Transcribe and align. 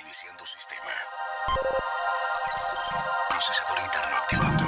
Iniciando 0.00 0.46
sistema. 0.46 0.90
Procesador 3.28 3.78
interno 3.80 4.16
activando. 4.16 4.64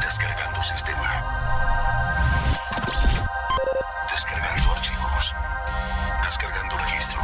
Descargando 0.00 0.62
sistema. 0.62 1.24
Descargando 4.08 4.72
archivos. 4.72 5.34
Descargando 6.22 6.76
registro. 6.78 7.22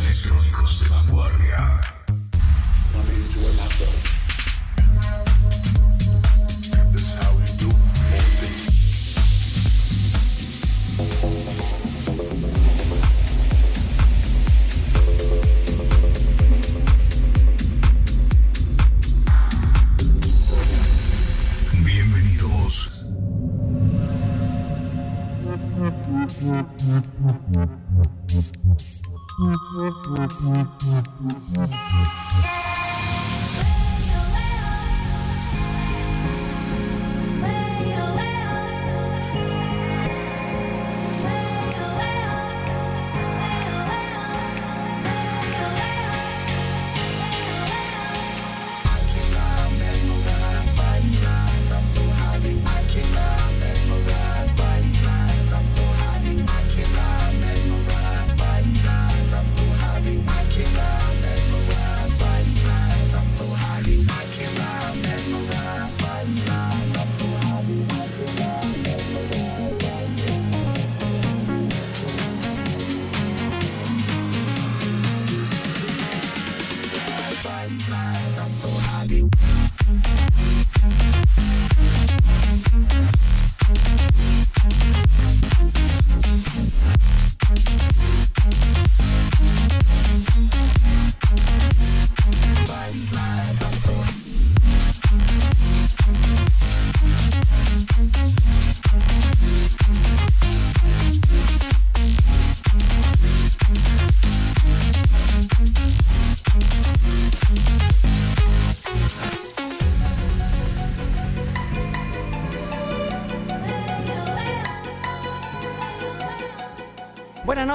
Electrónicos 0.00 0.55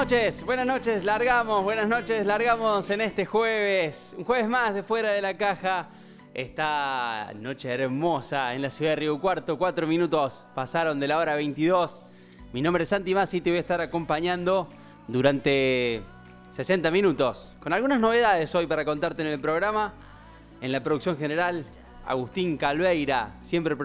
noches, 0.01 0.44
buenas 0.44 0.66
noches, 0.66 1.03
largamos, 1.03 1.63
buenas 1.63 1.88
noches, 1.88 2.25
largamos 2.25 2.89
en 2.89 3.01
este 3.01 3.23
jueves, 3.23 4.16
un 4.17 4.23
jueves 4.23 4.50
más 4.50 4.73
de 4.73 4.81
fuera 4.81 5.12
de 5.12 5.22
la 5.22 5.35
caja. 5.35 5.89
Esta 6.34 7.31
noche 7.35 7.72
hermosa 7.72 8.56
en 8.56 8.63
la 8.63 8.72
ciudad 8.72 8.94
de 8.94 8.95
Río 8.95 9.22
Cuarto, 9.22 9.59
cuatro 9.59 9.85
minutos 9.85 10.47
pasaron 10.56 11.00
de 11.00 11.07
la 11.07 11.19
hora 11.19 11.35
22. 11.35 12.03
Mi 12.52 12.64
nombre 12.64 12.81
es 12.81 12.90
Santi 12.90 13.14
Masi 13.14 13.37
y 13.37 13.41
te 13.41 13.52
voy 13.52 13.58
a 13.58 13.59
estar 13.59 13.79
acompañando 13.79 14.67
durante 15.08 16.02
60 16.49 16.90
minutos 16.90 17.55
con 17.59 17.72
algunas 17.72 17.99
novedades 17.99 18.55
hoy 18.55 18.66
para 18.66 18.84
contarte 18.84 19.22
en 19.22 19.28
el 19.28 19.40
programa. 19.40 19.93
En 20.61 20.72
la 20.72 20.81
producción 20.81 21.16
general, 21.16 21.64
Agustín 22.08 22.58
Calveira, 22.58 23.35
siempre 23.40 23.75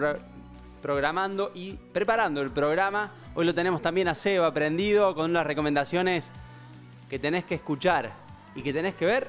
programando 0.87 1.51
y 1.53 1.73
preparando 1.73 2.41
el 2.41 2.49
programa. 2.49 3.11
Hoy 3.35 3.45
lo 3.45 3.53
tenemos 3.53 3.81
también 3.81 4.07
a 4.07 4.15
Seba 4.15 4.53
prendido 4.53 5.13
con 5.13 5.29
unas 5.31 5.45
recomendaciones 5.45 6.31
que 7.09 7.19
tenés 7.19 7.43
que 7.43 7.55
escuchar 7.55 8.13
y 8.55 8.61
que 8.61 8.71
tenés 8.71 8.95
que 8.95 9.05
ver 9.05 9.27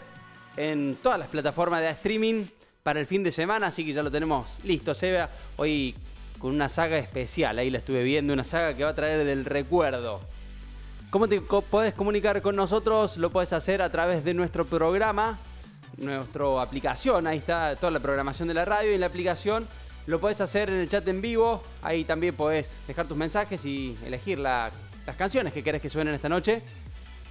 en 0.57 0.99
todas 1.03 1.19
las 1.19 1.27
plataformas 1.27 1.81
de 1.81 1.91
streaming 1.91 2.45
para 2.85 3.01
el 3.01 3.07
fin 3.07 3.25
de 3.25 3.33
semana, 3.33 3.67
así 3.67 3.85
que 3.85 3.93
ya 3.93 4.05
lo 4.05 4.11
tenemos 4.13 4.47
listo, 4.63 4.95
Seba. 4.95 5.29
Hoy 5.57 5.97
con 6.39 6.55
una 6.55 6.69
saga 6.69 6.97
especial, 6.97 7.59
ahí 7.59 7.71
la 7.71 7.79
estuve 7.79 8.05
viendo, 8.05 8.33
una 8.33 8.45
saga 8.45 8.75
que 8.75 8.85
va 8.85 8.91
a 8.91 8.95
traer 8.95 9.25
del 9.25 9.45
recuerdo. 9.45 10.21
¿Cómo 11.11 11.29
te 11.29 11.41
podés 11.41 11.93
comunicar 11.93 12.41
con 12.41 12.55
nosotros? 12.55 13.17
Lo 13.17 13.31
podés 13.31 13.53
hacer 13.53 13.83
a 13.83 13.91
través 13.91 14.25
de 14.25 14.33
nuestro 14.33 14.65
programa, 14.65 15.41
nuestra 15.97 16.63
aplicación. 16.63 17.27
Ahí 17.27 17.39
está 17.39 17.75
toda 17.75 17.91
la 17.91 17.99
programación 17.99 18.47
de 18.47 18.55
la 18.55 18.65
radio 18.65 18.93
y 18.93 18.95
en 18.95 19.01
la 19.01 19.07
aplicación 19.07 19.67
lo 20.09 20.19
podés 20.19 20.41
hacer 20.41 20.71
en 20.71 20.77
el 20.77 20.89
chat 20.89 21.07
en 21.07 21.21
vivo. 21.21 21.63
Ahí 21.83 22.05
también 22.05 22.35
podés 22.35 22.79
dejar 22.87 23.07
tus 23.07 23.17
mensajes 23.17 23.65
y 23.65 23.97
elegir 24.05 24.39
la 24.39 24.73
las 25.09 25.17
canciones 25.17 25.55
que 25.55 25.63
querés 25.63 25.81
que 25.81 25.89
suenen 25.89 26.13
esta 26.13 26.29
noche. 26.29 26.61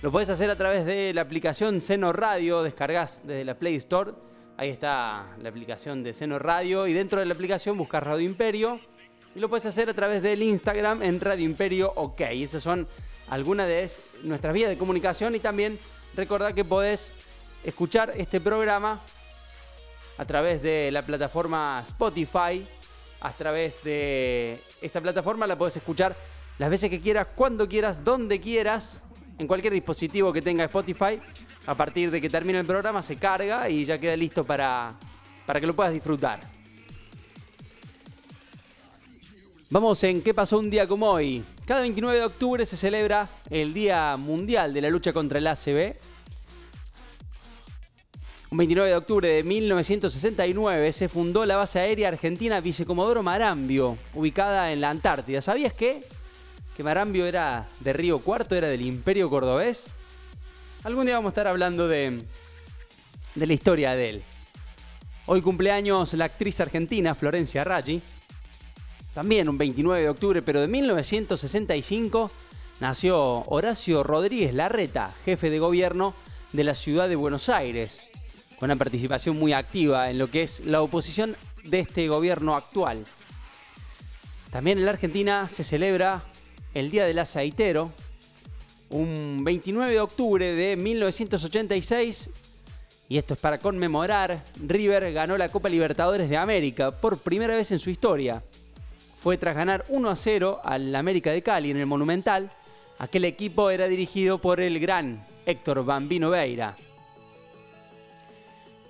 Lo 0.02 0.12
podés 0.12 0.30
hacer 0.30 0.50
a 0.50 0.56
través 0.56 0.84
de 0.84 1.14
la 1.14 1.22
aplicación 1.22 1.80
Seno 1.80 2.12
Radio, 2.12 2.64
descargas 2.64 3.22
desde 3.24 3.46
la 3.46 3.54
Play 3.54 3.76
Store. 3.76 4.14
Ahí 4.58 4.70
está 4.70 5.28
la 5.40 5.50
aplicación 5.50 6.02
de 6.02 6.12
Seno 6.16 6.40
Radio 6.40 6.88
y 6.88 6.94
dentro 6.94 7.20
de 7.20 7.28
la 7.28 7.36
aplicación 7.36 7.78
buscas 7.78 8.02
Radio 8.02 8.26
Imperio 8.26 8.80
y 9.36 9.40
lo 9.40 9.48
puedes 9.48 9.68
hacer 9.68 9.92
a 9.92 9.94
través 9.94 10.24
del 10.24 10.42
Instagram 10.42 11.04
en 11.04 11.20
Radio 11.20 11.46
Imperio 11.46 11.94
OK. 11.96 12.22
Esas 12.22 12.64
son 12.64 12.88
algunas 13.30 13.68
de 13.68 13.88
nuestras 14.24 14.56
vías 14.56 14.70
de 14.70 14.78
comunicación 14.80 15.36
y 15.36 15.40
también 15.40 15.78
recordad 16.16 16.56
que 16.56 16.66
podés 16.66 17.14
escuchar 17.64 18.12
este 18.16 18.42
programa 18.42 19.04
a 20.18 20.25
través 20.25 20.62
de 20.62 20.92
la 20.92 21.02
plataforma 21.02 21.84
Spotify. 21.88 22.66
A 23.19 23.31
través 23.31 23.84
de 23.84 24.62
esa 24.81 25.02
plataforma 25.02 25.48
la 25.48 25.58
podés 25.58 25.78
escuchar 25.78 26.16
las 26.60 26.69
veces 26.69 26.90
que 26.90 27.02
quieras, 27.02 27.28
cuando 27.36 27.68
quieras, 27.68 28.04
donde 28.04 28.40
quieras, 28.40 29.04
en 29.38 29.48
cualquier 29.48 29.74
dispositivo 29.74 30.31
que 30.34 30.42
tenga 30.42 30.66
Spotify. 30.66 31.19
A 31.66 31.75
partir 31.75 32.12
de 32.12 32.22
que 32.22 32.30
termine 32.30 32.60
el 32.60 32.66
programa 32.66 33.02
se 33.02 33.18
carga 33.18 33.69
y 33.69 33.86
ya 33.86 33.98
queda 33.98 34.16
listo 34.16 34.44
para, 34.44 34.94
para 35.46 35.60
que 35.60 35.68
lo 35.68 35.74
puedas 35.74 35.94
disfrutar. 35.94 36.40
Vamos 39.69 40.02
en 40.06 40.22
qué 40.22 40.34
pasó 40.34 40.60
un 40.60 40.69
día 40.69 40.88
como 40.88 41.10
hoy. 41.10 41.44
Cada 41.66 41.81
29 41.81 42.19
de 42.19 42.25
octubre 42.25 42.66
se 42.66 42.78
celebra 42.78 43.28
el 43.50 43.74
Día 43.74 44.16
Mundial 44.16 44.74
de 44.74 44.81
la 44.81 44.90
Lucha 44.90 45.12
contra 45.12 45.40
el 45.40 45.48
ACB. 45.48 45.96
Un 48.50 48.60
29 48.60 48.90
de 48.90 48.96
octubre 48.96 49.28
de 49.28 49.44
1969 49.44 50.94
se 50.94 51.10
fundó 51.10 51.46
la 51.46 51.58
base 51.58 51.80
aérea 51.80 52.08
argentina 52.08 52.62
Vicecomodoro 52.62 53.22
Marambio, 53.22 53.98
ubicada 54.14 54.72
en 54.72 54.80
la 54.80 54.90
Antártida. 54.90 55.42
¿Sabías 55.42 55.74
que? 55.74 56.02
Que 56.78 56.84
Marambio 56.84 57.26
era 57.26 57.68
de 57.82 57.92
Río 57.92 58.20
Cuarto, 58.20 58.56
era 58.56 58.70
del 58.70 58.84
Imperio 58.84 59.30
Cordobés. 59.30 59.92
Algún 60.86 61.08
día 61.08 61.16
vamos 61.16 61.30
a 61.30 61.32
estar 61.32 61.48
hablando 61.48 61.90
de, 61.90 62.24
de 63.36 63.48
la 63.48 63.54
historia 63.54 63.96
de 63.96 64.10
él. 64.12 64.24
Hoy 65.26 65.42
cumpleaños 65.42 66.14
la 66.14 66.26
actriz 66.26 66.62
argentina 66.62 67.16
Florencia 67.16 67.66
Raggi. 67.66 68.02
También 69.14 69.50
un 69.50 69.58
29 69.58 70.04
de 70.04 70.10
octubre, 70.10 70.42
pero 70.42 70.62
de 70.62 70.68
1965, 70.68 72.32
nació 72.80 73.44
Horacio 73.48 74.04
Rodríguez 74.04 74.54
Larreta, 74.54 75.14
jefe 75.26 75.50
de 75.50 75.60
gobierno 75.60 76.14
de 76.54 76.64
la 76.64 76.76
ciudad 76.76 77.10
de 77.10 77.18
Buenos 77.18 77.50
Aires, 77.50 78.06
con 78.59 78.68
una 78.68 78.75
participación 78.75 79.38
muy 79.38 79.54
activa 79.54 80.09
en 80.09 80.18
lo 80.18 80.30
que 80.30 80.44
es 80.44 80.62
la 80.62 80.81
oposición 80.81 81.36
de 81.63 81.80
este 81.80 82.07
gobierno 82.07 82.56
actual. 82.56 83.06
También 84.51 84.77
en 84.77 84.86
la 84.86 84.92
Argentina 84.92 85.48
se 85.50 85.63
celebra 85.63 86.24
el 86.74 86.89
Día 86.89 87.06
del 87.06 87.19
Aceitero, 87.19 87.92
un 88.89 89.44
29 89.44 89.92
de 89.92 90.00
octubre 90.00 90.54
de 90.54 90.75
1986, 90.75 92.30
y 93.09 93.18
esto 93.18 93.33
es 93.36 93.39
para 93.39 93.57
conmemorar, 93.57 94.42
River 94.65 95.13
ganó 95.13 95.38
la 95.38 95.50
Copa 95.50 95.69
Libertadores 95.69 96.30
de 96.30 96.38
América 96.38 96.92
por 96.92 97.18
primera 97.18 97.56
vez 97.56 97.71
en 97.71 97.80
su 97.80 97.89
historia 97.89 98.44
fue 99.27 99.38
tras 99.38 99.57
ganar 99.57 99.83
1 99.89 100.09
a 100.09 100.15
0 100.15 100.62
al 100.63 100.95
América 100.95 101.31
de 101.31 101.42
Cali 101.42 101.71
en 101.71 101.75
el 101.75 101.86
Monumental. 101.86 102.50
Aquel 102.98 103.25
equipo 103.25 103.69
era 103.69 103.88
dirigido 103.89 104.38
por 104.38 104.62
el 104.62 104.80
gran 104.80 105.25
Héctor 105.45 105.83
Bambino 105.83 106.30
Veira. 106.30 106.77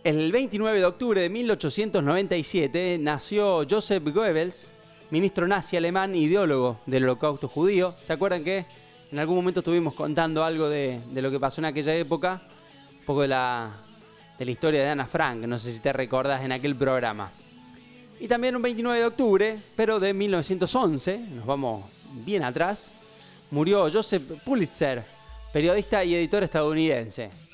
El 0.07 0.31
29 0.31 0.79
de 0.79 0.85
octubre 0.85 1.19
de 1.19 1.29
1897 1.29 2.97
nació 2.97 3.67
Joseph 3.69 4.05
Goebbels, 4.05 4.71
ministro 5.11 5.49
nazi 5.49 5.75
alemán, 5.75 6.15
ideólogo 6.15 6.79
del 6.85 7.03
holocausto 7.03 7.49
judío. 7.49 7.93
¿Se 8.01 8.13
acuerdan 8.13 8.41
que 8.45 8.65
en 9.11 9.19
algún 9.19 9.35
momento 9.35 9.59
estuvimos 9.59 9.93
contando 9.95 10.45
algo 10.45 10.69
de, 10.69 11.01
lo 11.13 11.29
que 11.29 11.41
pasó 11.41 11.59
en 11.59 11.65
aquella 11.65 11.93
época? 11.93 12.41
Un 12.99 13.05
poco 13.05 13.23
de 13.23 13.27
la, 13.27 13.69
de 14.39 14.45
la 14.45 14.51
historia 14.51 14.81
de 14.81 14.87
Ana 14.87 15.07
Frank, 15.07 15.39
no 15.39 15.59
sé 15.59 15.73
si 15.73 15.81
te 15.81 15.91
recordás 15.91 16.41
en 16.41 16.53
aquel 16.53 16.73
programa. 16.73 17.29
Y 18.17 18.29
también 18.29 18.55
un 18.55 18.61
29 18.61 18.99
de 18.99 19.05
octubre, 19.05 19.59
pero 19.75 19.99
de 19.99 20.13
1911, 20.13 21.17
nos 21.35 21.45
vamos 21.45 21.83
bien 22.25 22.45
atrás, 22.45 22.93
murió 23.51 23.91
Joseph 23.91 24.23
Pulitzer, 24.45 25.03
periodista 25.51 26.01
y 26.05 26.15
editor 26.15 26.43
estadounidense. 26.43 27.46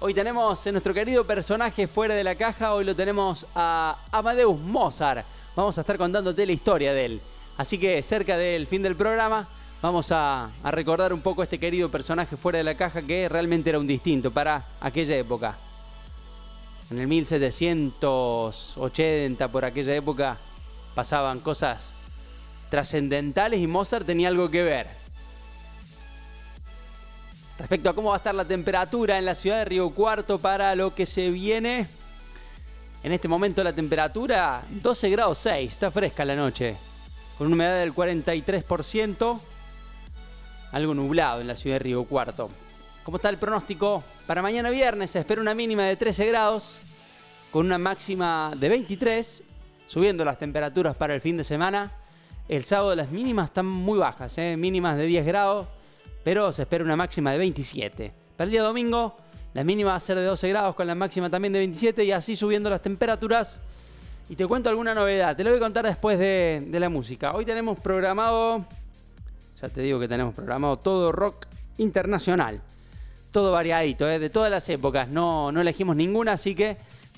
Hoy 0.00 0.14
tenemos 0.14 0.64
en 0.66 0.74
nuestro 0.74 0.94
querido 0.94 1.24
personaje 1.24 1.86
fuera 1.86 2.14
de 2.14 2.24
la 2.24 2.36
caja, 2.36 2.74
hoy 2.74 2.84
lo 2.84 2.94
tenemos 2.94 3.46
a 3.54 3.98
Amadeus 4.12 4.58
Mozart. 4.58 5.24
Vamos 5.56 5.76
a 5.76 5.80
estar 5.80 5.98
contándote 5.98 6.46
la 6.46 6.52
historia 6.52 6.92
de 6.92 7.04
él. 7.04 7.20
Así 7.56 7.78
que 7.78 8.00
cerca 8.02 8.36
del 8.36 8.66
fin 8.66 8.82
del 8.82 8.94
programa 8.94 9.48
vamos 9.82 10.12
a, 10.12 10.50
a 10.62 10.70
recordar 10.70 11.12
un 11.12 11.20
poco 11.20 11.40
a 11.40 11.44
este 11.44 11.58
querido 11.58 11.88
personaje 11.88 12.36
fuera 12.36 12.58
de 12.58 12.64
la 12.64 12.76
caja 12.76 13.02
que 13.02 13.28
realmente 13.28 13.70
era 13.70 13.78
un 13.78 13.86
distinto 13.86 14.30
para 14.30 14.64
aquella 14.80 15.16
época 15.16 15.56
en 16.90 16.98
el 16.98 17.06
1780, 17.06 19.48
por 19.48 19.64
aquella 19.64 19.94
época, 19.94 20.36
pasaban 20.94 21.40
cosas 21.40 21.94
trascendentales 22.70 23.60
y 23.60 23.66
Mozart 23.66 24.06
tenía 24.06 24.28
algo 24.28 24.50
que 24.50 24.62
ver. 24.62 24.86
Respecto 27.58 27.90
a 27.90 27.94
cómo 27.94 28.10
va 28.10 28.14
a 28.14 28.18
estar 28.18 28.34
la 28.34 28.44
temperatura 28.44 29.18
en 29.18 29.24
la 29.24 29.34
ciudad 29.34 29.58
de 29.58 29.64
Río 29.64 29.90
Cuarto 29.90 30.38
para 30.38 30.76
lo 30.76 30.94
que 30.94 31.06
se 31.06 31.30
viene, 31.30 31.88
en 33.02 33.12
este 33.12 33.26
momento 33.26 33.64
la 33.64 33.72
temperatura 33.72 34.62
12 34.70 35.10
grados 35.10 35.38
6, 35.38 35.72
está 35.72 35.90
fresca 35.90 36.24
la 36.24 36.36
noche, 36.36 36.76
con 37.36 37.48
una 37.48 37.56
humedad 37.56 37.80
del 37.80 37.92
43%, 37.92 39.40
algo 40.70 40.94
nublado 40.94 41.40
en 41.40 41.48
la 41.48 41.56
ciudad 41.56 41.76
de 41.76 41.80
Río 41.80 42.04
Cuarto. 42.04 42.48
¿Cómo 43.02 43.16
está 43.16 43.28
el 43.28 43.38
pronóstico? 43.38 44.04
Para 44.28 44.40
mañana 44.40 44.70
viernes 44.70 45.10
se 45.10 45.18
espera 45.18 45.40
una 45.40 45.54
mínima 45.54 45.82
de 45.84 45.96
13 45.96 46.26
grados, 46.26 46.78
con 47.50 47.66
una 47.66 47.78
máxima 47.78 48.52
de 48.56 48.68
23, 48.68 49.42
subiendo 49.86 50.24
las 50.24 50.38
temperaturas 50.38 50.94
para 50.94 51.12
el 51.12 51.20
fin 51.20 51.36
de 51.36 51.44
semana. 51.44 51.90
El 52.48 52.64
sábado 52.64 52.94
las 52.94 53.10
mínimas 53.10 53.48
están 53.48 53.66
muy 53.66 53.98
bajas, 53.98 54.38
¿eh? 54.38 54.56
mínimas 54.56 54.96
de 54.96 55.06
10 55.06 55.26
grados, 55.26 55.66
pero 56.28 56.52
se 56.52 56.60
espera 56.60 56.84
una 56.84 56.94
máxima 56.94 57.32
de 57.32 57.38
27. 57.38 58.12
Para 58.36 58.44
el 58.44 58.50
día 58.50 58.62
domingo, 58.62 59.16
la 59.54 59.64
mínima 59.64 59.92
va 59.92 59.96
a 59.96 60.00
ser 60.00 60.18
de 60.18 60.24
12 60.24 60.50
grados 60.50 60.74
con 60.74 60.86
la 60.86 60.94
máxima 60.94 61.30
también 61.30 61.54
de 61.54 61.60
27 61.60 62.04
y 62.04 62.12
así 62.12 62.36
subiendo 62.36 62.68
las 62.68 62.82
temperaturas. 62.82 63.62
Y 64.28 64.36
te 64.36 64.46
cuento 64.46 64.68
alguna 64.68 64.94
novedad, 64.94 65.34
te 65.34 65.42
lo 65.42 65.48
voy 65.48 65.56
a 65.56 65.62
contar 65.62 65.86
después 65.86 66.18
de, 66.18 66.68
la 66.70 66.90
música. 66.90 67.32
Hoy 67.32 67.46
tenemos 67.46 67.80
programado, 67.80 68.66
ya 69.58 69.70
te 69.70 69.80
digo 69.80 69.98
que 69.98 70.06
tenemos 70.06 70.34
programado 70.34 70.76
todo 70.76 71.12
rock 71.12 71.46
internacional 71.78 72.60
todo 73.30 73.52
variadito, 73.52 74.06
¿eh? 74.06 74.18
de 74.18 74.28
todas 74.28 74.50
las 74.50 74.68
épocas. 74.68 75.08
No, 75.08 75.50
no 75.50 75.62
elegimos 75.62 75.96
ninguna, 75.96 76.32
así 76.32 76.54
que 76.54 76.76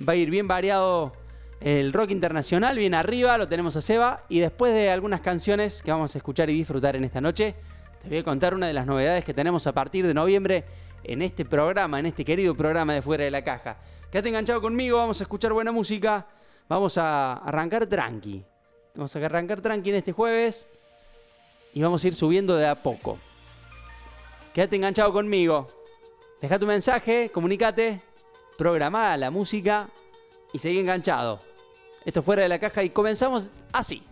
va 0.08 0.12
a 0.12 0.16
ir 0.16 0.30
bien 0.30 0.46
variado 0.46 1.14
el 1.60 1.92
rock 1.92 2.10
internacional, 2.12 2.78
bien 2.78 2.94
arriba, 2.94 3.36
lo 3.38 3.48
tenemos 3.48 3.74
a 3.74 3.80
Seba. 3.80 4.22
Y 4.28 4.38
después 4.38 4.72
de 4.72 4.88
algunas 4.88 5.20
canciones 5.20 5.82
que 5.82 5.90
vamos 5.90 6.14
a 6.14 6.18
escuchar 6.18 6.48
y 6.48 6.54
disfrutar 6.54 6.94
en 6.94 7.02
esta 7.02 7.20
noche, 7.20 7.56
te 8.02 8.08
voy 8.08 8.18
a 8.18 8.24
contar 8.24 8.54
una 8.54 8.66
de 8.66 8.72
las 8.72 8.86
novedades 8.86 9.24
que 9.24 9.34
tenemos 9.34 9.66
a 9.66 9.72
partir 9.72 10.06
de 10.06 10.14
noviembre 10.14 10.64
en 11.04 11.22
este 11.22 11.44
programa, 11.44 12.00
en 12.00 12.06
este 12.06 12.24
querido 12.24 12.54
programa 12.54 12.94
de 12.94 13.02
Fuera 13.02 13.24
de 13.24 13.30
la 13.30 13.44
Caja. 13.44 13.76
Quédate 14.10 14.28
enganchado 14.28 14.60
conmigo, 14.60 14.96
vamos 14.96 15.20
a 15.20 15.24
escuchar 15.24 15.52
buena 15.52 15.70
música, 15.70 16.26
vamos 16.68 16.96
a 16.98 17.34
arrancar 17.34 17.86
tranqui. 17.86 18.42
Vamos 18.94 19.14
a 19.14 19.18
arrancar 19.24 19.60
tranqui 19.60 19.90
en 19.90 19.96
este 19.96 20.12
jueves 20.12 20.66
y 21.74 21.82
vamos 21.82 22.02
a 22.02 22.08
ir 22.08 22.14
subiendo 22.14 22.56
de 22.56 22.66
a 22.66 22.74
poco. 22.74 23.18
Quédate 24.52 24.76
enganchado 24.76 25.12
conmigo. 25.12 25.68
Deja 26.40 26.58
tu 26.58 26.66
mensaje, 26.66 27.30
comunícate, 27.30 28.00
programa 28.56 29.16
la 29.16 29.30
música 29.30 29.88
y 30.52 30.58
seguí 30.58 30.78
enganchado. 30.78 31.40
Esto 32.04 32.22
fuera 32.22 32.42
de 32.42 32.48
la 32.48 32.58
caja 32.58 32.82
y 32.82 32.90
comenzamos 32.90 33.50
así. 33.72 34.02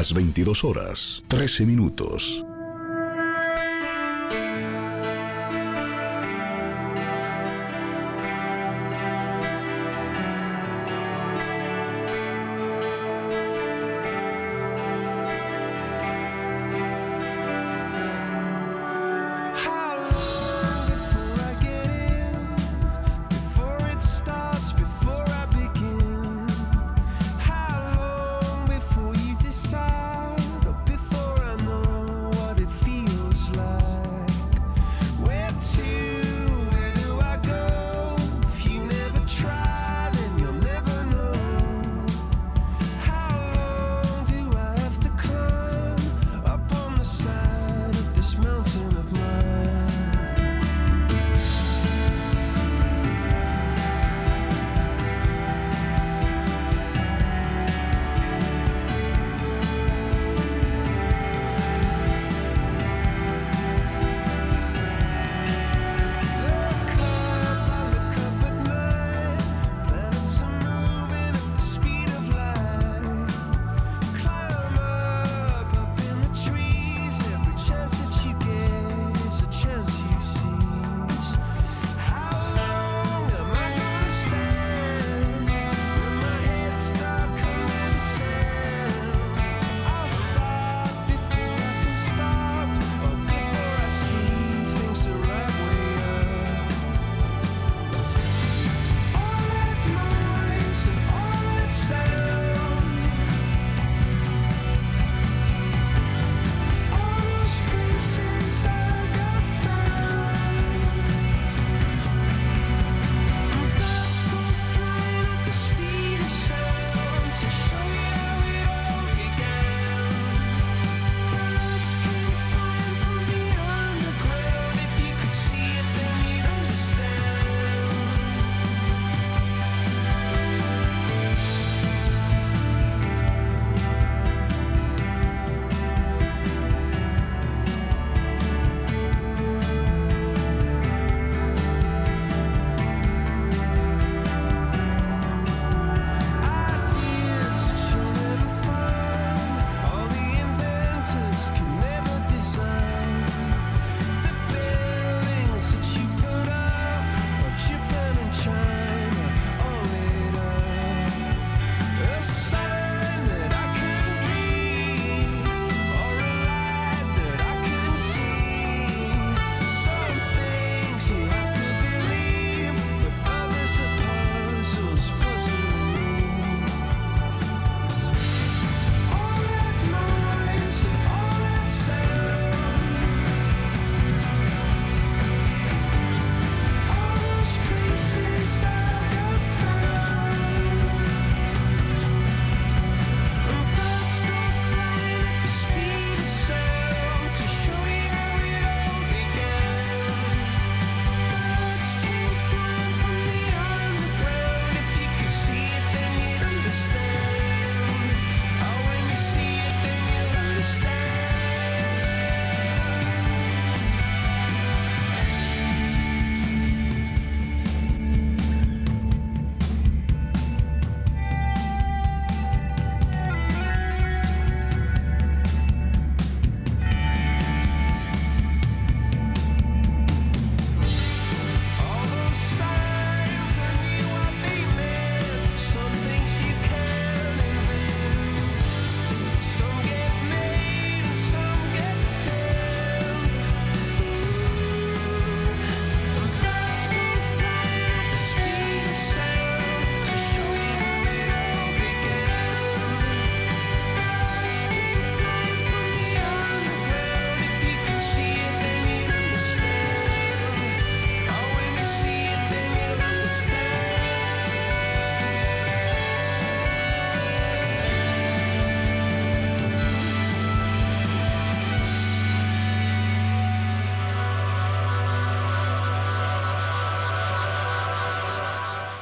Las 0.00 0.14
22 0.14 0.64
horas, 0.64 1.22
13 1.28 1.66
minutos. 1.66 2.46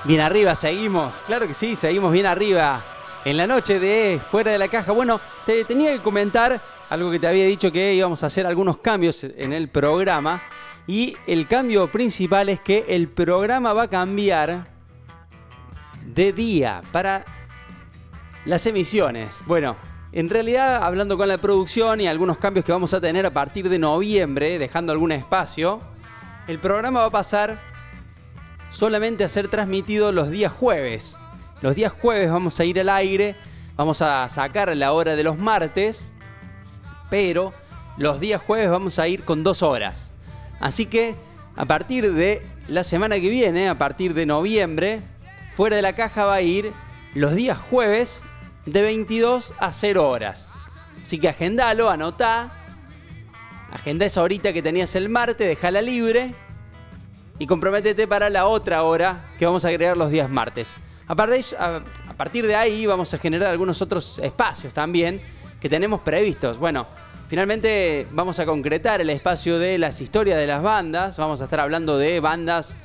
Bien 0.09 0.23
arriba, 0.23 0.55
seguimos. 0.55 1.23
Claro 1.27 1.47
que 1.47 1.53
sí, 1.53 1.77
seguimos 1.77 2.11
bien 2.11 2.25
arriba. 2.25 2.83
En 3.27 3.37
la 3.37 3.47
noche 3.47 3.79
de 3.79 4.19
Fuera 4.31 4.51
de 4.51 4.57
la 4.57 4.69
Caja. 4.69 4.93
Bueno, 4.93 5.21
te 5.45 5.67
tenía 5.67 5.93
que 5.93 6.01
comentar 6.01 6.63
algo 6.89 7.11
que 7.11 7.19
te 7.19 7.27
había 7.27 7.45
dicho 7.45 7.71
que 7.71 7.93
íbamos 7.93 8.23
a 8.23 8.29
hacer 8.29 8.47
algunos 8.47 8.79
cambios 8.79 9.23
en 9.25 9.53
el 9.53 9.69
programa. 9.69 10.41
Y 10.87 11.15
el 11.27 11.47
cambio 11.47 11.89
principal 11.89 12.49
es 12.49 12.61
que 12.61 12.87
el 12.89 13.09
programa 13.09 13.75
va 13.75 13.83
a 13.83 13.89
cambiar 13.89 14.69
de 16.07 16.33
día 16.33 16.81
para 16.91 17.27
las 18.47 18.65
emisiones. 18.65 19.39
Bueno, 19.45 19.77
En 20.11 20.31
realidad, 20.31 20.83
hablando 20.83 21.19
con 21.19 21.29
la 21.29 21.37
producción 21.37 22.01
y 22.01 22.07
algunos 22.07 22.39
cambios 22.39 22.65
que 22.65 22.73
vamos 22.73 22.95
a 22.95 23.01
tener 23.01 23.27
a 23.27 23.31
partir 23.31 23.69
de 23.69 23.79
noviembre, 23.79 24.59
dejando 24.59 24.91
algún 24.91 25.13
espacio, 25.13 25.83
el 26.47 26.59
programa 26.59 27.01
va 27.01 27.07
a 27.07 27.11
pasar 27.11 27.61
solamente 28.71 29.25
a 29.25 29.29
ser 29.29 29.49
transmitido 29.49 30.13
los 30.13 30.31
días 30.31 30.53
jueves. 30.53 31.17
Los 31.61 31.75
días 31.75 31.93
jueves 31.93 32.31
vamos 32.31 32.59
a 32.61 32.65
ir 32.65 32.81
al 32.81 32.89
aire, 32.89 33.37
vamos 33.77 34.03
a 34.03 34.29
sacar 34.29 34.75
la 34.77 34.93
hora 34.93 35.17
de 35.17 35.23
los 35.23 35.39
martes, 35.39 36.11
pero 37.11 37.53
los 37.97 38.21
días 38.21 38.41
jueves 38.41 38.71
vamos 38.71 38.99
a 38.99 39.09
ir 39.09 39.25
con 39.25 39.43
dos 39.43 39.63
horas. 39.63 40.13
Así 40.61 40.87
que 40.87 41.15
a 41.57 41.65
partir 41.65 42.13
de 42.13 42.43
la 42.69 42.85
semana 42.85 43.17
que 43.17 43.29
viene, 43.29 43.69
a 43.69 43.77
partir 43.77 44.15
de 44.15 44.27
noviembre, 44.27 45.01
fuera 45.53 45.77
de 45.77 45.83
la 45.83 45.95
caja 45.95 46.25
va 46.25 46.35
a 46.35 46.43
ir 46.43 46.73
los 47.15 47.35
días 47.35 47.59
jueves 47.59 48.23
de 48.65 48.83
22 48.83 49.55
a 49.59 49.73
0 49.73 50.09
horas. 50.09 50.51
Así 51.03 51.19
que 51.19 51.29
agendalo, 51.29 51.91
anotá. 51.91 52.51
Agenda 53.73 54.07
esa 54.07 54.23
horita 54.23 54.53
que 54.53 54.63
tenías 54.63 54.95
el 54.95 55.09
martes, 55.09 55.49
déjala 55.49 55.83
libre. 55.83 56.35
Y 57.39 57.47
comprométete 57.47 58.09
para 58.09 58.31
la 58.31 58.47
otra 58.47 58.83
hora 58.83 59.27
que 59.39 59.47
vamos 59.47 59.65
a 59.65 59.69
agregar 59.69 59.97
los 59.97 60.11
días 60.11 60.29
martes. 60.29 60.77
A 61.07 61.15
partir 61.15 62.47
de 62.47 62.57
ahí 62.57 62.85
vamos 62.85 63.15
a 63.15 63.19
generar 63.19 63.51
algunos 63.51 63.81
otros 63.81 64.19
espacios 64.19 64.75
también 64.75 65.21
que 65.61 65.69
tenemos 65.69 66.01
previstos. 66.01 66.59
Bueno, 66.59 66.87
finalmente 67.29 68.07
vamos 68.11 68.39
a 68.41 68.47
concretar 68.47 69.01
el 69.01 69.11
espacio 69.11 69.59
de 69.59 69.79
las 69.79 70.01
historias 70.01 70.37
de 70.37 70.47
las 70.47 70.63
bandas. 70.63 71.17
Vamos 71.17 71.41
a 71.41 71.45
estar 71.45 71.61
hablando 71.61 71.97
de 71.97 72.21
bandas 72.21 72.77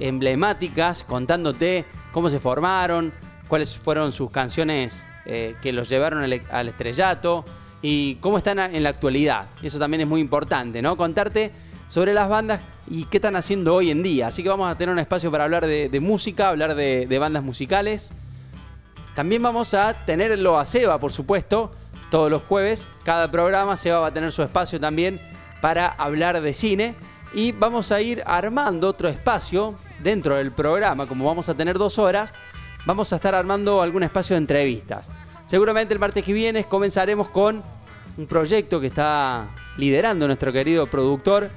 emblemáticas, 0.00 1.04
contándote 1.04 1.84
cómo 2.12 2.30
se 2.30 2.40
formaron, 2.40 3.12
cuáles 3.46 3.76
fueron 3.76 4.12
sus 4.12 4.30
canciones 4.30 5.04
eh, 5.26 5.54
que 5.60 5.72
los 5.72 5.88
llevaron 5.88 6.22
al, 6.22 6.68
estrellato 6.68 7.44
y 7.82 8.16
cómo 8.16 8.38
están 8.38 8.58
en 8.58 8.82
la 8.82 8.88
actualidad. 8.88 9.48
Eso 9.62 9.78
también 9.78 10.00
es 10.00 10.08
muy 10.08 10.20
importante, 10.20 10.80
¿no? 10.80 10.96
Contarte 10.96 11.52
sobre 11.88 12.14
las 12.14 12.28
bandas 12.28 12.60
y 12.86 13.04
qué 13.04 13.16
están 13.16 13.36
haciendo 13.36 13.74
hoy 13.74 13.90
en 13.90 14.02
día. 14.02 14.28
Así 14.28 14.42
que 14.42 14.48
vamos 14.48 14.70
a 14.70 14.76
tener 14.76 14.92
un 14.92 14.98
espacio 14.98 15.30
para 15.30 15.44
hablar 15.44 15.66
de, 15.66 16.00
música, 16.00 16.48
hablar 16.48 16.74
de, 16.74 17.18
bandas 17.18 17.42
musicales. 17.42 18.12
También 19.14 19.42
vamos 19.42 19.74
a 19.74 19.94
tenerlo 20.04 20.58
a 20.58 20.64
Seba, 20.64 20.98
por 20.98 21.12
supuesto, 21.12 21.72
todos 22.10 22.30
los 22.30 22.42
jueves. 22.42 22.88
Cada 23.04 23.30
programa 23.30 23.76
Seba 23.76 24.00
va 24.00 24.06
a 24.08 24.12
tener 24.12 24.30
su 24.30 24.42
espacio 24.42 24.78
también 24.78 25.20
para 25.60 25.88
hablar 25.88 26.40
de 26.40 26.52
cine. 26.52 26.94
Y 27.34 27.52
vamos 27.52 27.90
a 27.92 28.00
ir 28.00 28.22
armando 28.24 28.88
otro 28.88 29.08
espacio 29.08 29.74
dentro 30.02 30.36
del 30.36 30.52
programa, 30.52 31.06
como 31.06 31.24
vamos 31.24 31.48
a 31.48 31.54
tener 31.54 31.76
dos 31.76 31.98
horas 31.98 32.32
vamos 32.88 33.12
a 33.12 33.16
estar 33.16 33.34
armando 33.34 33.82
algún 33.82 34.02
espacio 34.02 34.34
de 34.34 34.38
entrevistas. 34.38 35.10
Seguramente 35.44 35.92
el 35.92 36.00
martes 36.00 36.24
que 36.24 36.32
viene 36.32 36.64
comenzaremos 36.64 37.28
con 37.28 37.62
un 38.16 38.26
proyecto 38.26 38.80
que 38.80 38.86
está 38.86 39.48
liderando 39.76 40.26
nuestro 40.26 40.52
querido 40.52 40.86
productor. 40.86 41.50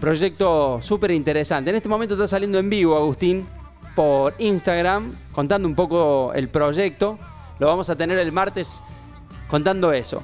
Proyecto 0.00 0.80
súper 0.80 1.10
interesante. 1.10 1.70
En 1.70 1.76
este 1.76 1.88
momento 1.88 2.14
está 2.14 2.28
saliendo 2.28 2.58
en 2.58 2.70
vivo, 2.70 2.96
Agustín, 2.96 3.46
por 3.94 4.34
Instagram, 4.38 5.12
contando 5.32 5.66
un 5.66 5.74
poco 5.74 6.32
el 6.34 6.48
proyecto. 6.48 7.18
Lo 7.58 7.66
vamos 7.66 7.90
a 7.90 7.96
tener 7.96 8.18
el 8.18 8.32
martes 8.32 8.82
contando 9.48 9.92
eso. 9.92 10.22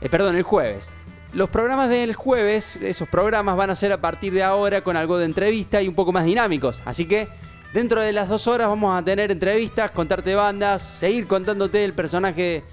Eh, 0.00 0.08
perdón, 0.08 0.36
el 0.36 0.42
jueves. 0.42 0.90
Los 1.32 1.50
programas 1.50 1.88
del 1.88 2.14
jueves, 2.14 2.76
esos 2.76 3.08
programas 3.08 3.56
van 3.56 3.70
a 3.70 3.74
ser 3.74 3.92
a 3.92 4.00
partir 4.00 4.32
de 4.32 4.42
ahora 4.42 4.82
con 4.82 4.96
algo 4.96 5.18
de 5.18 5.26
entrevista 5.26 5.80
y 5.80 5.88
un 5.88 5.94
poco 5.94 6.12
más 6.12 6.24
dinámicos. 6.24 6.82
Así 6.84 7.06
que 7.06 7.28
Dentro 7.72 8.00
de 8.00 8.12
las 8.12 8.28
dos 8.28 8.48
horas 8.48 8.66
vamos 8.66 8.98
a 8.98 9.04
tener 9.04 9.30
entrevistas, 9.30 9.92
contarte 9.92 10.34
bandas, 10.34 10.82
seguir 10.82 11.28
contándote 11.28 11.84
el 11.84 11.92
personaje 11.92 12.64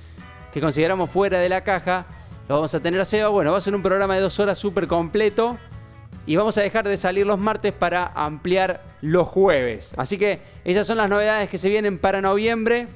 que 0.51 0.59
consideramos 0.59 1.11
fuera 1.11 1.37
de 1.37 1.49
la 1.49 1.63
caja. 1.63 2.07
Lo 2.49 2.55
vamos 2.55 2.73
a 2.73 2.79
tener 2.79 2.99
a 2.99 3.05
Seba. 3.05 3.29
Bueno, 3.29 3.51
va 3.51 3.59
a 3.59 3.61
ser 3.61 3.75
un 3.75 3.83
programa 3.83 4.15
de 4.15 4.21
dos 4.21 4.39
horas 4.39 4.57
súper 4.57 4.87
completo. 4.87 5.59
Y 6.27 6.35
vamos 6.35 6.57
a 6.57 6.61
dejar 6.61 6.85
de 6.85 6.97
salir 6.97 7.25
los 7.25 7.39
martes 7.39 7.71
para 7.71 8.11
ampliar 8.13 8.83
los 9.01 9.29
jueves. 9.29 9.93
Así 9.95 10.17
que 10.17 10.41
esas 10.65 10.85
son 10.85 10.97
las 10.97 11.09
novedades 11.09 11.49
que 11.49 11.57
se 11.57 11.69
vienen 11.69 11.97
para 11.97 12.19
noviembre. 12.21 12.87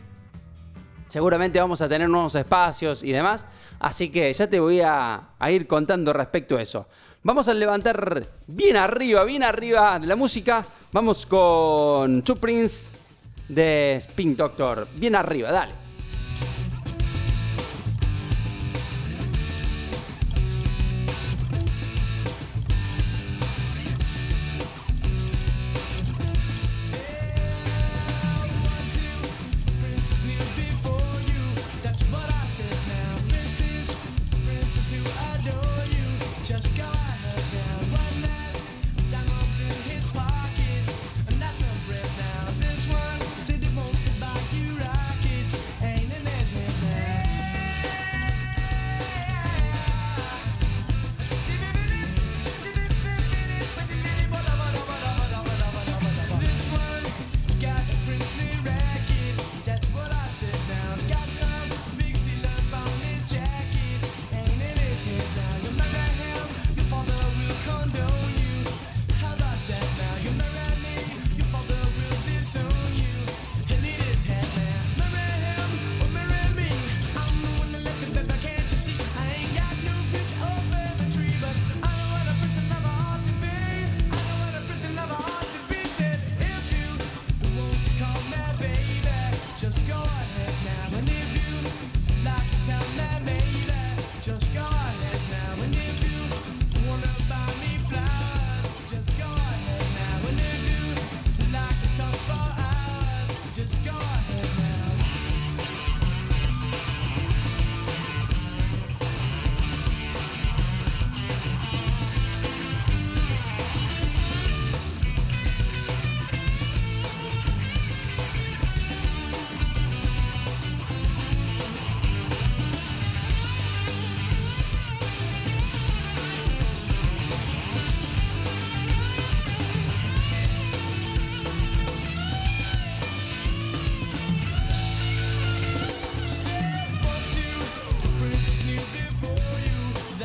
Seguramente 1.07 1.57
vamos 1.57 1.81
a 1.81 1.87
tener 1.87 2.09
nuevos 2.09 2.35
espacios 2.35 3.03
y 3.03 3.13
demás. 3.13 3.45
Así 3.79 4.09
que 4.09 4.31
ya 4.33 4.47
te 4.47 4.59
voy 4.59 4.81
a, 4.81 5.29
ir 5.49 5.65
contando 5.65 6.11
respecto 6.11 6.57
a 6.57 6.61
eso. 6.61 6.87
Vamos 7.23 7.47
a 7.47 7.53
levantar 7.53 8.25
bien 8.47 8.75
arriba, 8.75 9.23
bien 9.23 9.43
arriba 9.43 9.97
la 9.99 10.17
música. 10.17 10.65
Vamos 10.91 11.25
con 11.25 12.23
Two 12.23 12.35
Prince 12.35 12.91
de 13.47 13.95
Spin 13.95 14.35
Doctor. 14.35 14.89
Bien 14.95 15.15
arriba, 15.15 15.51
dale. 15.51 15.80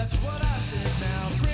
That's 0.06 0.22
what 0.22 0.40
I 0.40 0.58
said 0.58 1.00
now. 1.00 1.45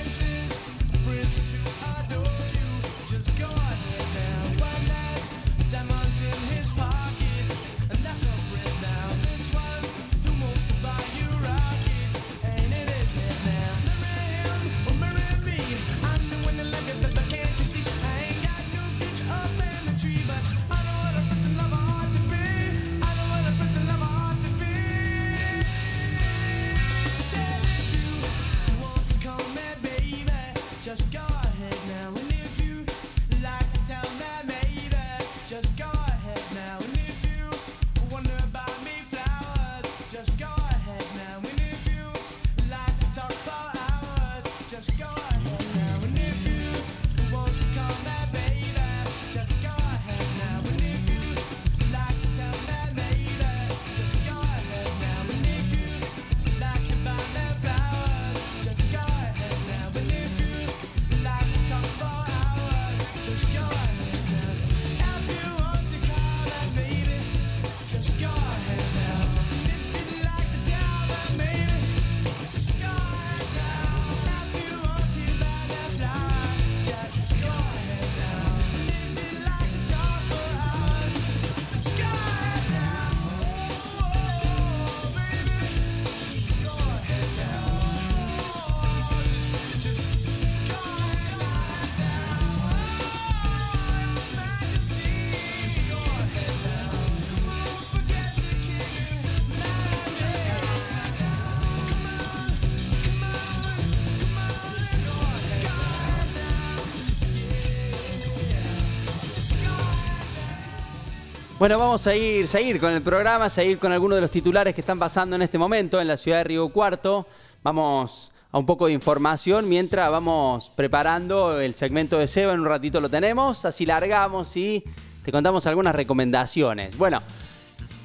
Bueno, 111.63 111.79
vamos 111.79 112.05
a 112.07 112.13
ir, 112.13 112.45
seguir 112.49 112.77
con 112.77 112.91
el 112.91 113.01
programa, 113.01 113.49
seguir 113.49 113.79
con 113.79 113.93
algunos 113.93 114.17
de 114.17 114.21
los 114.21 114.31
titulares 114.31 114.75
que 114.75 114.81
están 114.81 114.99
pasando 114.99 115.37
en 115.37 115.43
este 115.43 115.57
momento 115.57 116.01
en 116.01 116.09
la 116.09 116.17
ciudad 116.17 116.39
de 116.39 116.43
Río 116.43 116.67
Cuarto. 116.67 117.25
Vamos 117.63 118.33
a 118.51 118.57
un 118.57 118.65
poco 118.65 118.87
de 118.87 118.91
información 118.91 119.69
mientras 119.69 120.11
vamos 120.11 120.69
preparando 120.75 121.61
el 121.61 121.73
segmento 121.73 122.19
de 122.19 122.27
Seba. 122.27 122.53
En 122.53 122.59
un 122.59 122.65
ratito 122.65 122.99
lo 122.99 123.07
tenemos, 123.07 123.63
así 123.63 123.85
largamos 123.85 124.57
y 124.57 124.83
te 125.23 125.31
contamos 125.31 125.65
algunas 125.65 125.95
recomendaciones. 125.95 126.97
Bueno, 126.97 127.21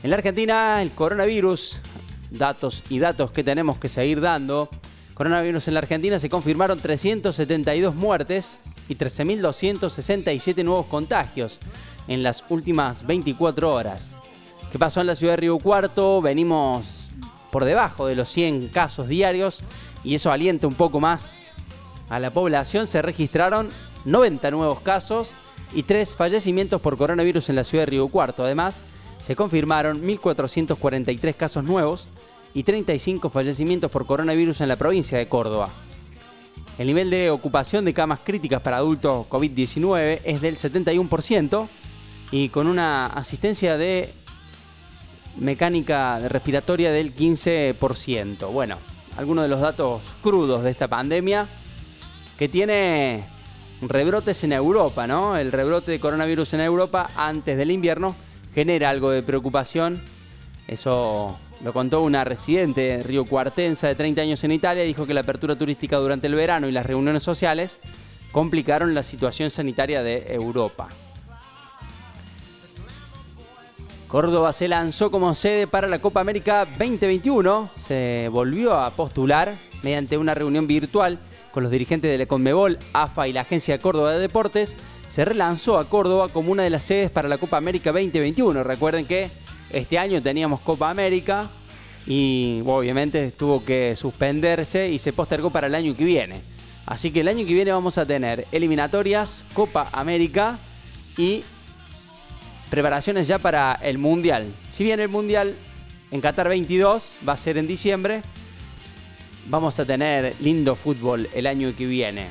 en 0.04 0.10
la 0.10 0.18
Argentina 0.18 0.80
el 0.80 0.92
coronavirus, 0.92 1.80
datos 2.30 2.84
y 2.88 3.00
datos 3.00 3.32
que 3.32 3.42
tenemos 3.42 3.76
que 3.78 3.88
seguir 3.88 4.20
dando. 4.20 4.68
Coronavirus 5.14 5.66
en 5.66 5.74
la 5.74 5.80
Argentina 5.80 6.20
se 6.20 6.30
confirmaron 6.30 6.78
372 6.78 7.96
muertes 7.96 8.60
y 8.88 8.94
13.267 8.94 10.62
nuevos 10.62 10.86
contagios 10.86 11.58
en 12.08 12.22
las 12.22 12.42
últimas 12.48 13.06
24 13.06 13.72
horas. 13.72 14.16
¿Qué 14.72 14.78
pasó 14.78 15.00
en 15.00 15.06
la 15.06 15.16
ciudad 15.16 15.34
de 15.34 15.38
Río 15.38 15.58
Cuarto? 15.58 16.20
Venimos 16.20 17.08
por 17.52 17.64
debajo 17.64 18.06
de 18.06 18.16
los 18.16 18.28
100 18.30 18.68
casos 18.68 19.08
diarios 19.08 19.62
y 20.04 20.14
eso 20.14 20.32
alienta 20.32 20.66
un 20.66 20.74
poco 20.74 21.00
más 21.00 21.32
a 22.08 22.18
la 22.18 22.30
población. 22.30 22.86
Se 22.86 23.00
registraron 23.00 23.68
90 24.04 24.50
nuevos 24.50 24.80
casos 24.80 25.30
y 25.74 25.84
3 25.84 26.14
fallecimientos 26.14 26.80
por 26.80 26.96
coronavirus 26.96 27.48
en 27.50 27.56
la 27.56 27.64
ciudad 27.64 27.82
de 27.82 27.90
Río 27.90 28.08
Cuarto. 28.08 28.44
Además, 28.44 28.82
se 29.22 29.36
confirmaron 29.36 30.02
1.443 30.02 31.34
casos 31.34 31.64
nuevos 31.64 32.08
y 32.54 32.62
35 32.62 33.30
fallecimientos 33.30 33.90
por 33.90 34.06
coronavirus 34.06 34.62
en 34.62 34.68
la 34.68 34.76
provincia 34.76 35.18
de 35.18 35.28
Córdoba. 35.28 35.68
El 36.78 36.86
nivel 36.86 37.10
de 37.10 37.30
ocupación 37.30 37.84
de 37.84 37.92
camas 37.92 38.20
críticas 38.24 38.62
para 38.62 38.76
adultos 38.76 39.26
COVID-19 39.28 40.20
es 40.24 40.40
del 40.40 40.56
71% 40.56 41.68
y 42.30 42.48
con 42.50 42.66
una 42.66 43.06
asistencia 43.06 43.76
de 43.76 44.12
mecánica 45.36 46.18
respiratoria 46.28 46.90
del 46.90 47.14
15%. 47.14 48.50
Bueno, 48.52 48.76
algunos 49.16 49.44
de 49.44 49.48
los 49.48 49.60
datos 49.60 50.02
crudos 50.22 50.62
de 50.62 50.70
esta 50.70 50.88
pandemia 50.88 51.46
que 52.38 52.48
tiene 52.48 53.24
rebrotes 53.80 54.44
en 54.44 54.52
Europa, 54.52 55.06
¿no? 55.06 55.36
El 55.36 55.52
rebrote 55.52 55.92
de 55.92 56.00
coronavirus 56.00 56.54
en 56.54 56.60
Europa 56.60 57.10
antes 57.16 57.56
del 57.56 57.70
invierno 57.70 58.14
genera 58.54 58.90
algo 58.90 59.10
de 59.10 59.22
preocupación. 59.22 60.02
Eso 60.66 61.38
lo 61.64 61.72
contó 61.72 62.02
una 62.02 62.24
residente 62.24 63.00
río 63.02 63.24
cuartensa 63.24 63.88
de 63.88 63.94
30 63.94 64.22
años 64.22 64.44
en 64.44 64.52
Italia. 64.52 64.84
Dijo 64.84 65.06
que 65.06 65.14
la 65.14 65.20
apertura 65.20 65.56
turística 65.56 65.96
durante 65.96 66.26
el 66.26 66.34
verano 66.34 66.68
y 66.68 66.72
las 66.72 66.86
reuniones 66.86 67.22
sociales 67.22 67.76
complicaron 68.32 68.94
la 68.94 69.02
situación 69.02 69.50
sanitaria 69.50 70.02
de 70.02 70.26
Europa. 70.28 70.88
Córdoba 74.08 74.54
se 74.54 74.68
lanzó 74.68 75.10
como 75.10 75.34
sede 75.34 75.66
para 75.66 75.86
la 75.86 75.98
Copa 75.98 76.22
América 76.22 76.64
2021. 76.64 77.68
Se 77.78 78.30
volvió 78.32 78.72
a 78.72 78.88
postular 78.90 79.54
mediante 79.82 80.16
una 80.16 80.32
reunión 80.32 80.66
virtual 80.66 81.18
con 81.52 81.62
los 81.62 81.70
dirigentes 81.70 82.10
de 82.10 82.16
la 82.16 82.24
Conmebol, 82.24 82.78
AFA 82.94 83.28
y 83.28 83.34
la 83.34 83.42
Agencia 83.42 83.78
Córdoba 83.78 84.12
de 84.12 84.20
Deportes. 84.20 84.76
Se 85.08 85.26
relanzó 85.26 85.76
a 85.78 85.84
Córdoba 85.84 86.28
como 86.28 86.50
una 86.50 86.62
de 86.62 86.70
las 86.70 86.84
sedes 86.84 87.10
para 87.10 87.28
la 87.28 87.36
Copa 87.36 87.58
América 87.58 87.92
2021. 87.92 88.64
Recuerden 88.64 89.04
que 89.04 89.30
este 89.68 89.98
año 89.98 90.22
teníamos 90.22 90.60
Copa 90.60 90.88
América 90.88 91.50
y 92.06 92.62
obviamente 92.64 93.30
tuvo 93.32 93.62
que 93.62 93.94
suspenderse 93.94 94.88
y 94.88 94.96
se 94.96 95.12
postergó 95.12 95.50
para 95.50 95.66
el 95.66 95.74
año 95.74 95.94
que 95.94 96.04
viene. 96.04 96.40
Así 96.86 97.10
que 97.10 97.20
el 97.20 97.28
año 97.28 97.46
que 97.46 97.52
viene 97.52 97.72
vamos 97.72 97.98
a 97.98 98.06
tener 98.06 98.46
eliminatorias, 98.52 99.44
Copa 99.52 99.90
América 99.92 100.58
y 101.18 101.44
preparaciones 102.70 103.26
ya 103.26 103.38
para 103.38 103.74
el 103.82 103.98
Mundial. 103.98 104.46
Si 104.70 104.84
bien 104.84 105.00
el 105.00 105.08
Mundial 105.08 105.54
en 106.10 106.20
Qatar 106.20 106.48
22 106.48 107.12
va 107.28 107.34
a 107.34 107.36
ser 107.36 107.58
en 107.58 107.66
diciembre, 107.66 108.22
vamos 109.48 109.78
a 109.80 109.84
tener 109.84 110.34
lindo 110.40 110.76
fútbol 110.76 111.28
el 111.32 111.46
año 111.46 111.74
que 111.76 111.86
viene. 111.86 112.28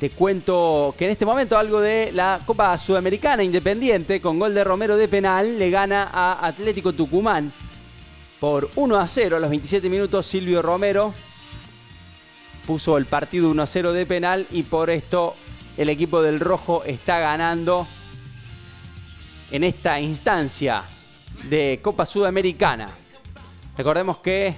Te 0.00 0.10
cuento 0.10 0.94
que 0.98 1.06
en 1.06 1.12
este 1.12 1.24
momento 1.24 1.56
algo 1.56 1.80
de 1.80 2.12
la 2.12 2.40
Copa 2.44 2.76
Sudamericana 2.76 3.42
Independiente 3.42 4.20
con 4.20 4.38
gol 4.38 4.54
de 4.54 4.62
Romero 4.62 4.96
de 4.96 5.08
penal 5.08 5.58
le 5.58 5.70
gana 5.70 6.10
a 6.12 6.46
Atlético 6.46 6.92
Tucumán 6.92 7.50
por 8.38 8.68
1 8.76 8.96
a 8.98 9.08
0 9.08 9.36
a 9.38 9.40
los 9.40 9.48
27 9.48 9.88
minutos 9.88 10.26
Silvio 10.26 10.60
Romero 10.60 11.14
puso 12.66 12.98
el 12.98 13.06
partido 13.06 13.48
1 13.50 13.62
a 13.62 13.66
0 13.66 13.94
de 13.94 14.04
penal 14.04 14.46
y 14.50 14.64
por 14.64 14.90
esto 14.90 15.34
el 15.78 15.88
equipo 15.88 16.20
del 16.20 16.40
Rojo 16.40 16.82
está 16.84 17.18
ganando 17.18 17.86
en 19.50 19.64
esta 19.64 20.00
instancia 20.00 20.82
de 21.48 21.80
Copa 21.82 22.06
Sudamericana. 22.06 22.88
Recordemos 23.76 24.18
que 24.18 24.54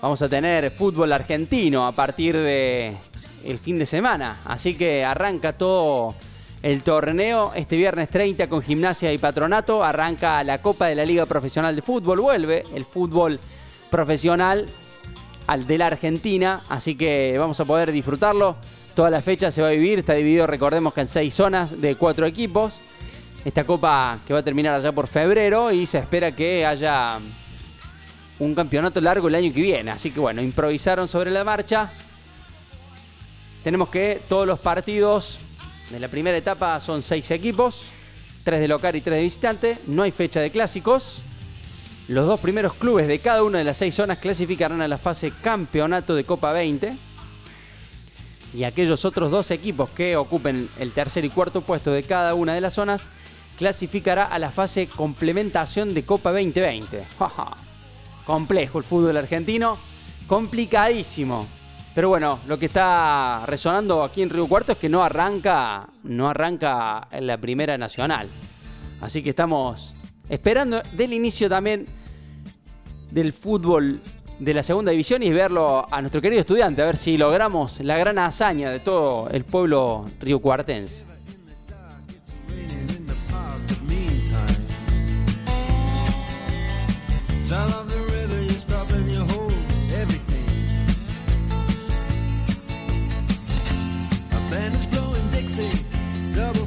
vamos 0.00 0.20
a 0.22 0.28
tener 0.28 0.70
fútbol 0.72 1.12
argentino 1.12 1.86
a 1.86 1.92
partir 1.92 2.36
de 2.36 2.96
el 3.44 3.58
fin 3.58 3.78
de 3.78 3.86
semana, 3.86 4.40
así 4.44 4.74
que 4.74 5.04
arranca 5.04 5.54
todo 5.54 6.14
el 6.62 6.84
torneo 6.84 7.52
este 7.56 7.76
viernes 7.76 8.08
30 8.08 8.48
con 8.48 8.62
Gimnasia 8.62 9.12
y 9.12 9.18
Patronato, 9.18 9.82
arranca 9.82 10.44
la 10.44 10.62
Copa 10.62 10.86
de 10.86 10.94
la 10.94 11.04
Liga 11.04 11.26
Profesional 11.26 11.74
de 11.74 11.82
Fútbol, 11.82 12.20
vuelve 12.20 12.64
el 12.74 12.84
fútbol 12.84 13.40
profesional 13.90 14.66
al 15.48 15.66
de 15.66 15.78
la 15.78 15.88
Argentina, 15.88 16.62
así 16.68 16.94
que 16.94 17.36
vamos 17.36 17.58
a 17.58 17.64
poder 17.64 17.90
disfrutarlo. 17.90 18.56
Toda 18.94 19.10
la 19.10 19.22
fecha 19.22 19.50
se 19.50 19.62
va 19.62 19.68
a 19.68 19.72
vivir, 19.72 19.98
está 19.98 20.12
dividido, 20.12 20.46
recordemos 20.46 20.94
que 20.94 21.00
en 21.00 21.08
seis 21.08 21.34
zonas 21.34 21.80
de 21.80 21.96
cuatro 21.96 22.26
equipos 22.26 22.74
esta 23.44 23.64
copa 23.64 24.18
que 24.26 24.32
va 24.32 24.40
a 24.40 24.42
terminar 24.42 24.74
allá 24.74 24.92
por 24.92 25.08
febrero 25.08 25.72
y 25.72 25.86
se 25.86 25.98
espera 25.98 26.32
que 26.32 26.64
haya 26.64 27.18
un 28.38 28.54
campeonato 28.54 29.00
largo 29.00 29.28
el 29.28 29.34
año 29.34 29.52
que 29.52 29.62
viene. 29.62 29.90
Así 29.90 30.10
que 30.10 30.20
bueno, 30.20 30.42
improvisaron 30.42 31.08
sobre 31.08 31.30
la 31.30 31.44
marcha. 31.44 31.90
Tenemos 33.64 33.88
que 33.88 34.20
todos 34.28 34.46
los 34.46 34.58
partidos 34.58 35.38
de 35.90 36.00
la 36.00 36.08
primera 36.08 36.36
etapa 36.36 36.78
son 36.80 37.02
seis 37.02 37.30
equipos, 37.30 37.86
tres 38.44 38.60
de 38.60 38.68
local 38.68 38.96
y 38.96 39.00
tres 39.00 39.16
de 39.16 39.22
visitante. 39.22 39.78
No 39.86 40.02
hay 40.02 40.10
fecha 40.10 40.40
de 40.40 40.50
clásicos. 40.50 41.22
Los 42.08 42.26
dos 42.26 42.40
primeros 42.40 42.74
clubes 42.74 43.06
de 43.06 43.20
cada 43.20 43.42
una 43.42 43.58
de 43.58 43.64
las 43.64 43.76
seis 43.76 43.94
zonas 43.94 44.18
clasificarán 44.18 44.82
a 44.82 44.88
la 44.88 44.98
fase 44.98 45.32
campeonato 45.42 46.14
de 46.14 46.24
Copa 46.24 46.52
20. 46.52 46.96
Y 48.54 48.64
aquellos 48.64 49.04
otros 49.04 49.30
dos 49.30 49.50
equipos 49.50 49.88
que 49.90 50.16
ocupen 50.16 50.68
el 50.78 50.92
tercer 50.92 51.24
y 51.24 51.30
cuarto 51.30 51.62
puesto 51.62 51.90
de 51.90 52.02
cada 52.02 52.34
una 52.34 52.54
de 52.54 52.60
las 52.60 52.74
zonas 52.74 53.08
clasificará 53.56 54.24
a 54.24 54.38
la 54.38 54.50
fase 54.50 54.86
complementación 54.86 55.94
de 55.94 56.04
Copa 56.04 56.30
2020. 56.32 57.04
Complejo 58.26 58.78
el 58.78 58.84
fútbol 58.84 59.16
argentino, 59.16 59.76
complicadísimo. 60.26 61.46
Pero 61.94 62.08
bueno, 62.08 62.38
lo 62.48 62.58
que 62.58 62.66
está 62.66 63.44
resonando 63.46 64.02
aquí 64.02 64.22
en 64.22 64.30
Río 64.30 64.46
Cuarto 64.46 64.72
es 64.72 64.78
que 64.78 64.88
no 64.88 65.02
arranca, 65.02 65.88
no 66.04 66.28
arranca 66.28 67.06
la 67.20 67.36
primera 67.36 67.76
nacional. 67.76 68.28
Así 69.00 69.22
que 69.22 69.30
estamos 69.30 69.94
esperando 70.28 70.82
del 70.92 71.12
inicio 71.12 71.48
también 71.48 71.86
del 73.10 73.32
fútbol 73.32 74.00
de 74.38 74.54
la 74.54 74.62
segunda 74.62 74.90
división 74.90 75.22
y 75.22 75.30
verlo 75.30 75.86
a 75.90 76.00
nuestro 76.00 76.22
querido 76.22 76.40
estudiante, 76.40 76.82
a 76.82 76.86
ver 76.86 76.96
si 76.96 77.18
logramos 77.18 77.80
la 77.80 77.98
gran 77.98 78.18
hazaña 78.18 78.70
de 78.70 78.80
todo 78.80 79.28
el 79.28 79.44
pueblo 79.44 80.06
riocuartense. 80.20 81.11
Sound 87.52 87.74
of 87.74 87.86
the 87.86 87.98
river, 87.98 88.42
you 88.44 88.58
stop 88.58 88.88
and 88.88 89.12
you 89.12 89.18
hold 89.18 89.52
everything. 89.92 90.48
A 94.30 94.50
band 94.50 94.74
is 94.74 94.86
blowing 94.86 95.30
Dixie, 95.32 95.84
double 96.32 96.66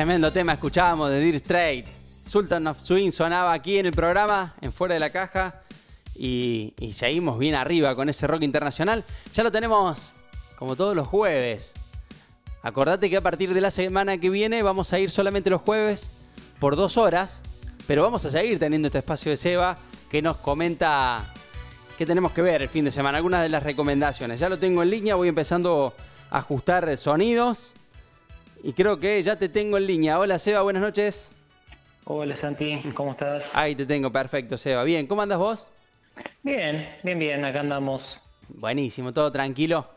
Tremendo 0.00 0.32
tema 0.32 0.54
escuchábamos 0.54 1.10
de 1.10 1.20
Dear 1.20 1.34
Straight. 1.34 1.86
Sultan 2.24 2.66
of 2.68 2.80
Swing 2.80 3.10
sonaba 3.10 3.52
aquí 3.52 3.76
en 3.76 3.84
el 3.84 3.92
programa, 3.92 4.54
en 4.62 4.72
Fuera 4.72 4.94
de 4.94 5.00
la 5.00 5.10
Caja. 5.10 5.60
Y, 6.14 6.72
y 6.78 6.94
seguimos 6.94 7.38
bien 7.38 7.54
arriba 7.54 7.94
con 7.94 8.08
ese 8.08 8.26
rock 8.26 8.40
internacional. 8.40 9.04
Ya 9.34 9.42
lo 9.42 9.52
tenemos 9.52 10.14
como 10.56 10.74
todos 10.74 10.96
los 10.96 11.06
jueves. 11.06 11.74
Acordate 12.62 13.10
que 13.10 13.18
a 13.18 13.20
partir 13.20 13.52
de 13.52 13.60
la 13.60 13.70
semana 13.70 14.16
que 14.16 14.30
viene 14.30 14.62
vamos 14.62 14.90
a 14.94 14.98
ir 14.98 15.10
solamente 15.10 15.50
los 15.50 15.60
jueves 15.60 16.10
por 16.58 16.76
dos 16.76 16.96
horas. 16.96 17.42
Pero 17.86 18.02
vamos 18.02 18.24
a 18.24 18.30
seguir 18.30 18.58
teniendo 18.58 18.88
este 18.88 19.00
espacio 19.00 19.30
de 19.30 19.36
Seba 19.36 19.76
que 20.10 20.22
nos 20.22 20.38
comenta 20.38 21.26
qué 21.98 22.06
tenemos 22.06 22.32
que 22.32 22.40
ver 22.40 22.62
el 22.62 22.70
fin 22.70 22.86
de 22.86 22.90
semana. 22.90 23.18
Algunas 23.18 23.42
de 23.42 23.50
las 23.50 23.62
recomendaciones. 23.62 24.40
Ya 24.40 24.48
lo 24.48 24.58
tengo 24.58 24.82
en 24.82 24.88
línea, 24.88 25.14
voy 25.16 25.28
empezando 25.28 25.92
a 26.30 26.38
ajustar 26.38 26.96
sonidos. 26.96 27.74
Y 28.62 28.72
creo 28.72 28.98
que 28.98 29.22
ya 29.22 29.36
te 29.36 29.48
tengo 29.48 29.78
en 29.78 29.86
línea. 29.86 30.18
Hola 30.18 30.38
Seba, 30.38 30.62
buenas 30.62 30.82
noches. 30.82 31.32
Hola 32.04 32.36
Santi, 32.36 32.80
¿cómo 32.94 33.12
estás? 33.12 33.54
Ahí 33.54 33.74
te 33.74 33.86
tengo, 33.86 34.10
perfecto 34.10 34.56
Seba. 34.56 34.84
Bien, 34.84 35.06
¿cómo 35.06 35.22
andas 35.22 35.38
vos? 35.38 35.70
Bien, 36.42 36.88
bien, 37.02 37.18
bien, 37.18 37.44
acá 37.44 37.60
andamos. 37.60 38.20
Buenísimo, 38.48 39.12
todo 39.12 39.30
tranquilo. 39.30 39.88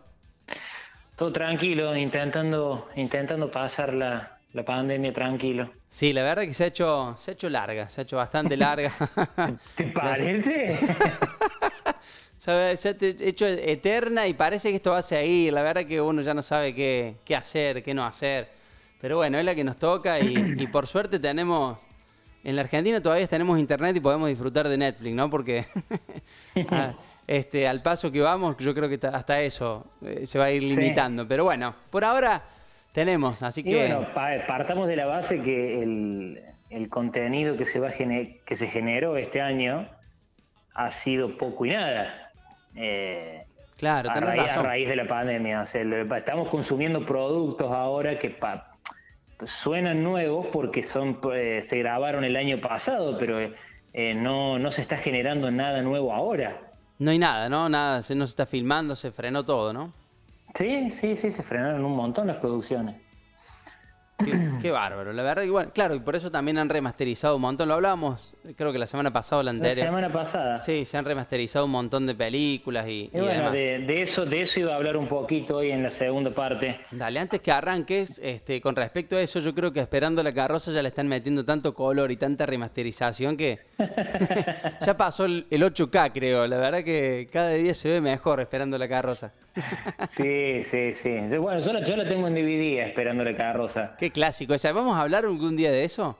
Todo 1.16 1.32
tranquilo, 1.32 1.96
intentando, 1.96 2.90
intentando 2.96 3.52
pasar 3.52 3.94
la, 3.94 4.38
la 4.54 4.64
pandemia 4.64 5.14
tranquilo. 5.14 5.70
Sí, 5.90 6.14
la 6.14 6.24
verdad 6.24 6.44
que 6.44 6.54
se 6.54 6.64
ha 6.64 6.68
hecho, 6.68 7.16
se 7.20 7.32
ha 7.32 7.34
hecho 7.34 7.50
larga, 7.50 7.88
se 7.90 8.02
ha 8.02 8.04
hecho 8.04 8.18
bastante 8.18 8.58
larga. 8.58 8.94
¿Te 9.76 9.84
parece? 9.94 10.80
Se 12.44 12.52
ha 12.52 12.72
hecho 12.72 13.48
eterna 13.48 14.28
y 14.28 14.34
parece 14.34 14.70
que 14.70 14.76
esto 14.76 14.92
va 14.92 14.98
a 14.98 15.02
seguir. 15.02 15.54
La 15.54 15.62
verdad 15.64 15.86
que 15.86 16.02
uno 16.02 16.22
ya 16.22 16.34
no 16.34 16.42
sabe 16.42 16.76
qué, 16.76 17.16
qué 17.24 17.38
hacer, 17.38 17.82
qué 17.82 17.94
no 17.94 18.06
hacer. 18.06 18.50
Pero 19.00 19.16
bueno, 19.16 19.38
es 19.40 19.46
la 19.46 19.56
que 19.56 19.64
nos 19.64 19.78
toca 19.78 20.20
y, 20.20 20.36
y 20.60 20.68
por 20.68 20.86
suerte 20.88 21.20
tenemos... 21.20 21.78
En 22.44 22.58
la 22.58 22.64
Argentina 22.64 23.00
todavía 23.02 23.26
tenemos 23.28 23.58
internet 23.58 23.96
y 23.96 24.02
podemos 24.02 24.28
disfrutar 24.28 24.68
de 24.68 24.78
Netflix, 24.78 25.16
¿no? 25.16 25.30
Porque 25.30 25.66
a- 26.70 26.94
este, 27.26 27.66
al 27.66 27.82
paso 27.82 28.12
que 28.12 28.20
vamos, 28.20 28.58
yo 28.58 28.74
creo 28.76 28.90
que 28.90 28.98
ta- 28.98 29.16
hasta 29.16 29.40
eso 29.40 29.86
eh, 30.02 30.28
se 30.28 30.38
va 30.38 30.46
a 30.46 30.52
ir 30.52 30.62
Sí. 30.64 30.76
limitando. 30.76 31.26
Pero 31.26 31.46
bueno, 31.46 31.74
por 31.90 32.04
ahora 32.04 32.44
tenemos, 32.92 33.42
así 33.42 33.62
Y 33.62 33.64
que... 33.64 33.76
bueno, 33.78 34.14
pa- 34.14 34.46
partamos 34.46 34.90
de 34.90 34.98
la 34.98 35.06
base 35.06 35.42
que 35.42 35.82
el, 35.82 36.42
el 36.70 36.90
contenido 36.90 37.56
que 37.56 37.66
se, 37.66 37.80
va 37.80 37.88
a 37.88 37.94
que 37.94 38.56
se 38.58 38.68
generó 38.68 39.16
este 39.16 39.40
año 39.40 39.88
ha 40.74 40.92
sido 40.92 41.38
poco 41.38 41.66
y 41.66 41.70
nada. 41.70 42.23
Eh, 42.76 43.44
claro, 43.78 44.10
a, 44.10 44.20
raíz, 44.20 44.42
a 44.42 44.44
razón. 44.46 44.66
raíz 44.66 44.88
de 44.88 44.96
la 44.96 45.08
pandemia. 45.08 45.62
O 45.62 45.66
sea, 45.66 45.82
estamos 46.18 46.50
consumiendo 46.50 47.06
productos 47.06 47.72
ahora 47.72 48.18
que 48.20 48.30
pa- 48.30 48.70
suenan 49.46 50.04
nuevos 50.04 50.48
porque 50.52 50.84
son 50.84 51.20
eh, 51.34 51.64
se 51.66 51.78
grabaron 51.80 52.24
el 52.24 52.36
año 52.36 52.60
pasado, 52.62 53.18
pero 53.18 53.40
eh, 53.40 54.14
no, 54.16 54.58
no 54.60 54.72
se 54.72 54.82
está 54.82 54.98
generando 54.98 55.52
nada 55.52 55.82
nuevo 55.82 56.14
ahora. 56.14 56.62
No 57.00 57.12
hay 57.12 57.20
nada, 57.20 57.50
¿no? 57.50 57.68
Nada, 57.70 58.02
se, 58.02 58.16
no 58.16 58.26
se 58.26 58.32
está 58.32 58.46
filmando, 58.46 58.96
se 58.96 59.12
frenó 59.12 59.44
todo, 59.44 59.74
¿no? 59.74 59.92
Sí, 60.56 60.92
sí, 60.92 61.16
sí, 61.16 61.32
se 61.32 61.44
frenaron 61.44 61.84
un 61.84 61.96
montón 61.96 62.28
las 62.28 62.38
producciones. 62.38 62.96
Qué, 64.26 64.50
qué 64.62 64.72
bárbaro, 64.72 65.12
la 65.14 65.24
verdad. 65.24 65.44
Y 65.44 65.50
bueno, 65.50 65.72
claro, 65.74 65.96
y 65.96 66.00
por 66.00 66.16
eso 66.16 66.32
también 66.32 66.58
han 66.58 66.70
remasterizado 66.70 67.36
un 67.36 67.42
montón. 67.42 67.68
Lo 67.68 67.76
hablábamos, 67.76 68.36
creo 68.56 68.72
que 68.72 68.80
la 68.80 68.88
semana 68.88 69.12
pasada 69.12 69.40
o 69.42 69.44
la 69.44 69.52
La 69.54 69.58
anterior. 69.58 69.86
semana 69.88 70.12
pasada. 70.12 70.60
Sí, 70.60 70.86
se 70.86 70.98
han 70.98 71.06
remasterizado 71.06 71.66
un 71.66 71.72
montón 71.72 72.06
de 72.08 72.16
películas 72.16 72.88
y, 72.88 73.10
Y 73.14 73.18
y 73.18 73.20
bueno, 73.20 73.52
de, 73.52 73.80
de 73.80 74.02
eso, 74.02 74.26
de 74.26 74.42
eso 74.42 74.60
iba 74.60 74.74
a 74.74 74.76
hablar 74.76 74.98
un 74.98 75.08
poquito 75.08 75.58
hoy 75.58 75.72
en 75.72 75.84
la 75.84 75.90
segunda 75.92 76.32
parte. 76.32 76.80
Dale, 76.92 77.20
antes 77.20 77.42
que 77.42 77.52
arranques, 77.52 78.20
este, 78.24 78.62
con 78.62 78.76
respecto 78.76 79.16
a 79.16 79.22
eso, 79.22 79.40
yo 79.40 79.54
creo 79.54 79.72
que 79.72 79.80
esperando 79.80 80.24
la 80.24 80.34
carroza 80.34 80.72
ya 80.72 80.82
le 80.82 80.90
están 80.90 81.08
metiendo 81.08 81.44
tanto 81.46 81.74
color 81.74 82.12
y 82.12 82.18
tanta 82.18 82.46
remasterización 82.46 83.36
que 83.38 83.60
ya 84.86 84.98
pasó 84.98 85.26
el, 85.26 85.46
el 85.50 85.64
8K, 85.64 86.12
creo. 86.14 86.48
La 86.48 86.58
verdad 86.58 86.84
que 86.84 87.28
cada 87.32 87.50
día 87.52 87.74
se 87.74 87.90
ve 87.90 88.02
mejor 88.02 88.40
esperando 88.40 88.78
la 88.78 88.88
carroza. 88.88 89.32
Sí, 90.12 90.64
sí, 90.64 90.94
sí. 90.94 91.16
Yo- 91.30 91.42
bueno, 91.42 91.60
yo 91.62 91.74
la, 91.74 91.84
yo 91.86 91.96
la 91.96 92.08
tengo 92.08 92.28
en 92.28 92.34
DVD 92.36 92.80
esperando 92.88 93.24
la 93.24 93.36
carroza. 93.36 93.96
Qué 93.98 94.10
clásico. 94.14 94.54
O 94.54 94.58
sea, 94.58 94.72
¿vamos 94.72 94.96
a 94.98 95.02
hablar 95.02 95.26
algún 95.26 95.56
día 95.58 95.72
de 95.72 95.84
eso? 95.84 96.18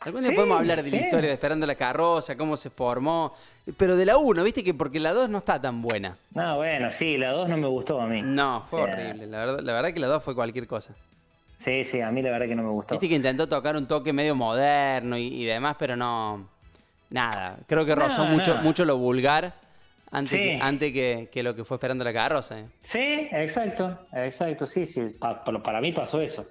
Algún 0.00 0.20
día 0.22 0.30
Sí, 0.30 0.36
podemos 0.36 0.58
hablar 0.58 0.82
de 0.82 0.90
sí. 0.90 0.96
la 0.96 1.02
historia 1.02 1.28
de 1.28 1.34
Esperando 1.34 1.66
la 1.66 1.74
Carroza, 1.74 2.36
cómo 2.36 2.56
se 2.56 2.70
formó. 2.70 3.34
Pero 3.76 3.96
de 3.96 4.04
la 4.04 4.16
1, 4.18 4.42
viste 4.44 4.62
que 4.62 4.74
porque 4.74 5.00
la 5.00 5.12
2 5.12 5.28
no 5.30 5.38
está 5.38 5.60
tan 5.60 5.80
buena. 5.82 6.16
No, 6.34 6.56
bueno, 6.56 6.92
sí, 6.92 7.16
la 7.16 7.30
2 7.32 7.48
no 7.48 7.56
me 7.56 7.66
gustó 7.66 8.00
a 8.00 8.06
mí. 8.06 8.20
No, 8.22 8.60
fue 8.60 8.82
O 8.82 8.84
sea, 8.86 8.94
horrible. 8.94 9.26
La 9.26 9.38
verdad, 9.38 9.60
la 9.60 9.72
verdad 9.72 9.92
que 9.94 10.00
la 10.00 10.06
2 10.08 10.22
fue 10.22 10.34
cualquier 10.34 10.66
cosa. 10.66 10.94
Sí, 11.64 11.84
sí, 11.84 12.00
a 12.00 12.10
mí 12.10 12.22
la 12.22 12.30
verdad 12.30 12.46
que 12.46 12.54
no 12.54 12.62
me 12.62 12.68
gustó. 12.70 12.94
Viste 12.94 13.08
que 13.08 13.14
intentó 13.16 13.48
tocar 13.48 13.74
un 13.76 13.86
toque 13.88 14.12
medio 14.12 14.34
moderno 14.36 15.16
y, 15.16 15.26
y 15.42 15.44
demás, 15.46 15.76
pero 15.78 15.96
no. 15.96 16.46
Nada. 17.10 17.58
Creo 17.66 17.84
que 17.86 17.94
rozó 17.94 18.24
mucho, 18.24 18.56
mucho 18.56 18.84
lo 18.84 18.98
vulgar 18.98 19.54
antes, 20.10 20.38
Sí. 20.38 20.44
que, 20.48 20.58
antes 20.60 20.92
que, 20.92 21.28
que 21.32 21.42
lo 21.42 21.54
que 21.56 21.64
fue 21.64 21.76
Esperando 21.76 22.04
la 22.04 22.12
Carroza. 22.12 22.58
eh. 22.60 22.66
Sí, 22.82 23.28
exacto, 23.32 23.98
exacto, 24.12 24.66
sí, 24.66 24.86
sí. 24.86 25.16
pa- 25.18 25.42
para 25.42 25.80
mí 25.80 25.92
pasó 25.92 26.20
eso. 26.20 26.44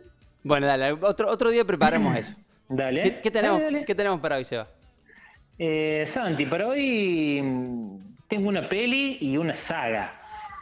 Bueno, 0.46 0.68
dale, 0.68 0.92
otro, 0.92 1.28
otro 1.28 1.50
día 1.50 1.66
preparemos 1.66 2.16
eso. 2.20 2.36
Dale. 2.70 3.02
¿Qué, 3.02 3.20
qué 3.20 3.32
tenemos, 3.32 3.60
Dale, 3.60 3.74
dale. 3.74 3.86
¿Qué 3.86 3.96
tenemos 3.96 4.20
para 4.20 4.36
hoy, 4.36 4.46
Seba? 4.46 4.68
Eh, 5.58 6.06
Santi, 6.08 6.46
para 6.46 6.68
hoy 6.68 7.42
mm, 7.42 7.98
tengo 8.28 8.50
una 8.50 8.70
peli 8.70 9.18
y 9.22 9.38
una 9.38 9.56
saga. 9.56 10.14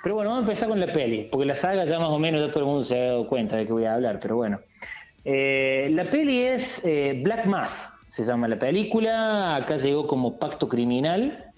Pero 0.02 0.16
bueno, 0.16 0.30
vamos 0.30 0.46
a 0.46 0.48
empezar 0.48 0.70
con 0.70 0.80
la 0.80 0.92
peli, 0.92 1.28
porque 1.30 1.46
la 1.46 1.56
saga 1.56 1.84
ya 1.84 2.00
más 2.00 2.08
o 2.08 2.18
menos 2.18 2.40
ya 2.40 2.50
todo 2.50 2.62
el 2.62 2.66
mundo 2.66 2.86
se 2.86 2.98
ha 2.98 3.06
dado 3.08 3.28
cuenta 3.28 3.58
de 3.58 3.66
que 3.66 3.74
voy 3.74 3.84
a 3.84 3.96
hablar, 3.96 4.20
pero 4.22 4.38
bueno. 4.38 4.62
Eh, 5.26 5.90
la 5.92 6.10
peli 6.10 6.44
es 6.44 6.82
eh, 6.86 7.20
Black 7.22 7.46
Mass, 7.46 7.92
se 8.08 8.24
llama 8.24 8.48
la 8.48 8.58
película, 8.58 9.56
acá 9.56 9.76
llegó 9.76 10.08
como 10.08 10.40
Pacto 10.40 10.70
Criminal. 10.70 11.52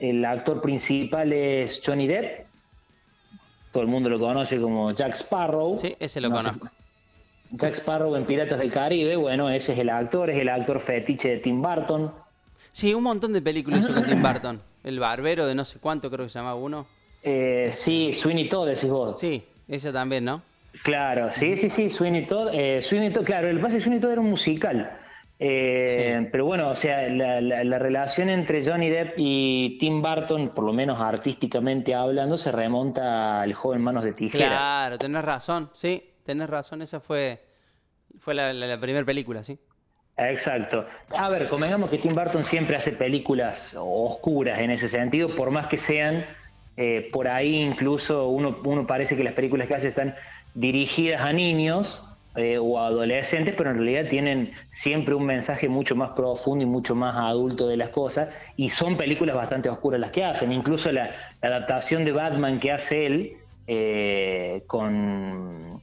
El 0.00 0.24
actor 0.24 0.62
principal 0.62 1.32
es 1.32 1.82
Johnny 1.84 2.06
Depp, 2.06 2.46
todo 3.74 3.82
el 3.82 3.88
mundo 3.90 4.08
lo 4.08 4.18
conoce 4.20 4.58
como 4.60 4.92
Jack 4.92 5.14
Sparrow. 5.16 5.76
Sí, 5.76 5.94
ese 5.98 6.20
lo 6.22 6.28
No 6.30 6.40
sé- 6.40 6.46
conozco. 6.48 6.68
Jack 7.50 7.74
Sparrow 7.74 8.14
en 8.16 8.24
Piratas 8.24 8.58
del 8.58 8.72
Caribe, 8.72 9.16
bueno, 9.16 9.50
ese 9.50 9.72
es 9.74 9.78
el 9.80 9.90
actor, 9.90 10.30
es 10.30 10.38
el 10.38 10.48
actor 10.48 10.80
fetiche 10.80 11.28
de 11.28 11.36
Tim 11.38 11.60
Burton. 11.60 12.12
Sí, 12.72 12.94
un 12.94 13.02
montón 13.02 13.32
de 13.32 13.42
películas 13.42 13.80
hizo 13.84 13.92
con 13.94 14.06
Tim 14.06 14.22
Burton. 14.22 14.60
El 14.84 14.98
barbero 15.00 15.46
de 15.46 15.54
no 15.54 15.64
sé 15.64 15.78
cuánto, 15.80 16.10
creo 16.10 16.24
que 16.26 16.30
se 16.30 16.38
llamaba 16.38 16.54
uno. 16.56 16.86
Eh, 17.22 17.68
sí, 17.72 18.12
Sweeney 18.12 18.48
Todd, 18.48 18.66
decís 18.68 18.88
vos. 18.88 19.18
Sí, 19.20 19.44
ese 19.68 19.92
también, 19.92 20.24
¿no? 20.24 20.42
Claro, 20.82 21.30
sí, 21.32 21.56
sí, 21.56 21.68
sí, 21.70 21.90
Sweeney 21.90 22.26
Todd. 22.26 22.50
eh, 22.52 22.80
Sweeney 22.82 23.12
Todd, 23.12 23.24
claro, 23.24 23.48
el 23.48 23.60
pase 23.60 23.76
de 23.76 23.80
Sweeney 23.82 24.00
Todd 24.00 24.12
era 24.12 24.20
un 24.20 24.30
musical. 24.30 24.98
Eh, 25.38 26.16
Sí. 26.22 26.28
Pero 26.30 26.46
bueno, 26.46 26.70
o 26.70 26.76
sea, 26.76 27.08
la, 27.08 27.40
la- 27.40 27.64
la 27.64 27.78
relación 27.78 28.28
entre 28.30 28.64
Johnny 28.64 28.88
Depp 28.88 29.14
y 29.16 29.76
Tim 29.78 30.00
Burton, 30.00 30.50
por 30.54 30.64
lo 30.64 30.72
menos 30.72 31.00
artísticamente 31.00 31.94
hablando, 31.94 32.38
se 32.38 32.52
remonta 32.52 33.40
al 33.42 33.52
joven 33.52 33.82
Manos 33.82 34.04
de 34.04 34.12
Tijera. 34.12 34.46
Claro, 34.48 34.98
tenés 34.98 35.24
razón, 35.24 35.70
sí, 35.72 36.10
tenés 36.24 36.48
razón, 36.48 36.82
esa 36.82 37.00
fue, 37.00 37.44
fue 38.18 38.34
la, 38.34 38.52
la, 38.52 38.78
primera 38.80 39.04
película, 39.04 39.42
sí. 39.42 39.58
Exacto. 40.16 40.86
A 41.16 41.28
ver, 41.28 41.48
convengamos 41.48 41.90
que 41.90 41.98
Tim 41.98 42.14
Burton 42.14 42.44
siempre 42.44 42.76
hace 42.76 42.92
películas 42.92 43.74
oscuras 43.76 44.60
en 44.60 44.70
ese 44.70 44.88
sentido, 44.88 45.34
por 45.34 45.50
más 45.50 45.66
que 45.66 45.76
sean 45.76 46.24
eh, 46.76 47.08
por 47.12 47.26
ahí 47.28 47.56
incluso 47.56 48.28
uno, 48.28 48.60
uno 48.64 48.86
parece 48.86 49.16
que 49.16 49.24
las 49.24 49.32
películas 49.34 49.66
que 49.66 49.74
hace 49.74 49.88
están 49.88 50.14
dirigidas 50.54 51.20
a 51.20 51.32
niños 51.32 52.04
eh, 52.36 52.58
o 52.58 52.80
adolescentes, 52.80 53.54
pero 53.56 53.70
en 53.70 53.76
realidad 53.76 54.08
tienen 54.10 54.52
siempre 54.70 55.14
un 55.14 55.24
mensaje 55.24 55.68
mucho 55.68 55.94
más 55.94 56.10
profundo 56.10 56.64
y 56.64 56.66
mucho 56.66 56.96
más 56.96 57.14
adulto 57.16 57.68
de 57.68 57.76
las 57.76 57.90
cosas, 57.90 58.28
y 58.56 58.70
son 58.70 58.96
películas 58.96 59.36
bastante 59.36 59.68
oscuras 59.68 60.00
las 60.00 60.10
que 60.10 60.24
hacen. 60.24 60.50
Incluso 60.50 60.90
la, 60.90 61.10
adaptación 61.40 62.04
de 62.04 62.10
Batman 62.12 62.58
que 62.58 62.72
hace 62.72 63.06
él 63.06 63.36
eh, 63.68 64.64
con... 64.66 65.80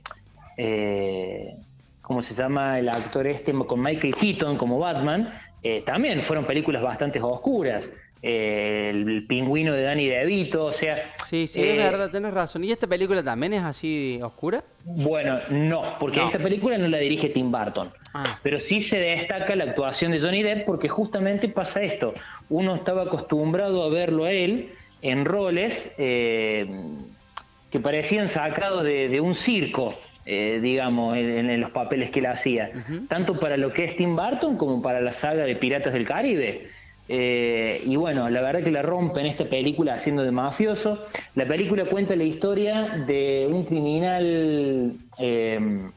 eh, 0.58 1.56
¿cómo 2.02 2.22
se 2.22 2.34
llama 2.34 2.80
el 2.80 2.90
actor 2.90 3.28
este? 3.28 3.54
Con 3.54 3.82
Michael 3.82 4.16
Keaton 4.16 4.58
como 4.58 4.78
Batman, 4.78 5.34
también 5.86 6.22
fueron 6.24 6.46
películas 6.46 6.82
bastante 6.82 7.22
oscuras. 7.22 7.94
Eh, 8.24 8.90
el, 8.92 9.26
pingüino 9.28 9.74
de 9.74 9.82
Danny 9.82 10.08
DeVito, 10.08 10.66
o 10.66 10.74
sea... 10.74 10.98
Sí, 11.26 11.48
sí, 11.48 11.60
eh, 11.62 11.72
es 11.72 11.78
verdad, 11.78 12.12
tenés 12.12 12.34
razón. 12.34 12.64
¿Y 12.64 12.72
esta 12.72 12.86
película 12.86 13.24
también 13.24 13.54
es 13.54 13.64
así 13.64 14.20
oscura? 14.22 14.64
Bueno, 14.86 15.40
no, 15.50 15.98
porque 16.00 16.20
No. 16.20 16.28
esta 16.28 16.38
película 16.38 16.78
no 16.78 16.88
la 16.88 17.00
dirige 17.00 17.30
Tim 17.30 17.52
Burton. 17.52 17.92
Ah. 18.14 18.40
Pero 18.44 18.60
sí 18.60 18.82
se 18.84 19.00
destaca 19.00 19.56
la 19.56 19.64
actuación 19.64 20.12
de 20.12 20.20
Johnny 20.20 20.44
Depp 20.44 20.66
porque 20.66 20.88
justamente 20.88 21.50
pasa 21.50 21.82
esto. 21.82 22.14
Uno 22.50 22.76
estaba 22.76 23.04
acostumbrado 23.04 23.84
a 23.84 23.90
verlo 23.90 24.26
a 24.26 24.32
él 24.32 24.70
en 25.02 25.26
roles 25.26 25.92
eh, 25.98 26.68
que 27.72 27.80
parecían 27.80 28.30
sacados 28.30 28.84
de, 28.84 29.10
de 29.10 29.20
un 29.20 29.34
circo, 29.34 29.96
eh, 30.28 30.60
digamos, 30.62 31.18
en, 31.18 31.50
en 31.50 31.60
los 31.60 31.72
papeles 31.72 32.12
que 32.12 32.20
él 32.20 32.28
hacía. 32.28 32.70
Tanto 33.10 33.40
para 33.40 33.58
lo 33.58 33.74
que 33.74 33.86
es 33.86 33.96
Tim 33.96 34.16
Burton 34.16 34.58
como 34.58 34.80
para 34.82 35.02
la 35.02 35.14
saga 35.14 35.46
de 35.46 35.56
Piratas 35.56 35.94
del 35.94 36.06
Caribe. 36.06 36.68
Eh, 37.08 37.82
y 37.86 37.96
bueno, 37.96 38.30
la 38.30 38.42
verdad 38.42 38.64
que 38.64 38.72
la 38.72 38.82
rompe 38.82 39.20
en 39.20 39.26
esta 39.26 39.46
película 39.46 39.96
haciendo 39.96 40.24
de 40.24 40.32
mafioso. 40.32 41.06
La 41.36 41.46
película 41.48 41.86
cuenta 41.86 42.16
la 42.16 42.24
historia 42.24 43.04
de 43.06 43.50
un 43.52 43.66
criminal 43.66 44.94
eh, 45.18 45.90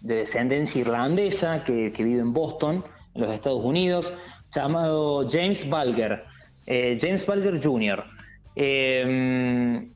de 0.00 0.14
descendencia 0.14 0.80
irlandesa 0.80 1.64
que, 1.64 1.90
vive 1.90 2.20
en 2.20 2.32
Boston, 2.32 2.84
en 3.14 3.22
los 3.22 3.30
Estados 3.30 3.64
Unidos, 3.64 4.12
llamado 4.54 5.28
James 5.28 5.68
Bulger, 5.68 6.24
eh, 6.66 6.98
James 7.00 7.26
Bulger 7.26 7.62
Jr. 7.62 8.04
Eh, 8.56 9.88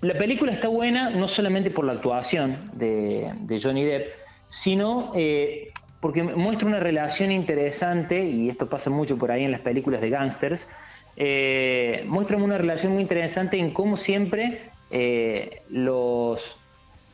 la 0.00 0.18
película 0.18 0.52
está 0.52 0.68
buena 0.68 1.10
no 1.10 1.28
solamente 1.28 1.70
por 1.70 1.86
la 1.86 1.92
actuación 1.92 2.70
de, 2.74 3.32
de 3.40 3.60
Johnny 3.60 3.84
Depp, 3.84 4.12
sino 4.48 5.12
eh, 5.14 5.72
porque 6.04 6.22
muestra 6.22 6.68
una 6.68 6.80
relación 6.80 7.32
interesante, 7.32 8.26
y 8.26 8.50
esto 8.50 8.68
pasa 8.68 8.90
mucho 8.90 9.16
por 9.16 9.32
ahí 9.32 9.42
en 9.42 9.52
las 9.52 9.62
películas 9.62 10.02
de 10.02 10.10
gángsters, 10.10 10.68
eh, 11.16 12.04
muestra 12.06 12.36
una 12.36 12.58
relación 12.58 12.92
muy 12.92 13.00
interesante 13.00 13.58
en 13.58 13.70
cómo 13.70 13.96
siempre 13.96 14.60
eh, 14.90 15.62
los, 15.70 16.58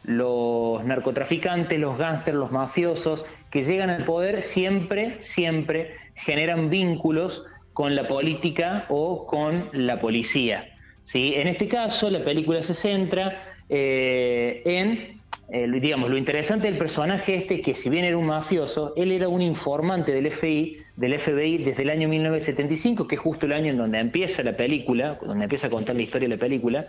los 0.03 0.83
narcotraficantes, 0.83 1.79
los 1.79 1.99
gángsters, 1.99 2.37
los 2.37 2.51
mafiosos 2.51 3.25
que 3.53 3.63
llegan 3.63 3.91
al 3.91 4.05
poder 4.05 4.43
siempre, 4.43 5.23
siempre 5.23 5.95
generan 6.17 6.69
vínculos 6.69 7.45
con 7.73 7.95
la 7.95 8.09
política 8.09 8.87
o 8.89 9.25
con 9.25 9.69
la 9.73 10.01
policía. 10.01 10.69
¿sí? 11.05 11.35
En 11.37 11.47
este 11.47 11.69
caso, 11.69 12.11
la 12.11 12.25
película 12.25 12.61
se 12.65 12.75
centra 12.75 13.41
eh, 13.69 14.63
en, 14.65 15.20
eh, 15.53 15.67
digamos, 15.81 16.11
lo 16.11 16.17
interesante 16.17 16.69
del 16.69 16.79
personaje 16.79 17.35
este 17.35 17.55
es 17.55 17.61
que 17.63 17.75
si 17.75 17.91
bien 17.91 18.05
era 18.05 18.17
un 18.17 18.27
mafioso, 18.27 18.93
él 18.97 19.11
era 19.11 19.29
un 19.29 19.43
informante 19.43 20.13
del 20.13 20.31
FBI, 20.31 20.79
del 20.97 21.19
FBI 21.19 21.59
desde 21.59 21.83
el 21.83 21.91
año 21.91 22.09
1975, 22.09 23.09
que 23.09 23.17
es 23.17 23.21
justo 23.21 23.47
el 23.47 23.53
año 23.53 23.71
en 23.71 23.77
donde 23.77 23.99
empieza 23.99 24.45
la 24.45 24.57
película, 24.57 25.19
donde 25.21 25.45
empieza 25.45 25.67
a 25.67 25.71
contar 25.71 25.97
la 25.97 26.03
historia 26.03 26.29
de 26.29 26.37
la 26.37 26.41
película, 26.41 26.87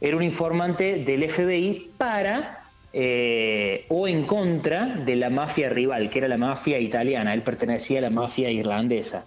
era 0.00 0.16
un 0.16 0.22
informante 0.22 1.04
del 1.04 1.28
FBI 1.28 1.90
para 1.98 2.64
eh, 2.94 3.84
o 3.88 4.08
en 4.08 4.24
contra 4.24 4.86
de 4.86 5.14
la 5.16 5.28
mafia 5.28 5.68
rival, 5.68 6.08
que 6.08 6.20
era 6.20 6.28
la 6.28 6.38
mafia 6.38 6.78
italiana, 6.78 7.34
él 7.34 7.42
pertenecía 7.42 7.98
a 7.98 8.02
la 8.02 8.10
mafia 8.10 8.50
irlandesa. 8.50 9.26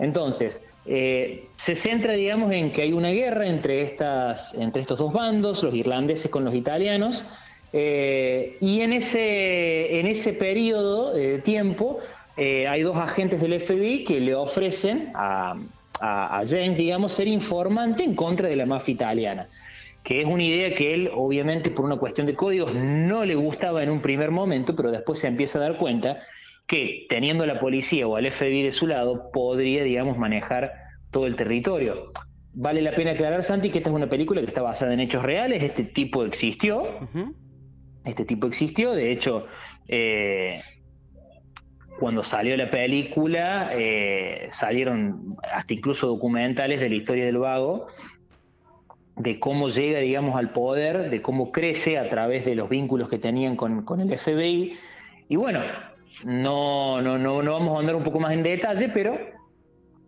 Entonces, 0.00 0.66
eh, 0.86 1.46
se 1.56 1.76
centra, 1.76 2.14
digamos, 2.14 2.50
en 2.50 2.72
que 2.72 2.82
hay 2.82 2.92
una 2.92 3.10
guerra 3.10 3.46
entre, 3.46 3.82
estas, 3.82 4.54
entre 4.54 4.82
estos 4.82 4.98
dos 4.98 5.12
bandos, 5.12 5.62
los 5.62 5.74
irlandeses 5.74 6.30
con 6.30 6.44
los 6.44 6.54
italianos, 6.54 7.24
eh, 7.72 8.56
y 8.60 8.80
en 8.80 8.92
ese, 8.92 10.00
en 10.00 10.06
ese 10.06 10.32
periodo 10.32 11.12
de 11.12 11.38
tiempo 11.38 11.98
eh, 12.36 12.66
hay 12.66 12.82
dos 12.82 12.96
agentes 12.96 13.40
del 13.40 13.60
FBI 13.60 14.04
que 14.04 14.20
le 14.20 14.34
ofrecen 14.34 15.12
a, 15.14 15.54
a, 16.00 16.42
James, 16.48 16.76
digamos, 16.76 17.12
ser 17.12 17.28
informante 17.28 18.04
en 18.04 18.14
contra 18.14 18.48
de 18.48 18.56
la 18.56 18.66
mafia 18.66 18.94
italiana 18.94 19.48
que 20.04 20.18
es 20.18 20.24
una 20.24 20.42
idea 20.42 20.74
que 20.74 20.94
él, 20.94 21.10
obviamente, 21.14 21.70
por 21.70 21.84
una 21.84 21.96
cuestión 21.96 22.26
de 22.26 22.34
códigos, 22.34 22.74
no 22.74 23.26
le 23.26 23.34
gustaba 23.34 23.82
en 23.82 23.90
un 23.90 24.00
primer 24.00 24.30
momento, 24.30 24.74
pero 24.74 24.90
después 24.90 25.18
se 25.18 25.26
empieza 25.26 25.58
a 25.58 25.62
dar 25.62 25.76
cuenta 25.76 26.20
que 26.66 27.04
teniendo 27.10 27.44
a 27.44 27.46
la 27.46 27.60
policía 27.60 28.06
o 28.06 28.16
al 28.16 28.30
FBI 28.30 28.62
de 28.62 28.72
su 28.72 28.86
lado, 28.86 29.30
podría, 29.32 29.82
digamos, 29.82 30.16
manejar 30.16 30.72
todo 31.10 31.26
el 31.26 31.36
territorio. 31.36 32.12
Vale 32.54 32.80
la 32.80 32.92
pena 32.92 33.10
aclarar, 33.10 33.44
Santi, 33.44 33.70
que 33.70 33.78
esta 33.78 33.90
es 33.90 33.96
una 33.96 34.08
película 34.08 34.40
que 34.40 34.46
está 34.46 34.62
basada 34.62 34.94
en 34.94 35.00
hechos 35.00 35.22
reales, 35.22 35.62
este 35.62 35.84
tipo 35.84 36.24
existió, 36.24 36.84
Ujú. 37.02 37.34
Este 38.08 38.24
tipo 38.24 38.46
existió, 38.46 38.92
de 38.92 39.12
hecho, 39.12 39.46
eh, 39.86 40.60
cuando 41.98 42.22
salió 42.22 42.56
la 42.56 42.70
película, 42.70 43.70
eh, 43.72 44.48
salieron 44.50 45.36
hasta 45.52 45.72
incluso 45.74 46.06
documentales 46.06 46.80
de 46.80 46.88
la 46.88 46.94
historia 46.94 47.24
del 47.24 47.38
vago, 47.38 47.88
de 49.16 49.40
cómo 49.40 49.68
llega, 49.68 49.98
digamos, 49.98 50.36
al 50.36 50.50
poder, 50.50 51.10
de 51.10 51.22
cómo 51.22 51.50
crece 51.50 51.98
a 51.98 52.08
través 52.08 52.44
de 52.44 52.54
los 52.54 52.68
vínculos 52.68 53.08
que 53.08 53.18
tenían 53.18 53.56
con, 53.56 53.82
con 53.82 54.00
el 54.00 54.16
FBI. 54.16 54.76
Y 55.28 55.36
bueno, 55.36 55.60
no, 56.24 57.02
no, 57.02 57.18
no, 57.18 57.42
no 57.42 57.52
vamos 57.52 57.76
a 57.76 57.80
andar 57.80 57.96
un 57.96 58.04
poco 58.04 58.20
más 58.20 58.32
en 58.32 58.44
detalle, 58.44 58.88
pero 58.90 59.18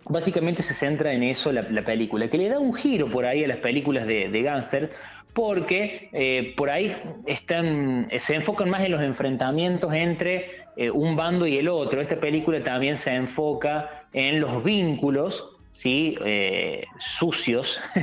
básicamente 0.04 0.62
se 0.62 0.74
centra 0.74 1.12
en 1.12 1.22
eso 1.22 1.52
la, 1.52 1.62
la 1.62 1.82
película, 1.82 2.28
que 2.28 2.38
le 2.38 2.48
da 2.48 2.58
un 2.58 2.74
giro 2.74 3.08
por 3.08 3.26
ahí 3.26 3.44
a 3.44 3.48
las 3.48 3.58
películas 3.58 4.06
de, 4.06 4.28
de 4.28 4.42
gángster, 4.42 4.90
porque 5.32 6.08
eh, 6.12 6.54
por 6.56 6.70
ahí 6.70 6.96
están, 7.26 8.08
se 8.18 8.34
enfocan 8.34 8.70
más 8.70 8.82
en 8.82 8.92
los 8.92 9.02
enfrentamientos 9.02 9.92
entre 9.94 10.50
eh, 10.76 10.90
un 10.90 11.16
bando 11.16 11.46
y 11.46 11.56
el 11.56 11.68
otro. 11.68 12.00
Esta 12.00 12.18
película 12.18 12.62
también 12.64 12.96
se 12.96 13.14
enfoca 13.14 14.06
en 14.12 14.40
los 14.40 14.64
vínculos 14.64 15.56
¿sí? 15.72 16.16
Eh, 16.24 16.84
sucios 16.98 17.80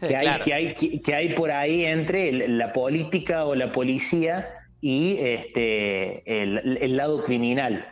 que, 0.00 0.16
hay, 0.16 0.24
Claro. 0.24 0.44
que, 0.44 0.54
hay, 0.54 0.74
que, 0.74 1.00
que 1.00 1.14
hay 1.14 1.28
por 1.34 1.50
ahí 1.50 1.84
entre 1.84 2.48
la 2.48 2.72
política 2.72 3.44
o 3.44 3.54
la 3.54 3.72
policía 3.72 4.48
y 4.80 5.16
este, 5.18 6.42
el, 6.42 6.78
el 6.80 6.96
lado 6.96 7.22
criminal. 7.22 7.86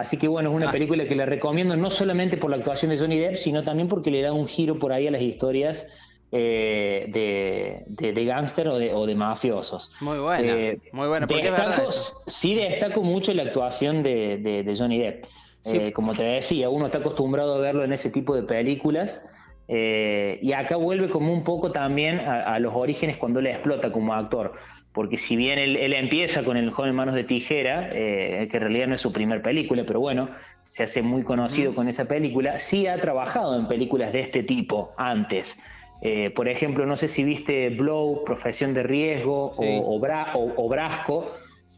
Así 0.00 0.16
que 0.16 0.28
bueno, 0.28 0.50
es 0.50 0.56
una 0.56 0.68
Ah. 0.68 0.72
película 0.72 1.06
que 1.06 1.14
le 1.14 1.26
recomiendo 1.26 1.76
no 1.76 1.90
solamente 1.90 2.36
por 2.36 2.50
la 2.50 2.56
actuación 2.56 2.90
de 2.90 2.98
Johnny 2.98 3.18
Depp, 3.18 3.36
sino 3.36 3.62
también 3.64 3.88
porque 3.88 4.10
le 4.10 4.22
da 4.22 4.32
un 4.32 4.46
giro 4.48 4.78
por 4.78 4.92
ahí 4.92 5.06
a 5.06 5.10
las 5.10 5.22
historias 5.22 5.86
eh, 6.30 7.06
de, 7.08 7.84
de, 7.88 8.12
de 8.12 8.24
gángster 8.26 8.68
o 8.68 8.78
de, 8.78 8.92
o 8.92 9.06
de 9.06 9.14
mafiosos. 9.14 9.90
Muy 10.00 10.18
buena, 10.18 10.52
Eh, 10.52 10.78
muy 10.92 11.08
buena, 11.08 11.26
porque 11.26 11.42
es 11.46 11.50
destaco-. 11.50 11.90
Sí 12.26 12.54
destaco 12.54 13.02
mucho 13.02 13.32
la 13.32 13.44
actuación 13.44 14.02
de, 14.02 14.36
de- 14.38 14.76
Johnny 14.76 14.98
Depp. 14.98 15.24
Sí. 15.62 15.76
Eh, 15.78 15.92
como 15.92 16.14
te 16.14 16.22
decía, 16.22 16.68
uno 16.68 16.86
está 16.86 16.98
acostumbrado 16.98 17.54
a 17.56 17.58
verlo 17.58 17.82
en 17.82 17.92
ese 17.92 18.10
tipo 18.10 18.34
de 18.36 18.42
películas. 18.42 19.20
y 19.68 20.52
acá 20.52 20.76
vuelve 20.76 21.08
como 21.08 21.32
un 21.32 21.44
poco 21.44 21.72
también 21.72 22.20
a, 22.20 22.54
a 22.54 22.58
los 22.58 22.74
orígenes 22.74 23.16
cuando 23.16 23.40
él 23.40 23.46
explota 23.48 23.90
como 23.92 24.12
actor. 24.14 24.52
Porque 24.92 25.16
si 25.16 25.36
bien 25.36 25.58
él, 25.58 25.76
él 25.76 25.92
empieza 25.92 26.42
con 26.42 26.56
El 26.56 26.70
joven 26.70 26.94
manos 26.94 27.14
de 27.14 27.24
tijera, 27.24 27.90
eh, 27.92 28.48
que 28.50 28.56
en 28.56 28.62
realidad 28.62 28.86
no 28.88 28.94
es 28.94 29.00
su 29.00 29.12
primer 29.12 29.42
película, 29.42 29.84
pero 29.86 30.00
bueno, 30.00 30.30
se 30.66 30.82
hace 30.82 31.02
muy 31.02 31.22
conocido 31.22 31.74
con 31.74 31.88
esa 31.88 32.06
película, 32.06 32.58
sí 32.58 32.86
ha 32.86 33.00
trabajado 33.00 33.58
en 33.58 33.68
películas 33.68 34.12
de 34.12 34.20
este 34.20 34.42
tipo 34.42 34.92
antes. 34.96 35.56
Eh, 36.00 36.30
por 36.30 36.48
ejemplo, 36.48 36.86
no 36.86 36.96
sé 36.96 37.08
si 37.08 37.22
viste 37.24 37.70
Blow, 37.70 38.22
Profesión 38.24 38.72
de 38.74 38.82
Riesgo 38.82 39.52
Sí. 39.54 39.64
o, 39.64 39.96
o 39.96 40.00
Bra- 40.00 40.30
o- 40.34 40.52
o 40.56 40.68
Brasco. 40.68 41.32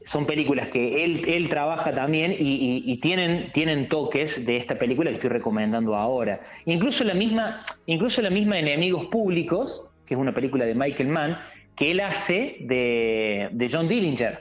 Son 0.05 0.25
películas 0.27 0.69
que 0.69 1.05
él, 1.05 1.25
él 1.29 1.49
trabaja 1.51 1.95
también 1.95 2.33
y, 2.33 2.35
y- 2.55 2.83
y 2.87 2.97
tienen, 3.01 3.51
tienen 3.53 3.89
toques 3.89 4.45
de 4.47 4.57
esta 4.57 4.79
película 4.79 5.11
que 5.11 5.17
estoy 5.17 5.31
recomendando 5.31 5.95
ahora. 5.95 6.41
Incluso 6.65 7.05
la 7.05 7.13
misma, 7.15 7.61
incluso 7.87 8.23
la 8.23 8.31
misma 8.31 8.59
Enemigos 8.59 9.07
Públicos, 9.07 9.91
que 10.07 10.15
es 10.15 10.21
una 10.21 10.33
película 10.35 10.65
de 10.65 10.75
Michael 10.75 11.09
Mann, 11.11 11.39
que 11.81 11.93
él 11.93 12.01
hace 12.01 12.59
de, 12.61 13.69
John 13.73 13.89
Dillinger. 13.89 14.39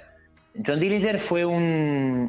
John 0.66 0.78
Dillinger 0.82 1.22
fue 1.22 1.46
un, 1.46 2.28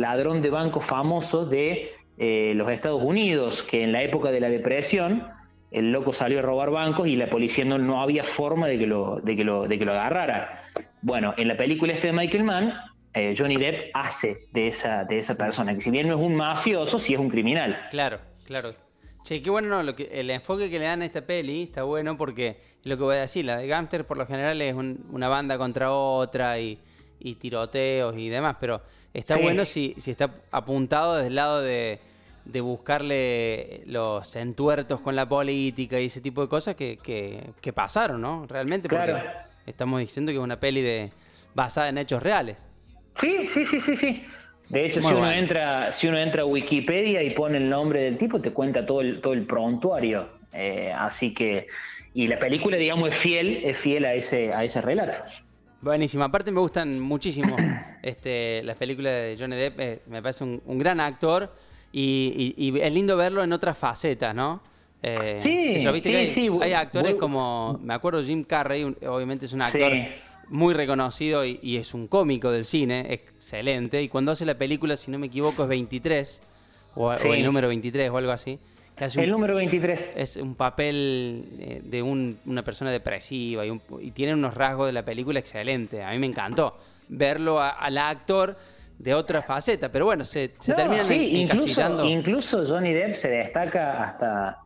ladrón 0.00 0.40
de 0.40 0.48
banco 0.48 0.80
famoso 0.80 1.44
de 1.44 1.92
eh, 2.16 2.54
los 2.56 2.70
Estados 2.70 3.02
Unidos, 3.02 3.62
que 3.62 3.82
en 3.82 3.92
la 3.92 4.02
época 4.02 4.30
de 4.30 4.40
la 4.40 4.48
depresión 4.48 5.28
el 5.70 5.92
loco 5.92 6.14
salió 6.14 6.38
a 6.38 6.42
robar 6.42 6.70
bancos 6.70 7.06
y 7.06 7.16
la 7.16 7.28
policía 7.28 7.66
no, 7.66 7.76
no 7.76 8.00
había 8.00 8.24
forma 8.24 8.66
de 8.66 8.78
que, 8.78 8.86
lo, 8.86 9.20
de, 9.20 9.36
que 9.36 9.44
lo, 9.44 9.68
de 9.68 9.78
que 9.78 9.84
lo 9.84 9.92
agarrara. 9.92 10.62
Bueno, 11.02 11.34
en 11.36 11.48
la 11.48 11.58
película 11.58 11.92
este 11.92 12.06
de 12.06 12.12
Michael 12.14 12.44
Mann, 12.44 12.72
eh, 13.12 13.34
Johnny 13.36 13.56
Depp 13.56 13.90
hace 13.92 14.46
de 14.54 14.68
esa, 14.68 15.04
de 15.04 15.18
esa 15.18 15.34
persona, 15.34 15.74
que 15.74 15.82
si 15.82 15.90
bien 15.90 16.08
no 16.08 16.14
es 16.14 16.20
un 16.20 16.34
mafioso, 16.34 16.98
sí 16.98 17.12
es 17.12 17.18
un 17.18 17.28
criminal. 17.28 17.88
Claro, 17.90 18.20
claro. 18.46 18.72
Che, 19.26 19.42
qué 19.42 19.50
bueno, 19.50 19.66
no, 19.68 19.82
lo 19.82 19.96
que, 19.96 20.04
el 20.12 20.30
enfoque 20.30 20.70
que 20.70 20.78
le 20.78 20.84
dan 20.84 21.02
a 21.02 21.04
esta 21.04 21.20
peli 21.20 21.64
está 21.64 21.82
bueno 21.82 22.16
porque 22.16 22.46
es 22.80 22.86
lo 22.86 22.96
que 22.96 23.02
voy 23.02 23.16
a 23.16 23.22
decir, 23.22 23.44
la 23.44 23.56
de 23.56 23.66
Gangster 23.66 24.06
por 24.06 24.16
lo 24.18 24.24
general 24.24 24.62
es 24.62 24.72
un- 24.72 25.04
una 25.10 25.26
banda 25.26 25.58
contra 25.58 25.90
otra 25.90 26.60
y, 26.60 26.78
y 27.18 27.34
tiroteos 27.34 28.16
y 28.16 28.28
demás, 28.28 28.56
pero 28.60 28.80
está 29.12 29.34
Sí. 29.34 29.42
bueno 29.42 29.64
si, 29.64 29.96
si 29.98 30.12
está 30.12 30.30
apuntado 30.52 31.16
desde 31.16 31.26
el 31.26 31.34
lado 31.34 31.60
de, 31.60 31.98
de 32.44 32.60
buscarle 32.60 33.82
los 33.86 34.36
entuertos 34.36 35.00
con 35.00 35.16
la 35.16 35.28
política 35.28 35.98
y 35.98 36.04
ese 36.06 36.20
tipo 36.20 36.40
de 36.42 36.48
cosas 36.48 36.76
que, 36.76 36.96
que- 36.98 37.50
que 37.60 37.72
pasaron, 37.72 38.20
¿no? 38.20 38.46
Realmente, 38.48 38.88
porque 38.88 39.06
Claro. 39.06 39.28
estamos 39.66 39.98
diciendo 39.98 40.30
que 40.30 40.38
es 40.38 40.44
una 40.44 40.60
peli 40.60 40.82
de 40.82 41.10
basada 41.52 41.88
en 41.88 41.98
hechos 41.98 42.22
reales. 42.22 42.64
Sí, 43.20 43.48
sí, 43.52 43.66
sí, 43.66 43.80
sí, 43.80 43.96
sí. 43.96 44.24
De 44.68 44.84
hecho, 44.86 45.00
Muy 45.00 45.10
si 45.10 45.14
uno, 45.14 45.30
entra, 45.30 45.92
si 45.92 46.08
uno 46.08 46.18
entra 46.18 46.42
a 46.42 46.44
Wikipedia 46.46 47.22
y 47.22 47.30
pone 47.30 47.58
el 47.58 47.68
nombre 47.68 48.02
del 48.02 48.18
tipo, 48.18 48.40
te 48.40 48.50
cuenta 48.52 48.84
todo 48.84 49.00
el, 49.00 49.20
todo 49.20 49.32
el 49.32 49.46
prontuario. 49.46 50.28
Eh, 50.52 50.92
así 50.96 51.32
que, 51.34 51.66
y 52.14 52.26
la 52.26 52.36
película, 52.38 52.76
digamos, 52.76 53.10
es 53.10 53.16
fiel, 53.16 53.60
es 53.62 53.78
fiel 53.78 54.04
a 54.04 54.14
ese, 54.14 54.52
a 54.52 54.64
ese 54.64 54.80
relato. 54.80 55.18
Buenísimo. 55.80 56.24
Aparte 56.24 56.50
me 56.50 56.60
gustan 56.60 56.98
muchísimo 56.98 57.56
este, 58.02 58.62
las 58.64 58.76
películas 58.76 59.12
de 59.12 59.36
Johnny 59.38 59.56
Depp. 59.56 59.80
eh, 59.80 60.02
me 60.06 60.20
parece 60.22 60.42
un, 60.42 60.60
un 60.66 60.78
gran 60.78 60.98
actor 61.00 61.52
y, 61.92 62.54
y- 62.56 62.68
y 62.70 62.80
es 62.80 62.92
lindo 62.92 63.16
verlo 63.16 63.44
en 63.44 63.52
otras 63.52 63.78
facetas, 63.78 64.34
¿no? 64.34 64.62
Eh, 65.02 65.34
Sí, 65.38 65.74
eso, 65.76 65.92
¿viste 65.92 66.08
sí, 66.08 66.12
que 66.14 66.18
hay, 66.20 66.30
sí, 66.30 66.50
hay 66.60 66.72
actores 66.72 67.14
como, 67.14 67.78
me 67.82 67.94
acuerdo 67.94 68.22
Jim 68.22 68.42
Carrey, 68.42 68.82
un- 68.82 68.96
obviamente 69.06 69.46
es 69.46 69.52
un 69.52 69.62
actor 69.62 69.92
Sí. 69.92 70.08
Muy 70.48 70.74
reconocido 70.74 71.44
y, 71.44 71.58
y 71.62 71.76
es 71.76 71.92
un 71.94 72.06
cómico 72.06 72.50
del 72.50 72.64
cine, 72.64 73.06
excelente. 73.12 74.02
Y 74.02 74.08
cuando 74.08 74.32
hace 74.32 74.44
la 74.44 74.54
película, 74.56 74.96
si 74.96 75.10
no 75.10 75.18
me 75.18 75.26
equivoco, 75.26 75.62
es 75.64 75.68
23 75.68 76.42
o, 76.94 77.12
el 77.12 77.44
número 77.44 77.68
23 77.68 78.10
o 78.10 78.16
algo 78.18 78.32
así. 78.32 78.58
que 78.96 79.04
hace 79.04 79.18
un- 79.18 79.24
El 79.24 79.30
número 79.30 79.54
23. 79.56 80.12
es 80.16 80.36
un 80.36 80.54
papel 80.54 81.44
eh, 81.58 81.82
de 81.84 82.02
un- 82.02 82.38
una 82.46 82.62
persona 82.62 82.90
depresiva 82.90 83.66
y, 83.66 83.70
un- 83.70 83.82
y 84.00 84.10
tiene 84.12 84.32
unos 84.32 84.54
rasgos 84.54 84.86
de 84.86 84.92
la 84.94 85.04
película 85.04 85.38
excelente. 85.38 86.02
A 86.02 86.10
mí 86.12 86.18
me 86.18 86.26
encantó 86.26 86.78
verlo 87.08 87.60
a- 87.60 87.70
al 87.70 87.98
actor 87.98 88.56
de 88.98 89.12
otra 89.12 89.42
faceta, 89.42 89.92
pero 89.92 90.06
bueno, 90.06 90.24
se, 90.24 90.52
se 90.58 90.70
No, 90.70 90.76
terminan 90.78 91.04
sí, 91.04 91.14
incluso, 91.42 92.04
incluso 92.08 92.64
Johnny 92.66 92.94
Depp 92.94 93.14
se 93.16 93.28
destaca 93.28 94.02
hasta 94.02 94.60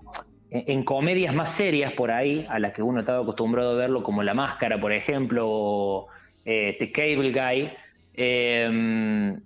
en, 0.50 0.82
comedias 0.84 1.34
más 1.34 1.52
serias 1.52 1.92
por 1.92 2.10
ahí, 2.10 2.46
a 2.48 2.58
las 2.58 2.72
que 2.72 2.82
uno 2.82 3.00
estaba 3.00 3.22
acostumbrado 3.22 3.72
a 3.72 3.74
verlo, 3.76 4.02
como 4.02 4.22
La 4.22 4.34
Máscara, 4.34 4.80
por 4.80 4.92
ejemplo, 4.92 5.44
o 5.48 6.08
eh, 6.44 6.76
The 6.78 6.90
Cable 6.92 7.30
Guy, 7.32 7.70
eh, 8.14 9.36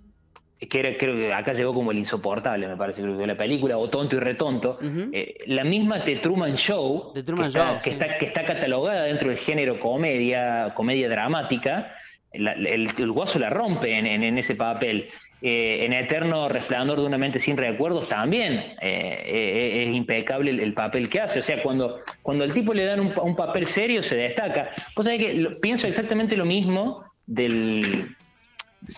que 0.69 0.79
era, 0.79 0.97
creo 0.97 1.15
que 1.15 1.33
acá 1.33 1.53
llegó 1.53 1.73
como 1.73 1.91
el 1.91 1.97
insoportable, 1.99 2.67
me 2.67 2.77
parece, 2.77 3.01
creo 3.01 3.17
que 3.17 3.27
la 3.27 3.37
película, 3.37 3.77
o 3.77 3.89
Tonto 3.89 4.15
y 4.15 4.19
Retonto. 4.19 4.79
Eh, 5.13 5.35
la 5.47 5.63
misma 5.63 6.03
The 6.03 6.15
Truman 6.17 6.55
Show, 6.55 7.11
The 7.13 7.23
Truman 7.23 7.43
que, 7.51 7.57
está, 7.59 7.71
Show, 7.73 7.79
que, 7.83 7.89
está, 7.91 8.17
que 8.17 8.25
está 8.25 8.45
catalogada 8.45 9.03
dentro 9.03 9.29
del 9.29 9.37
género 9.37 9.79
comedia, 9.79 10.73
comedia 10.75 11.09
dramática, 11.09 11.91
la- 12.33 12.53
el, 12.53 12.89
el 12.97 13.11
guaso 13.11 13.37
la 13.37 13.49
rompe 13.49 13.97
en, 13.97 14.07
en- 14.07 14.23
en 14.23 14.37
ese 14.37 14.55
papel. 14.55 15.09
Eh, 15.41 15.85
en 15.85 15.93
Eterno 15.93 16.47
Resplandor 16.49 16.99
de 17.01 17.05
una 17.05 17.17
mente 17.17 17.39
sin 17.39 17.57
recuerdos 17.57 18.07
también 18.09 18.53
eh, 18.53 18.75
eh, 18.81 19.83
es 19.89 19.95
impecable 19.95 20.49
el, 20.51 20.59
el 20.59 20.73
papel 20.73 21.09
que 21.09 21.19
hace. 21.19 21.39
O 21.39 21.43
sea, 21.43 21.61
cuando, 21.61 21.99
cuando 22.21 22.43
el 22.45 22.53
tipo 22.53 22.73
le 22.73 22.85
dan 22.85 22.99
un, 23.01 23.11
pa- 23.11 23.21
un 23.21 23.35
papel 23.35 23.67
serio 23.67 24.01
se 24.01 24.15
destaca. 24.15 24.69
Sabés 24.99 25.19
que 25.19 25.33
lo- 25.33 25.59
pienso 25.59 25.87
exactamente 25.87 26.35
lo 26.37 26.45
mismo 26.45 27.03
del, 27.27 28.15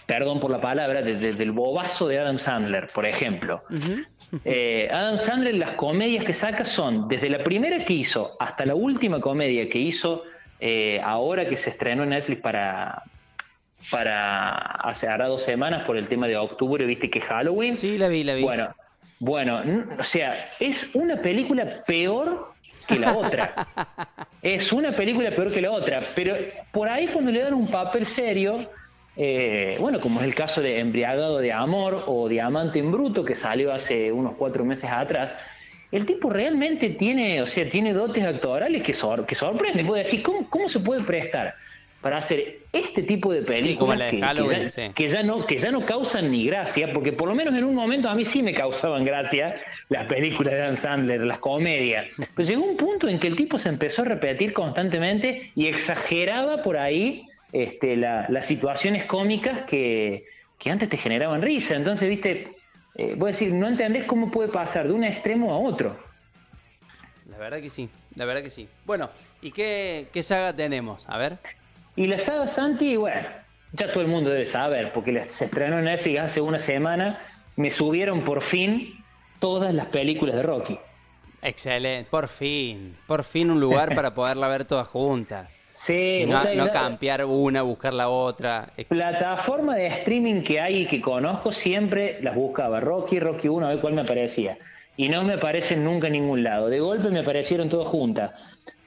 perdón 0.06 0.40
por 0.40 0.52
la 0.52 0.62
palabra, 0.62 1.02
de- 1.02 1.16
de- 1.16 1.34
del 1.34 1.52
bobazo 1.52 2.08
de 2.08 2.20
Adam 2.20 2.38
Sandler, 2.38 2.88
por 2.94 3.06
ejemplo. 3.06 3.64
Eh, 4.46 4.90
Adam 4.92 5.18
Sandler, 5.18 5.56
las 5.56 5.72
comedias 5.72 6.24
que 6.24 6.34
saca 6.34 6.66
son 6.66 7.08
desde 7.08 7.30
la 7.30 7.44
primera 7.44 7.84
que 7.84 7.94
hizo 7.94 8.36
hasta 8.40 8.66
la 8.66 8.76
última 8.76 9.20
comedia 9.22 9.68
que 9.70 9.80
hizo 9.80 10.24
eh, 10.60 11.00
ahora 11.04 11.48
que 11.48 11.56
se 11.58 11.70
estrenó 11.72 12.04
en 12.04 12.10
Netflix 12.10 12.42
para, 12.42 13.04
para 13.90 14.56
hace 14.58 15.08
hará 15.08 15.28
dos 15.28 15.44
semanas 15.44 15.84
por 15.86 15.98
el 15.98 16.08
tema 16.08 16.28
de 16.28 16.38
octubre, 16.38 16.86
viste 16.86 17.10
que 17.10 17.20
es 17.20 17.26
Halloween. 17.26 17.78
Sí, 17.78 17.98
la 17.98 18.08
vi, 18.08 18.24
la 18.24 18.36
vi. 18.36 18.44
Bueno, 18.44 18.76
bueno, 19.20 19.62
o 20.00 20.04
sea, 20.04 20.52
es 20.60 20.94
una 20.94 21.18
película 21.22 21.84
peor 21.86 22.54
que 22.88 23.00
la 23.00 23.16
otra. 23.18 23.68
es 24.42 24.72
una 24.74 24.96
película 24.96 25.32
peor 25.32 25.52
que 25.54 25.62
la 25.62 25.72
otra, 25.72 26.02
pero 26.16 26.36
por 26.72 26.90
ahí 26.90 27.08
cuando 27.08 27.32
le 27.32 27.42
dan 27.42 27.54
un 27.54 27.68
papel 27.68 28.06
serio, 28.06 28.70
eh, 29.16 29.78
bueno, 29.80 30.00
como 30.00 30.20
es 30.20 30.26
el 30.28 30.36
caso 30.36 30.62
de 30.62 30.80
Embriagado 30.80 31.40
de 31.40 31.52
Amor 31.52 32.04
o 32.08 32.28
Diamante 32.30 32.80
en 32.80 32.92
Bruto, 32.92 33.26
que 33.26 33.36
salió 33.36 33.74
hace 33.74 34.12
unos 34.12 34.36
cuatro 34.38 34.64
meses 34.64 34.90
atrás, 34.92 35.34
el 35.92 36.06
tipo 36.06 36.30
realmente 36.30 36.90
tiene, 36.90 37.42
o 37.42 37.48
sea, 37.48 37.68
tiene 37.70 37.94
dotes 37.94 38.24
actorales 38.26 38.84
que, 38.84 38.94
sor- 38.94 39.26
que 39.26 39.36
sorprenden. 39.36 39.88
Puedo 39.88 40.04
decir, 40.04 40.22
¿cómo, 40.22 40.50
¿cómo 40.50 40.68
se 40.70 40.80
puede 40.82 41.02
prestar 41.04 41.56
para 42.02 42.18
hacer 42.18 42.60
este 42.72 43.02
tipo 43.04 43.34
de 43.34 43.42
películas 43.42 43.78
como 43.80 43.96
la 43.96 44.06
de 44.06 44.12
que, 44.12 44.20
ya, 44.64 44.70
sí. 44.70 44.82
que 44.94 45.10
ya 45.10 45.24
no 45.24 45.46
que 45.48 45.58
ya 45.58 45.72
no 45.72 45.86
causan 45.86 46.32
ni 46.32 46.46
gracia, 46.46 46.94
porque 46.94 47.12
por 47.12 47.28
lo 47.28 47.34
menos 47.36 47.56
en 47.56 47.64
un 47.64 47.74
momento 47.74 48.08
a 48.08 48.16
mí 48.16 48.24
sí 48.24 48.44
me 48.44 48.54
causaban 48.54 49.04
gracia 49.04 49.56
las 49.90 50.06
películas 50.06 50.54
de 50.54 50.60
Dan 50.60 50.78
Sandler, 50.78 51.22
las 51.22 51.40
comedias. 51.40 52.06
Pero 52.36 52.48
llegó 52.48 52.64
un 52.66 52.78
punto 52.78 53.08
en 53.08 53.20
que 53.20 53.28
el 53.28 53.36
tipo 53.36 53.58
se 53.58 53.70
empezó 53.70 54.04
a 54.04 54.06
repetir 54.06 54.54
constantemente 54.54 55.52
y 55.56 55.66
exageraba 55.68 56.62
por 56.64 56.78
ahí 56.78 57.24
este, 57.52 57.98
la- 57.98 58.28
las 58.30 58.46
situaciones 58.46 59.06
cómicas 59.06 59.62
que, 59.66 60.26
que 60.60 60.70
antes 60.70 60.90
te 60.90 60.98
generaban 60.98 61.42
risa. 61.42 61.76
Entonces, 61.76 62.08
viste, 62.10 62.50
eh, 62.96 63.16
voy 63.18 63.30
a 63.30 63.32
decir, 63.32 63.52
no 63.54 63.68
entendés 63.68 64.04
cómo 64.06 64.30
puede 64.30 64.50
pasar 64.50 64.88
de 64.88 64.94
un 64.94 65.04
extremo 65.04 65.52
a 65.54 65.58
otro. 65.58 65.98
La 67.30 67.38
verdad 67.38 67.60
que 67.62 67.70
sí, 67.70 67.90
la 68.16 68.26
verdad 68.26 68.44
que 68.44 68.50
sí. 68.50 68.68
Bueno, 68.86 69.10
¿y 69.42 69.52
qué, 69.52 70.08
qué 70.14 70.22
saga 70.24 70.54
tenemos? 70.56 71.08
A 71.10 71.18
ver. 71.18 71.38
Y 71.98 72.08
la 72.08 72.18
saga 72.18 72.48
Santi, 72.48 72.96
bueno, 72.96 73.28
ya 73.74 73.92
todo 73.92 74.02
el 74.02 74.08
mundo 74.08 74.30
debe 74.30 74.46
saber, 74.46 74.94
porque 74.94 75.26
se 75.32 75.46
estrenó 75.46 75.78
en 75.80 75.86
Netflix 75.86 76.20
hace 76.20 76.40
una 76.42 76.60
semana, 76.60 77.20
me 77.58 77.70
subieron 77.72 78.22
por 78.24 78.42
fin 78.42 79.04
todas 79.40 79.74
las 79.74 79.88
películas 79.88 80.36
de 80.36 80.44
Rocky. 80.44 80.80
Excelente, 81.42 82.10
por 82.10 82.28
fin, 82.28 82.96
por 83.06 83.24
fin 83.24 83.52
un 83.52 83.60
lugar 83.60 83.94
para 83.96 84.14
poderla 84.14 84.48
ver 84.48 84.64
todas 84.66 84.88
juntas. 84.88 85.50
Sí, 85.78 86.22
Y 86.24 86.26
no, 86.26 86.44
no 86.44 86.66
la- 86.66 86.72
cambiar 86.72 87.24
una, 87.24 87.62
buscar 87.62 87.94
la 87.94 88.10
otra. 88.10 88.70
Plataforma 88.90 89.76
de 89.76 89.86
streaming 89.86 90.42
que 90.42 90.60
hay 90.60 90.78
y 90.82 90.86
que 90.88 91.00
conozco 91.00 91.52
siempre 91.52 92.18
las 92.24 92.34
buscaba. 92.34 92.80
Rocky, 92.80 93.20
Rocky 93.20 93.48
1, 93.48 93.64
a 93.64 93.70
ver 93.70 93.80
cuál 93.80 93.94
me 93.94 94.02
aparecía. 94.02 94.58
Y 94.96 95.08
no 95.10 95.24
me 95.24 95.34
aparecen 95.34 95.84
nunca 95.84 96.08
en 96.08 96.14
ningún 96.14 96.44
lado. 96.44 96.70
De 96.70 96.80
golpe 96.80 97.10
me 97.10 97.20
aparecieron 97.20 97.70
todas 97.70 97.88
juntas. 97.90 98.32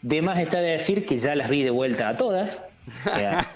De 0.02 0.20
más 0.20 0.40
está 0.40 0.58
de 0.60 0.70
decir 0.72 1.06
que 1.06 1.20
ya 1.20 1.36
las 1.36 1.48
vi 1.48 1.62
de 1.62 1.70
vuelta 1.70 2.08
a 2.08 2.16
todas. 2.16 2.60
O 2.88 3.18
sea, 3.18 3.46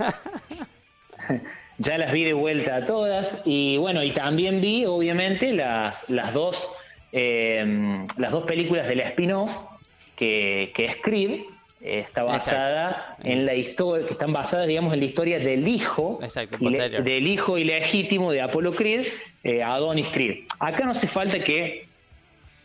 ya 1.78 1.98
las 1.98 2.12
vi 2.12 2.24
de 2.24 2.32
vuelta 2.32 2.76
a 2.76 2.84
todas. 2.84 3.42
Y 3.44 3.76
bueno, 3.76 4.02
y 4.02 4.12
también 4.12 4.60
vi, 4.60 4.84
obviamente, 4.86 5.52
las, 5.52 6.08
las 6.08 6.32
dos 6.32 6.70
eh, 7.16 8.06
las 8.16 8.32
dos 8.32 8.44
películas 8.44 8.88
del 8.88 8.98
spin-off 8.98 9.50
que, 10.16 10.72
que 10.74 10.86
es 10.86 10.96
Creed. 11.00 11.42
Está 11.80 12.24
basada 12.24 13.16
en 13.22 13.44
la 13.44 13.54
historia, 13.54 14.06
que 14.06 14.14
están 14.14 14.32
basadas, 14.32 14.66
digamos, 14.66 14.94
en 14.94 15.00
la 15.00 15.04
historia 15.04 15.38
del 15.38 15.68
hijo, 15.68 16.18
Exacto, 16.22 16.56
del 16.58 17.28
hijo 17.28 17.58
ilegítimo 17.58 18.32
de 18.32 18.40
Apolo 18.40 18.72
Creed, 18.72 19.06
eh, 19.44 19.62
Adonis 19.62 20.08
Creed. 20.08 20.46
Acá 20.58 20.86
no 20.86 20.92
hace 20.92 21.06
falta 21.06 21.44
que 21.44 21.86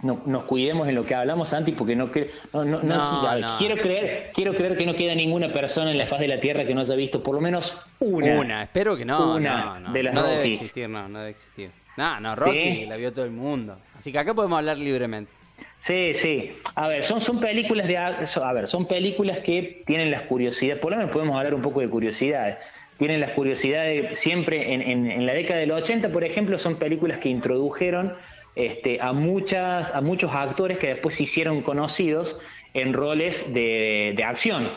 no- 0.02 0.22
nos 0.26 0.44
cuidemos 0.46 0.88
en 0.88 0.96
lo 0.96 1.06
que 1.06 1.14
hablamos 1.16 1.52
antes, 1.54 1.76
porque 1.78 1.96
no, 1.96 2.12
cre- 2.12 2.30
no, 2.54 2.64
no- 2.66 2.82
no- 2.82 3.58
quiero 3.58 3.78
creer, 3.78 4.32
quiero 4.34 4.54
creer 4.56 4.78
que 4.78 4.86
no 4.86 4.96
queda 4.96 5.14
ninguna 5.16 5.52
persona 5.52 5.92
en 5.92 5.98
la 5.98 6.06
faz 6.06 6.20
de 6.20 6.28
la 6.28 6.40
tierra 6.40 6.66
que 6.66 6.74
no 6.74 6.82
haya 6.82 6.96
visto 6.96 7.22
por 7.24 7.36
lo 7.36 7.42
menos 7.42 7.74
una. 8.00 8.40
Una, 8.40 8.64
espero 8.64 8.96
que 8.98 9.06
no. 9.06 9.36
Una 9.36 9.66
no, 9.66 9.80
no, 9.80 9.94
de 9.94 10.04
las 10.04 10.14
no 10.14 10.24
debe 10.24 10.48
existir, 10.48 10.88
no, 10.90 11.08
no 11.10 11.20
debe 11.20 11.32
existir. 11.32 11.72
No, 11.98 12.20
no, 12.20 12.36
Rocky 12.36 12.58
Sí. 12.58 12.86
la 12.88 12.96
vio 12.96 13.12
todo 13.12 13.26
el 13.26 13.32
mundo. 13.32 13.78
Así 13.98 14.12
que 14.12 14.20
acá 14.20 14.34
podemos 14.34 14.58
hablar 14.58 14.78
libremente. 14.78 15.32
Sí, 15.78 16.14
sí. 16.16 16.54
A 16.76 16.88
ver, 16.88 17.04
son, 17.04 17.20
son 17.20 17.40
películas 17.42 17.88
de 17.88 17.98
a 17.98 18.54
ver, 18.54 18.68
son 18.68 18.86
películas 18.86 19.40
que 19.40 19.84
tienen 19.86 20.10
las 20.12 20.22
curiosidades, 20.24 20.80
por 20.82 20.92
lo 20.92 20.98
menos 20.98 21.12
podemos 21.12 21.36
hablar 21.38 21.54
un 21.54 21.62
poco 21.62 21.82
de 21.82 21.90
curiosidades. 21.90 22.58
Tienen 22.98 23.20
las 23.22 23.32
curiosidades 23.32 24.18
siempre 24.20 24.74
en, 24.74 24.82
en- 24.82 25.12
en 25.12 25.26
la 25.26 25.34
década 25.34 25.60
del 25.60 25.72
80, 25.72 26.10
por 26.10 26.24
ejemplo, 26.24 26.58
son 26.60 26.76
películas 26.78 27.20
que 27.20 27.30
introdujeron 27.30 28.14
este, 28.60 29.00
a 29.02 29.14
muchas, 29.14 29.94
a 29.96 30.02
muchos 30.02 30.32
actores 30.34 30.78
que 30.78 30.88
después 30.90 31.16
se 31.16 31.24
hicieron 31.24 31.62
conocidos 31.62 32.38
en 32.74 32.94
roles 32.94 33.52
de, 33.54 34.14
de 34.16 34.24
acción. 34.24 34.70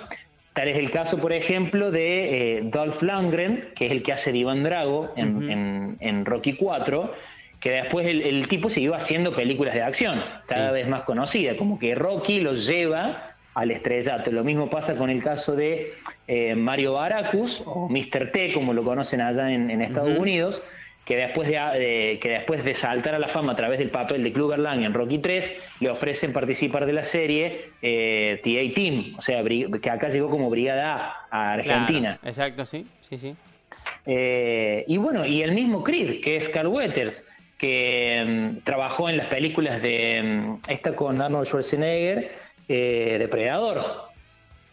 Tal 0.55 0.69
es 0.69 0.77
el 0.77 0.91
caso, 0.91 1.19
por 1.19 1.33
ejemplo, 1.33 1.91
de 1.91 2.59
eh, 2.59 2.61
Dolph 2.65 3.03
Lundgren, 3.03 3.71
que 3.75 3.87
es 3.87 3.93
el 3.93 4.03
que 4.03 4.13
hace 4.13 4.33
de 4.33 4.39
Iván 4.39 4.63
Drago 4.65 5.13
en, 5.17 5.51
en- 5.51 5.97
en 6.01 6.25
Rocky 6.27 6.53
4, 6.55 7.13
que 7.59 7.71
después 7.73 8.07
el, 8.07 8.23
el 8.23 8.49
tipo 8.49 8.69
siguió 8.71 8.95
haciendo 8.95 9.35
películas 9.35 9.73
de 9.75 9.83
acción, 9.83 10.23
cada 10.47 10.69
Sí. 10.69 10.75
vez 10.75 10.89
más 10.89 11.03
conocida, 11.03 11.57
como 11.57 11.79
que 11.79 11.95
Rocky 11.95 12.41
los 12.41 12.67
lleva 12.67 13.29
al 13.55 13.71
estrellato. 13.71 14.31
Lo 14.31 14.45
mismo 14.45 14.69
pasa 14.69 14.95
con 14.95 15.09
el 15.11 15.23
caso 15.23 15.55
de 15.57 15.93
eh, 16.29 16.55
Mario 16.55 16.95
Baracus, 16.95 17.63
o 17.65 17.89
Mr. 17.89 18.31
T, 18.33 18.53
como 18.53 18.73
lo 18.75 18.83
conocen 18.85 19.21
allá 19.21 19.51
en, 19.53 19.71
en 19.71 19.81
Estados. 19.83 20.19
Unidos, 20.19 20.61
que 21.05 21.17
después 21.17 21.49
de, 21.49 21.55
de- 21.79 22.19
que 22.21 22.29
después 22.29 22.65
de 22.65 22.75
saltar 22.75 23.15
a 23.15 23.19
la 23.19 23.29
fama 23.29 23.53
a 23.53 23.57
través 23.57 23.79
del 23.79 23.91
papel 23.91 24.23
de 24.23 24.33
Clubber 24.33 24.59
Lang 24.59 24.83
en 24.85 24.95
Rocky 24.95 25.19
3, 25.19 25.53
le 25.81 25.91
ofrecen 25.91 26.33
participar 26.33 26.87
de 26.87 26.93
la 26.93 27.03
serie 27.05 27.71
eh, 27.83 28.41
TA 28.45 28.75
Team, 28.75 29.15
o 29.19 29.23
sea, 29.23 29.43
que 29.45 29.91
acá 29.91 30.09
llegó 30.09 30.31
como 30.31 30.49
Brigada 30.51 31.15
A 31.31 31.51
a 31.51 31.53
Argentina. 31.55 32.19
Claro, 32.21 32.29
exacto, 32.29 32.65
sí, 32.65 32.87
sí, 33.01 33.19
sí. 33.19 33.35
Eh, 34.07 34.85
y 34.87 34.97
bueno, 34.97 35.27
y 35.27 35.43
el 35.43 35.53
mismo 35.53 35.83
Creed, 35.83 36.21
que 36.23 36.37
es 36.37 36.49
Carl 36.49 36.69
Weathers, 36.69 37.27
que 37.59 38.25
mm, 38.61 38.65
trabajó 38.65 39.09
en 39.09 39.17
las 39.17 39.27
películas 39.27 39.81
de 39.83 40.23
mm, 40.23 40.71
esta 40.71 40.95
con 40.97 41.21
Arnold 41.21 41.47
Schwarzenegger, 41.47 42.33
eh, 42.69 43.17
Depredador. 43.19 44.03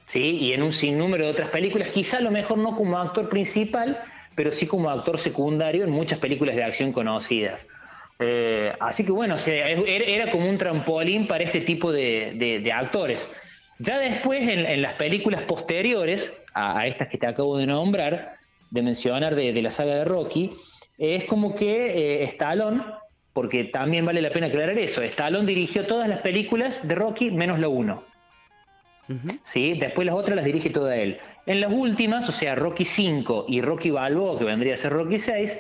¿sí? 0.08 0.22
Y 0.42 0.54
en 0.54 0.64
un 0.64 0.74
sinnúmero 0.74 1.26
de 1.26 1.32
otras 1.32 1.50
películas, 1.50 1.90
quizá 1.90 2.18
a 2.18 2.22
lo 2.22 2.32
mejor 2.32 2.58
no 2.58 2.76
como 2.76 2.98
actor 2.98 3.30
principal, 3.30 4.00
pero 4.36 4.52
sí 4.52 4.68
como 4.68 4.90
actor 4.90 5.20
secundario 5.20 5.84
en 5.84 5.92
muchas 5.92 6.20
películas 6.20 6.56
de 6.56 6.64
acción 6.64 6.92
conocidas. 6.92 7.68
Eh, 8.20 8.74
así 8.80 9.06
que 9.06 9.12
bueno, 9.12 9.38
era, 9.46 10.32
como 10.32 10.50
un 10.50 10.58
trampolín 10.58 11.28
para 11.28 11.44
este 11.44 11.62
tipo 11.62 11.92
de, 11.92 12.72
actores. 12.76 13.26
Ya 13.80 13.98
después, 13.98 14.52
en, 14.52 14.82
las 14.82 14.94
películas 14.94 15.44
posteriores 15.44 16.34
a, 16.54 16.80
a 16.80 16.88
estas 16.88 17.08
que 17.08 17.18
te 17.18 17.28
acabo 17.28 17.58
de 17.58 17.66
nombrar, 17.66 18.36
de 18.72 18.82
mencionar 18.82 19.36
de, 19.36 19.54
de 19.54 19.62
la 19.62 19.72
saga 19.72 19.96
de 19.96 20.06
Rocky, 20.06 20.52
es 21.00 21.24
como 21.26 21.56
que 21.56 22.22
eh, 22.22 22.24
Stallone, 22.26 22.84
porque 23.32 23.64
también 23.66 24.06
vale 24.06 24.22
la 24.22 24.32
pena 24.32 24.48
aclarar 24.48 24.78
eso, 24.78 25.02
Stallone 25.02 25.48
dirigió 25.48 25.88
todas 25.88 26.10
las 26.10 26.20
películas 26.20 26.86
de 26.86 26.94
Rocky 26.94 27.32
menos 27.32 27.58
la 27.60 27.70
1. 27.70 28.04
¿Sí? 29.44 29.78
Después 29.80 30.06
las 30.06 30.16
otras 30.16 30.36
las 30.36 30.46
dirige 30.46 30.70
toda 30.70 30.96
él. 30.96 31.18
En 31.46 31.62
las 31.62 31.72
últimas, 31.72 32.28
o 32.30 32.32
sea, 32.32 32.56
Rocky 32.56 32.86
5 32.86 33.46
y 33.48 33.62
Rocky 33.62 33.90
Balboa, 33.90 34.38
que 34.38 34.46
vendría 34.46 34.76
a 34.76 34.78
ser 34.78 34.94
Rocky 34.94 35.20
6, 35.20 35.60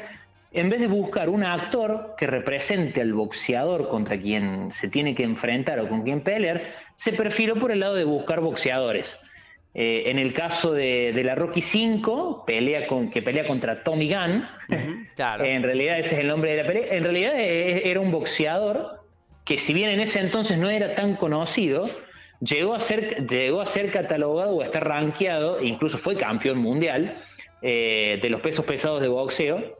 en 0.51 0.69
vez 0.69 0.79
de 0.79 0.87
buscar 0.87 1.29
un 1.29 1.43
actor 1.43 2.15
que 2.17 2.25
represente 2.27 3.01
al 3.01 3.13
boxeador 3.13 3.87
contra 3.89 4.19
quien 4.19 4.71
se 4.71 4.87
tiene 4.87 5.13
que 5.13 5.23
enfrentar 5.23 5.79
o 5.79 5.87
con 5.87 6.03
quien 6.03 6.21
pelear, 6.21 6.63
se 6.95 7.13
perfiló 7.13 7.55
por 7.55 7.71
el 7.71 7.81
lado 7.81 7.95
de 7.95 8.03
buscar 8.03 8.41
boxeadores. 8.41 9.19
Eh, 9.75 10.05
en 10.07 10.17
el 10.17 10.33
caso 10.33 10.73
de, 10.73 11.13
de 11.13 11.23
la 11.23 11.35
Rocky 11.35 11.61
5, 11.61 12.43
pelea 12.47 12.87
con, 12.87 13.11
que 13.11 13.21
pelea 13.21 13.45
contra 13.45 13.83
Tommy 13.83 14.11
Gunn, 14.13 14.47
Claro. 15.15 15.45
en 15.45 15.61
realidad 15.61 15.99
ese 15.99 16.15
es 16.15 16.21
el 16.21 16.27
nombre 16.27 16.51
de 16.55 16.63
la 16.63 16.67
pelea. 16.67 16.95
En 16.95 17.03
realidad 17.03 17.33
eh, 17.37 17.83
era 17.89 17.99
un 17.99 18.11
boxeador 18.11 19.01
que 19.45 19.57
si 19.59 19.73
bien 19.73 19.89
en 19.89 19.99
ese 19.99 20.19
entonces 20.19 20.57
no 20.57 20.69
era 20.69 20.95
tan 20.95 21.15
conocido, 21.15 21.89
llegó 22.41 22.73
a 22.75 22.79
ser, 22.79 23.27
llegó 23.27 23.61
a 23.61 23.65
ser 23.65 23.91
catalogado 23.91 24.51
o 24.55 24.61
a 24.61 24.65
estar 24.65 24.87
rankeado, 24.87 25.61
incluso 25.63 25.97
fue 25.97 26.15
campeón 26.17 26.57
mundial 26.59 27.17
eh, 27.61 28.19
de 28.21 28.29
los 28.29 28.41
pesos 28.41 28.65
pesados 28.65 29.01
de 29.01 29.07
boxeo, 29.07 29.77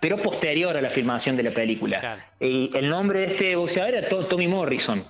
pero 0.00 0.18
posterior 0.22 0.76
a 0.76 0.80
la 0.80 0.90
filmación 0.90 1.36
de 1.36 1.42
la 1.44 1.50
película. 1.50 1.98
Claro. 1.98 2.22
Y 2.40 2.70
el 2.76 2.88
nombre 2.88 3.20
de 3.20 3.26
este 3.34 3.56
boxeador 3.56 3.94
era 3.94 4.08
To- 4.08 4.26
Tommy 4.26 4.46
Morrison. 4.48 5.04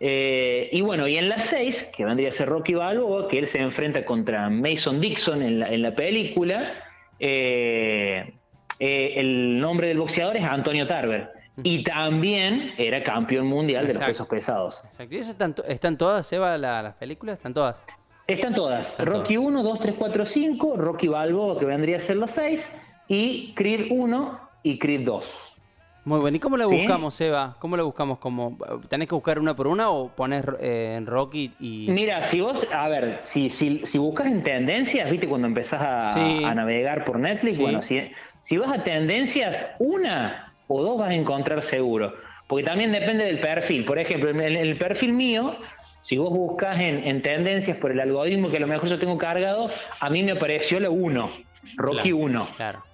Eh, 0.00 0.68
y 0.72 0.80
bueno, 0.80 1.06
y 1.08 1.16
en 1.16 1.28
las 1.28 1.44
6, 1.46 1.90
que 1.96 2.04
vendría 2.04 2.28
a 2.28 2.32
ser 2.32 2.48
Rocky 2.48 2.74
Balboa, 2.74 3.28
que 3.28 3.38
él 3.40 3.46
se 3.46 3.60
enfrenta 3.60 4.04
contra 4.04 4.48
Mason 4.48 5.00
Dixon 5.00 5.42
en 5.42 5.58
la, 5.60 5.72
en 5.72 5.82
la 5.82 5.94
película, 5.94 6.74
eh, 7.18 8.32
el 8.78 9.58
nombre 9.60 9.88
del 9.88 9.98
boxeador 9.98 10.36
es 10.36 10.44
Antonio 10.44 10.86
Tarver. 10.86 11.30
Y 11.62 11.82
también 11.84 12.72
era 12.78 13.02
campeón 13.02 13.46
mundial 13.46 13.82
de 13.82 13.88
los 13.88 13.96
Exacto. 13.96 14.12
pesos 14.12 14.26
pesados. 14.28 14.82
Exacto. 14.84 15.14
¿Y 15.14 15.18
esas 15.18 15.32
están, 15.32 15.54
están 15.66 15.96
todas, 15.98 16.32
Eva, 16.32 16.56
la- 16.58 16.82
las 16.82 16.94
películas? 16.94 17.36
¿Están 17.38 17.54
todas? 17.54 17.82
Están 18.26 18.54
todas. 18.54 18.90
Están 18.90 19.06
Rocky 19.06 19.36
1, 19.36 19.62
2, 19.62 19.80
3, 19.80 19.94
4, 19.98 20.24
5, 20.26 20.76
Rocky 20.76 21.08
Balboa, 21.08 21.58
que 21.58 21.64
vendría 21.64 21.96
a 21.96 22.00
ser 22.00 22.16
los 22.16 22.30
6, 22.32 22.70
y 23.08 23.54
Creed 23.54 23.86
1 23.90 24.40
y 24.62 24.78
Creed 24.78 25.04
2. 25.06 25.54
Muy 26.04 26.20
bueno. 26.20 26.36
¿Y 26.36 26.40
cómo 26.40 26.56
la 26.56 26.66
¿Sí? 26.66 26.76
buscamos, 26.76 27.20
Eva? 27.20 27.56
¿Cómo 27.58 27.76
la 27.76 27.82
buscamos? 27.82 28.18
¿Cómo, 28.18 28.56
¿Tenés 28.88 29.08
que 29.08 29.14
buscar 29.14 29.38
una 29.38 29.54
por 29.54 29.66
una 29.66 29.90
o 29.90 30.08
pones 30.08 30.44
eh, 30.60 30.94
en 30.96 31.06
Rocky 31.06 31.52
y...? 31.60 31.86
Mira, 31.90 32.22
si 32.24 32.40
vos, 32.40 32.66
a 32.72 32.88
ver, 32.88 33.18
si, 33.22 33.50
si, 33.50 33.84
si 33.84 33.98
buscas 33.98 34.26
en 34.26 34.42
tendencias, 34.42 35.10
viste, 35.10 35.28
cuando 35.28 35.46
empezás 35.48 35.82
a, 35.82 36.08
Sí. 36.10 36.44
a 36.44 36.54
navegar 36.54 37.04
por 37.04 37.18
Netflix, 37.18 37.56
Sí. 37.56 37.60
bueno, 37.62 37.82
si, 37.82 38.00
si 38.40 38.56
vas 38.56 38.78
a 38.78 38.84
tendencias, 38.84 39.66
una 39.78 40.47
o 40.68 40.82
dos 40.82 40.98
vas 40.98 41.10
a 41.10 41.14
encontrar 41.14 41.62
seguro. 41.62 42.14
Porque 42.46 42.64
también 42.64 42.92
depende 42.92 43.24
del 43.24 43.40
perfil. 43.40 43.84
Por 43.84 43.98
ejemplo, 43.98 44.30
en 44.30 44.40
el, 44.40 44.76
perfil 44.76 45.12
mío, 45.12 45.56
si 46.02 46.16
vos 46.16 46.30
buscas 46.30 46.80
en, 46.80 47.06
en 47.06 47.20
tendencias 47.20 47.76
por 47.76 47.90
el 47.90 48.00
algoritmo 48.00 48.50
que 48.50 48.56
a 48.56 48.60
lo 48.60 48.66
mejor 48.66 48.88
yo 48.88 48.98
tengo 48.98 49.18
cargado, 49.18 49.70
a 50.00 50.10
mí 50.10 50.22
me 50.22 50.32
apareció 50.32 50.80
la 50.80 50.90
1, 50.90 51.30
Rocky 51.76 52.10
Claro, 52.10 52.16
1. 52.16 52.48
Claro. 52.56 52.84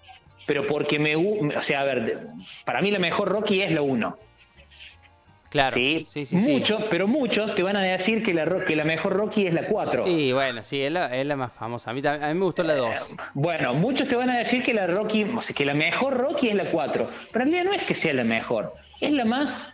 Pero 0.46 0.66
porque 0.66 0.98
me... 0.98 1.14
O 1.16 1.62
sea, 1.62 1.82
a 1.82 1.84
ver, 1.84 2.18
para 2.64 2.80
mí 2.80 2.90
la 2.90 2.98
mejor 2.98 3.28
Rocky 3.28 3.62
es 3.62 3.70
la 3.70 3.82
1. 3.82 4.18
Claro. 5.54 5.74
¿sí? 5.74 6.04
Sí, 6.08 6.26
sí, 6.26 6.38
sí. 6.40 6.50
muchos, 6.52 6.82
pero 6.90 7.06
muchos 7.06 7.54
te 7.54 7.62
van 7.62 7.76
a 7.76 7.80
decir 7.80 8.22
que 8.22 8.34
la, 8.34 8.44
que 8.66 8.76
la 8.76 8.84
mejor 8.84 9.14
Rocky 9.14 9.46
es 9.46 9.54
la 9.54 9.66
4. 9.66 10.06
Y 10.08 10.32
bueno, 10.32 10.62
sí, 10.62 10.82
es 10.82 10.90
la, 10.92 11.14
es 11.16 11.24
la 11.24 11.36
más 11.36 11.52
famosa. 11.52 11.90
A 11.90 11.94
mí, 11.94 12.02
a 12.04 12.18
mí 12.28 12.34
me 12.34 12.44
gustó 12.44 12.62
la 12.64 12.74
2. 12.74 12.90
Bueno, 13.34 13.72
muchos 13.74 14.08
te 14.08 14.16
van 14.16 14.30
a 14.30 14.36
decir 14.38 14.62
que 14.62 14.74
la 14.74 14.86
Rocky, 14.86 15.24
o 15.24 15.40
sea, 15.40 15.54
que 15.54 15.64
la 15.64 15.74
mejor 15.74 16.16
Rocky 16.18 16.48
es 16.48 16.54
la 16.56 16.70
4. 16.70 17.08
Pero 17.32 17.44
en 17.44 17.52
realidad 17.52 17.70
no 17.72 17.76
es 17.80 17.86
que 17.86 17.94
sea 17.94 18.12
la 18.12 18.24
mejor, 18.24 18.74
es 19.00 19.12
la 19.12 19.24
más 19.24 19.70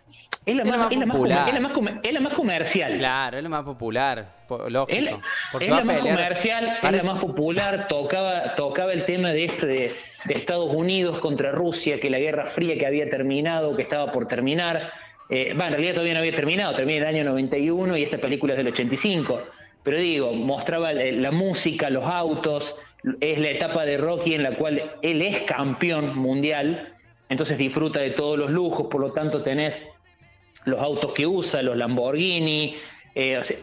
es 0.47 0.57
la 0.57 0.63
Es 0.63 0.69
más, 0.71 0.91
es 0.91 0.99
la 0.99 1.07
más 1.07 1.17
popular. 1.17 1.39
comer- 1.39 1.49
es 1.49 1.55
la 1.55 1.61
más 1.61 1.73
comer- 1.73 2.01
es 2.03 2.13
la 2.15 2.21
más 2.21 2.37
comercial. 2.37 2.93
Claro, 2.95 3.37
es 3.37 3.43
la 3.43 3.49
más 3.51 3.63
popular, 3.65 4.27
po- 4.49 4.69
lógico. 4.71 4.99
Es, 4.99 5.15
porque 5.53 5.67
es 5.67 5.71
la 5.71 5.85
más 5.85 5.97
pelear- 5.97 6.17
comercial, 6.17 6.79
parece- 6.81 6.97
es 6.99 7.05
la 7.05 7.13
más 7.13 7.23
popular, 7.23 7.89
tocaba, 7.89 8.55
tocaba 8.55 8.93
el 8.93 9.05
tema 9.05 9.31
de 9.33 9.45
este 9.45 9.67
de, 9.67 9.93
de 10.25 10.35
Estados 10.35 10.75
Unidos 10.75 11.19
contra 11.19 11.53
Rusia, 11.53 12.01
que 12.01 12.09
la 12.09 12.19
Guerra 12.19 12.47
Fría 12.47 12.77
que 12.79 12.87
había 12.87 13.09
terminado, 13.11 13.77
que 13.77 13.83
estaba 13.83 14.11
por 14.13 14.27
terminar. 14.27 14.91
Eh, 15.31 15.51
en 15.51 15.59
realidad 15.59 15.93
todavía 15.93 16.15
no 16.15 16.21
había 16.21 16.35
terminado, 16.35 16.75
termina 16.75 16.97
en 16.97 17.03
el 17.03 17.17
año 17.17 17.25
91 17.31 17.97
y 17.97 18.03
esta 18.03 18.19
película 18.19 18.55
es 18.55 18.59
del 18.59 18.69
85. 18.69 19.43
Pero 19.83 19.99
digo, 19.99 20.33
mostraba 20.33 20.93
la, 20.93 21.05
la 21.05 21.31
música, 21.31 21.89
los 21.89 22.05
autos, 22.05 22.77
es 23.21 23.39
la 23.39 23.49
etapa 23.49 23.85
de 23.85 23.97
Rocky 23.97 24.35
en 24.35 24.43
la 24.43 24.57
cual 24.57 24.93
él 25.03 25.23
es 25.23 25.43
campeón 25.43 26.17
mundial, 26.19 26.95
entonces 27.29 27.59
disfruta 27.59 28.01
de 28.01 28.11
todos 28.11 28.39
los 28.39 28.51
lujos, 28.51 28.89
por 28.91 29.01
lo 29.01 29.13
tanto 29.13 29.43
tenés 29.43 29.83
los 30.65 30.81
autos 30.81 31.13
que 31.13 31.27
usa, 31.27 31.63
los 31.63 31.77
Lamborghini, 31.77 32.77
eh, 33.15 33.39
o 33.39 33.43
sea, 33.43 33.57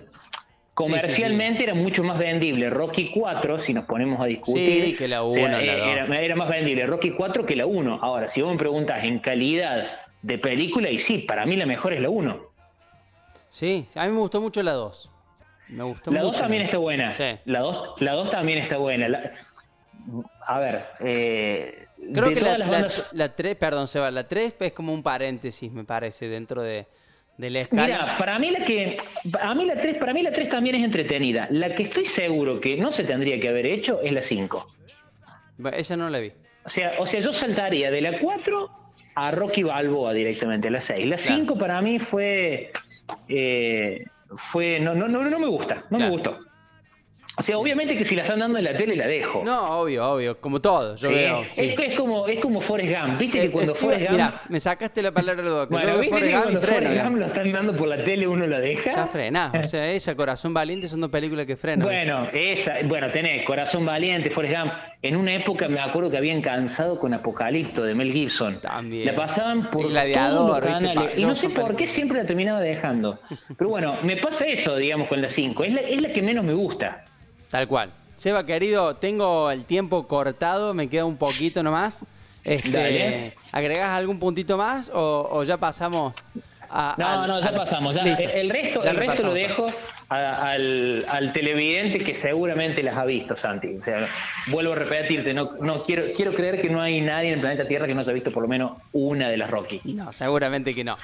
comercialmente 0.74 1.64
era 1.64 1.74
mucho 1.74 2.04
más 2.04 2.18
vendible 2.18 2.70
Rocky 2.70 3.12
4, 3.14 3.60
si 3.60 3.74
nos 3.74 3.86
ponemos 3.86 4.20
a 4.22 4.26
discutir. 4.26 4.98
Que 4.98 5.08
la 5.08 5.24
o 5.24 5.30
sea, 5.30 5.46
uno, 5.46 5.60
la 5.60 5.64
eh, 5.64 5.92
era, 5.92 6.20
era 6.20 6.36
más 6.36 6.50
vendible 6.50 6.86
Rocky 6.88 7.12
4 7.12 7.46
que 7.46 7.56
la 7.56 7.66
1. 7.66 8.00
Ahora, 8.02 8.28
si 8.28 8.42
vos 8.42 8.52
me 8.52 8.58
preguntas 8.58 9.04
en 9.04 9.20
calidad 9.20 9.88
de 10.22 10.38
película, 10.38 10.90
y 10.90 11.00
sí, 11.00 11.20
para 11.20 11.46
mí 11.46 11.56
la 11.56 11.66
mejor 11.66 11.94
es 11.94 12.02
la 12.02 12.10
1. 12.10 12.40
Sí, 13.50 13.86
a 13.96 14.06
mí 14.06 14.12
me 14.12 14.20
gustó 14.20 14.42
mucho 14.42 14.62
la 14.64 14.74
2. 14.74 15.10
Me 15.70 15.84
gustó 15.84 16.12
La 16.12 16.22
2 16.22 16.32
mucho. 16.32 16.42
también 16.42 16.64
está 16.64 16.78
buena. 16.78 17.12
Sí. 17.12 17.24
La 17.46 17.60
2 17.60 18.02
la 18.02 18.14
dos 18.14 18.32
también 18.32 18.60
está 18.60 18.78
buena. 18.78 19.10
La- 19.10 19.32
a 20.46 20.60
ver, 20.60 20.86
eh, 21.02 21.88
Creo 22.14 22.30
que 22.34 22.40
la, 22.42 22.58
las 22.58 22.70
la, 22.70 22.80
bandas- 22.80 23.08
la 23.12 23.36
3, 23.36 23.56
perdón, 23.58 23.88
Seba, 23.88 24.12
la 24.12 24.28
3 24.28 24.56
es 24.60 24.72
como 24.74 24.94
un 24.94 25.04
paréntesis, 25.04 25.72
me 25.72 25.84
parece, 25.84 26.28
dentro 26.30 26.62
de, 26.62 26.86
de 27.38 27.50
la 27.50 27.60
escala. 27.62 27.84
Mira, 27.86 28.18
para 28.18 28.40
mí 28.40 28.52
la 28.52 28.64
que 28.64 28.98
a 29.42 29.56
mí 29.56 29.66
la 29.66 29.76
3, 29.82 29.98
para 29.98 30.14
mí 30.14 30.22
la 30.22 30.32
3 30.32 30.48
también 30.50 30.76
es 30.76 30.84
entretenida. 30.86 31.48
La 31.52 31.74
que 31.76 31.84
estoy 31.84 32.06
seguro 32.06 32.62
que 32.62 32.78
no 32.78 32.92
se 32.92 33.04
tendría 33.04 33.40
que 33.40 33.50
haber 33.50 33.66
hecho 33.66 34.00
es 34.02 34.12
la 34.14 34.22
5. 34.24 34.66
Bueno, 35.58 35.76
Esa 35.78 35.98
no 35.98 36.10
la 36.10 36.20
vi. 36.20 36.32
O 36.64 36.70
sea, 36.70 36.94
o 37.00 37.06
sea, 37.08 37.20
yo 37.20 37.34
saltaría 37.34 37.90
de 37.92 38.02
la 38.02 38.20
4 38.20 38.70
a 39.20 39.32
Rocky 39.32 39.64
Balboa 39.64 40.14
directamente, 40.14 40.70
la 40.70 40.80
6. 40.80 41.08
La 41.08 41.16
Claro. 41.18 41.38
5 41.40 41.58
para 41.58 41.82
mí 41.82 41.98
fue 42.00 42.72
eh, 43.28 44.06
fue 44.52 44.80
no, 44.80 44.94
no, 44.94 45.08
no, 45.08 45.24
no 45.24 45.40
me 45.40 45.48
gusta, 45.48 45.86
no 45.90 45.98
me 45.98 46.06
Claro. 46.06 46.12
gustó. 46.12 46.40
O 47.40 47.44
sea, 47.44 47.56
obviamente 47.60 47.96
que 47.96 48.04
si 48.04 48.16
la 48.16 48.24
están 48.24 48.40
dando 48.40 48.58
en 48.58 48.64
la 48.64 48.76
tele 48.76 48.96
la 48.96 49.06
dejo. 49.06 49.44
No, 49.46 49.80
obvio, 49.82 50.10
obvio, 50.12 50.42
como 50.42 50.60
todo, 50.60 50.96
yo 50.96 51.08
Sí, 51.10 51.14
veo. 51.14 51.44
sí. 51.50 51.62
Es, 51.78 51.80
es 51.92 51.96
como 51.96 52.26
es 52.28 52.40
como 52.40 52.62
Forrest 52.62 53.00
Gump, 53.00 53.20
viste 53.20 53.40
que 53.42 53.52
cuando 53.52 53.76
Forrest 53.76 54.02
Gump 54.02 54.12
Mirá, 54.14 54.42
me 54.50 54.60
sacaste 54.60 55.04
la 55.04 55.12
palabra 55.12 55.44
de 55.44 55.50
boca. 55.52 55.68
bueno, 55.70 55.88
yo 55.88 55.94
veo 55.94 56.02
viste 56.02 56.16
Forrest 56.16 56.34
Gump 56.34 56.40
y 56.40 56.52
cuando 56.52 56.62
freno. 56.62 56.76
Forrest 56.78 56.92
digamos. 56.94 57.12
Gump 57.12 57.20
lo 57.22 57.26
están 57.28 57.52
dando 57.52 57.76
por 57.78 57.88
la 57.90 58.04
tele 58.04 58.28
uno 58.28 58.48
la 58.48 58.60
deja. 58.60 58.92
Ya 58.92 59.06
frenás, 59.08 59.52
o 59.66 59.68
sea, 59.68 59.92
esa 59.92 60.16
Corazón 60.16 60.52
Valiente 60.56 60.88
son 60.88 61.00
dos 61.00 61.12
películas 61.12 61.46
que 61.46 61.56
frenan. 61.56 61.88
Bueno, 61.88 62.28
esa, 62.34 62.74
bueno, 62.86 63.12
tenés 63.12 63.46
Corazón 63.46 63.86
Valiente, 63.86 64.32
Forrest 64.32 64.56
Gump. 64.58 64.74
En 65.04 65.16
una 65.16 65.34
época 65.34 65.68
me 65.68 65.80
acuerdo 65.80 66.10
que 66.10 66.18
habían 66.18 66.42
cansado 66.42 67.00
con 67.00 67.14
Apocalipto 67.14 67.84
de 67.84 67.94
Mel 67.94 68.12
Gibson. 68.12 68.60
También. 68.62 69.06
La 69.06 69.16
pasaban 69.16 69.70
por 69.70 69.84
todos 69.84 69.94
los 69.94 71.18
Y 71.18 71.22
no 71.22 71.30
no, 71.30 71.36
sé 71.36 71.50
por 71.50 71.76
qué 71.76 71.86
siempre 71.86 72.18
la 72.18 72.26
terminaba 72.26 72.60
dejando. 72.60 73.20
Pero 73.58 73.70
bueno, 73.70 74.02
me 74.02 74.18
pasa 74.18 74.46
eso, 74.46 74.76
digamos, 74.76 75.08
con 75.08 75.22
la 75.22 75.30
5. 75.30 75.64
Es 75.64 75.74
la, 75.74 75.82
es 75.82 76.02
la 76.02 76.12
que 76.12 76.22
menos 76.22 76.44
me 76.44 76.54
gusta. 76.54 77.06
Tal 77.52 77.68
cual. 77.68 77.92
Seba, 78.16 78.44
querido, 78.46 78.96
tengo 78.96 79.52
el 79.52 79.66
tiempo 79.66 80.08
cortado, 80.08 80.74
me 80.74 80.90
queda 80.90 81.06
un 81.06 81.18
poquito 81.18 81.62
nomás. 81.62 82.04
Este. 82.44 83.36
¿Agregás 83.52 83.90
algún 83.90 84.18
puntito 84.18 84.58
más 84.58 84.90
o, 84.90 85.28
o 85.32 85.44
ya 85.44 85.58
pasamos 85.58 86.16
a, 86.70 86.96
No, 86.98 87.08
al- 87.22 87.28
no, 87.28 87.40
ya 87.42 87.52
pasamos. 87.52 87.96
ya. 87.96 88.02
El 88.04 88.50
resto, 88.50 88.82
Ya 88.84 88.92
el 88.92 88.98
resto 88.98 89.24
lo 89.24 89.34
dejo 89.34 89.68
a- 90.10 90.50
al, 90.52 91.06
al 91.08 91.34
televidente 91.34 92.00
que 92.00 92.16
seguramente 92.16 92.84
las 92.84 92.98
ha 92.98 93.06
visto, 93.06 93.36
Santi. 93.36 93.78
O 93.80 93.84
sea, 93.84 94.08
vuelvo 94.48 94.74
a 94.74 94.76
repetirte, 94.76 95.34
no, 95.34 95.52
no 95.62 95.84
quiero, 95.84 96.06
quiero 96.16 96.34
creer 96.34 96.62
que 96.62 96.70
no 96.70 96.82
hay 96.82 97.02
nadie 97.02 97.30
en 97.30 97.36
el 97.36 97.40
planeta 97.42 97.68
Tierra 97.68 97.88
que 97.88 97.94
no 97.96 98.02
haya 98.02 98.14
visto 98.14 98.32
por 98.32 98.44
lo 98.44 98.50
menos 98.50 98.72
una 98.94 99.30
de 99.30 99.38
las 99.38 99.50
Rocky. 99.50 99.82
No, 99.86 100.12
seguramente 100.12 100.74
que 100.76 100.84
no. 100.84 100.98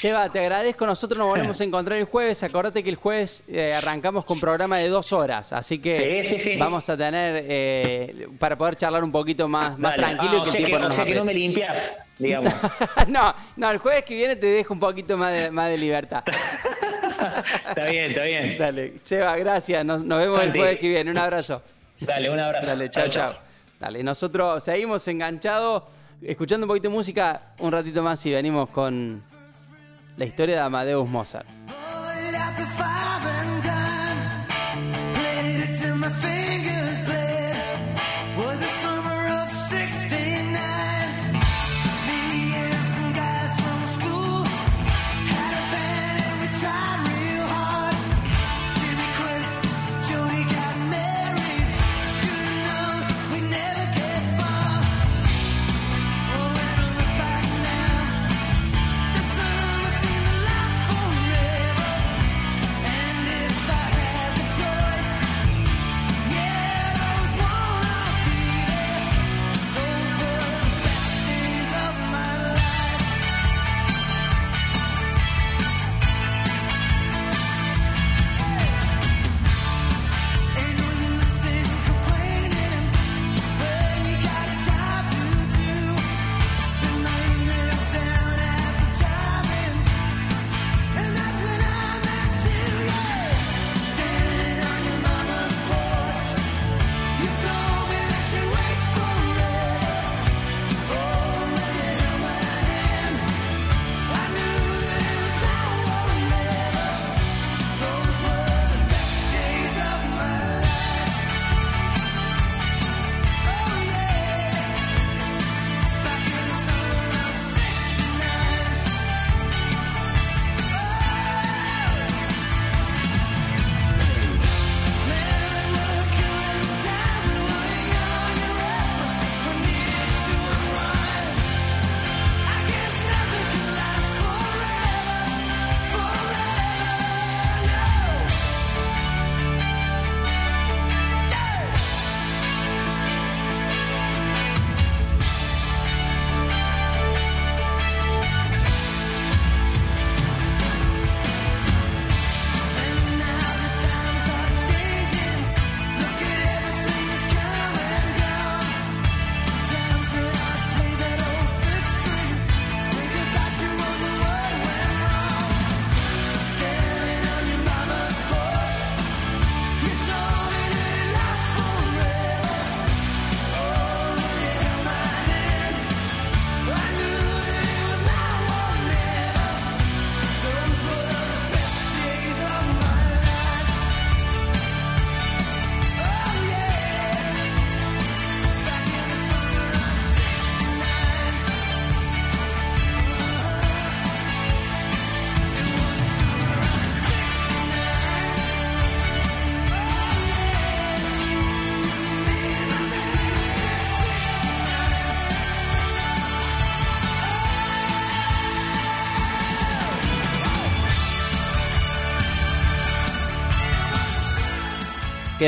Seba, 0.00 0.30
te 0.32 0.40
agradezco. 0.40 0.86
Nosotros 0.86 1.18
nos 1.18 1.28
volvemos 1.28 1.60
a 1.60 1.64
encontrar 1.70 1.98
el 1.98 2.06
jueves. 2.06 2.42
Acordate 2.42 2.82
que 2.82 2.88
el 2.88 2.96
jueves 2.96 3.42
eh, 3.46 3.74
arrancamos 3.74 4.24
con 4.24 4.40
programa 4.40 4.78
de 4.78 4.88
dos 4.88 5.12
horas. 5.12 5.52
Así 5.52 5.78
que 5.78 6.24
Sí, 6.24 6.38
sí, 6.38 6.42
sí. 6.52 6.56
vamos 6.56 6.88
a 6.88 6.96
tener 6.96 7.44
eh, 7.46 8.26
para 8.38 8.56
poder 8.56 8.76
charlar 8.76 9.04
un 9.04 9.12
poquito 9.12 9.46
más, 9.46 9.78
más 9.78 9.94
Dale. 9.96 10.16
tranquilo 10.16 10.42
Ah, 10.42 10.48
y 10.48 10.50
que 10.52 10.58
el 10.58 10.66
que, 10.66 10.72
no 10.72 10.78
o 10.78 10.80
nos 10.80 10.94
sea 10.94 11.04
que 11.04 11.14
no 11.14 11.24
me 11.26 11.34
limpias, 11.34 11.78
digamos. 12.18 12.50
no, 13.08 13.34
no, 13.56 13.70
el 13.70 13.76
jueves 13.76 14.04
que 14.06 14.14
viene 14.14 14.36
te 14.36 14.46
dejo 14.46 14.72
un 14.72 14.80
poquito 14.80 15.18
más 15.18 15.34
de, 15.34 15.50
más 15.50 15.68
de 15.68 15.76
libertad. 15.76 16.24
está 17.68 17.84
bien, 17.84 18.04
está 18.06 18.24
bien. 18.24 18.56
Dale, 18.56 18.94
Seba, 19.04 19.36
gracias. 19.36 19.84
Nos, 19.84 20.02
nos 20.02 20.18
vemos 20.18 20.40
el 20.40 20.52
jueves 20.52 20.78
que 20.78 20.88
viene. 20.88 21.10
Un 21.10 21.18
abrazo. 21.18 21.62
Dale, 22.00 22.30
un 22.30 22.40
abrazo. 22.40 22.66
Dale, 22.68 22.88
chao, 22.88 23.08
chao. 23.08 23.34
Dale, 23.78 24.02
nosotros 24.02 24.64
seguimos 24.64 25.06
enganchados, 25.08 25.82
escuchando 26.22 26.64
un 26.64 26.68
poquito 26.68 26.88
de 26.88 26.94
música 26.94 27.42
un 27.58 27.70
ratito 27.70 28.02
más 28.02 28.24
y 28.24 28.32
venimos 28.32 28.70
con 28.70 29.28
la 30.16 30.24
historia 30.24 30.56
de 30.56 30.60
Amadeus 30.62 31.08
Mozart. 31.08 31.46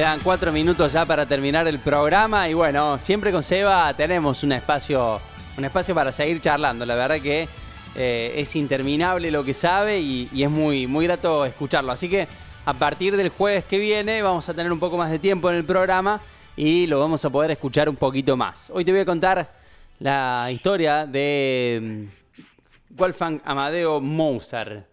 Quedan 0.02 0.18
cuatro 0.18 0.50
minutos 0.50 0.92
ya 0.92 1.06
para 1.06 1.26
terminar 1.26 1.68
el 1.68 1.78
programa 1.78 2.48
y 2.48 2.54
bueno, 2.54 2.98
siempre 2.98 3.30
con 3.30 3.44
Seba 3.44 3.94
tenemos 3.94 4.42
un 4.42 4.50
espacio, 4.50 5.20
un 5.56 5.64
espacio 5.64 5.94
para 5.94 6.10
seguir 6.10 6.40
charlando. 6.40 6.84
La 6.84 6.96
verdad 6.96 7.20
que 7.20 7.48
eh, 7.94 8.32
es 8.34 8.56
interminable 8.56 9.30
lo 9.30 9.44
que 9.44 9.54
sabe 9.54 10.00
y, 10.00 10.28
y 10.32 10.42
es 10.42 10.50
muy, 10.50 10.88
muy 10.88 11.06
grato 11.06 11.44
escucharlo. 11.44 11.92
Así 11.92 12.08
que 12.08 12.26
a 12.64 12.74
partir 12.74 13.16
del 13.16 13.28
jueves 13.28 13.64
que 13.64 13.78
viene 13.78 14.22
vamos 14.22 14.48
a 14.48 14.54
tener 14.54 14.72
un 14.72 14.80
poco 14.80 14.98
más 14.98 15.08
de 15.08 15.20
tiempo 15.20 15.48
en 15.50 15.54
el 15.54 15.64
programa 15.64 16.20
y 16.56 16.88
lo 16.88 16.98
vamos 16.98 17.24
a 17.24 17.30
poder 17.30 17.52
escuchar 17.52 17.88
un 17.88 17.94
poquito 17.94 18.36
más. 18.36 18.70
Hoy 18.70 18.84
te 18.84 18.90
voy 18.90 19.02
a 19.02 19.06
contar 19.06 19.52
la 20.00 20.48
historia 20.50 21.06
de 21.06 21.78
mm, 21.80 22.96
Wolfgang 22.96 23.40
Amadeo 23.44 24.00
Mozart. 24.00 24.84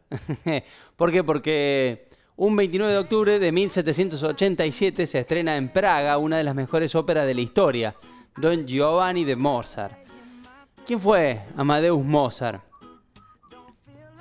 ¿Por 0.96 1.12
qué? 1.12 1.24
Porque 1.24 2.09
un 2.42 2.56
29 2.56 2.94
de 2.94 2.98
octubre 3.00 3.38
de 3.38 3.52
1787 3.52 5.08
se 5.08 5.20
estrena 5.20 5.58
en 5.58 5.68
Praga 5.68 6.18
una 6.18 6.38
de 6.38 6.46
las 6.46 6.56
mejores 6.56 6.96
óperas 6.96 7.28
de 7.28 7.34
la 7.34 7.42
historia, 7.42 7.96
Don 8.38 8.66
Giovanni 8.66 9.26
de 9.26 9.36
Mozart. 9.36 9.94
¿Quién 10.88 11.02
fue 11.02 11.42
Amadeus 11.58 12.02
Mozart? 12.02 12.64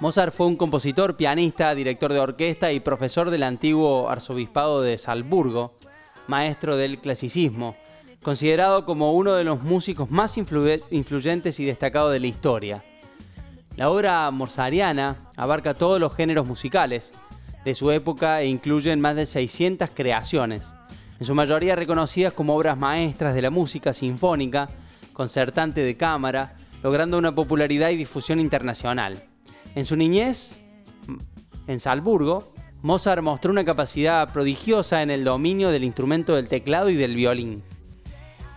Mozart 0.01 0.35
fue 0.35 0.49
un 0.49 0.57
compositor, 0.57 1.17
pianista, 1.17 1.73
director 1.77 2.13
de 2.13 2.19
orquesta 2.19 2.73
y 2.73 2.81
profesor 2.81 3.31
del 3.31 3.45
antiguo 3.45 4.09
arzobispado 4.09 4.83
de 4.83 4.99
Salzburgo, 4.99 5.71
maestro 6.27 6.77
del 6.77 6.99
clasicismo, 6.99 7.77
considerado 8.21 8.85
como 8.85 9.15
uno 9.15 9.35
de 9.35 9.45
los 9.45 9.63
músicos 9.63 10.11
más 10.11 10.37
influ- 10.39 10.83
influyentes 10.91 11.61
y 11.61 11.65
destacados 11.65 12.13
de 12.13 12.19
la 12.19 12.27
historia. 12.27 12.83
La 13.77 13.91
obra 13.91 14.29
mozariana 14.33 15.31
abarca 15.37 15.75
todos 15.75 16.01
los 16.01 16.13
géneros 16.17 16.49
musicales 16.49 17.13
de 17.69 17.75
su 17.75 17.91
época 17.91 18.41
e 18.41 18.47
incluyen 18.47 18.99
más 18.99 19.15
de 19.15 19.27
600 19.27 19.91
creaciones, 19.93 20.73
en 21.21 21.27
su 21.27 21.35
mayoría 21.35 21.77
reconocidas 21.77 22.33
como 22.33 22.57
obras 22.57 22.79
maestras 22.79 23.35
de 23.35 23.43
la 23.43 23.51
música 23.51 23.93
sinfónica, 23.93 24.71
concertante 25.13 25.83
de 25.83 25.95
cámara, 25.95 26.57
logrando 26.83 27.19
una 27.19 27.35
popularidad 27.35 27.91
y 27.91 27.97
difusión 27.97 28.41
internacional. 28.41 29.23
En 29.75 29.85
su 29.85 29.97
niñez, 29.97 30.59
en 31.67 31.79
Salzburgo, 31.79 32.51
Mozart 32.81 33.23
mostró 33.23 33.51
una 33.51 33.67
capacidad 33.67 34.33
prodigiosa 34.33 35.03
en 35.03 35.11
el 35.11 35.25
dominio 35.25 35.69
del 35.69 35.85
instrumento 35.85 36.37
del 36.37 36.49
teclado 36.49 36.89
y 36.89 36.97
del 36.97 37.17
violín. 37.17 37.63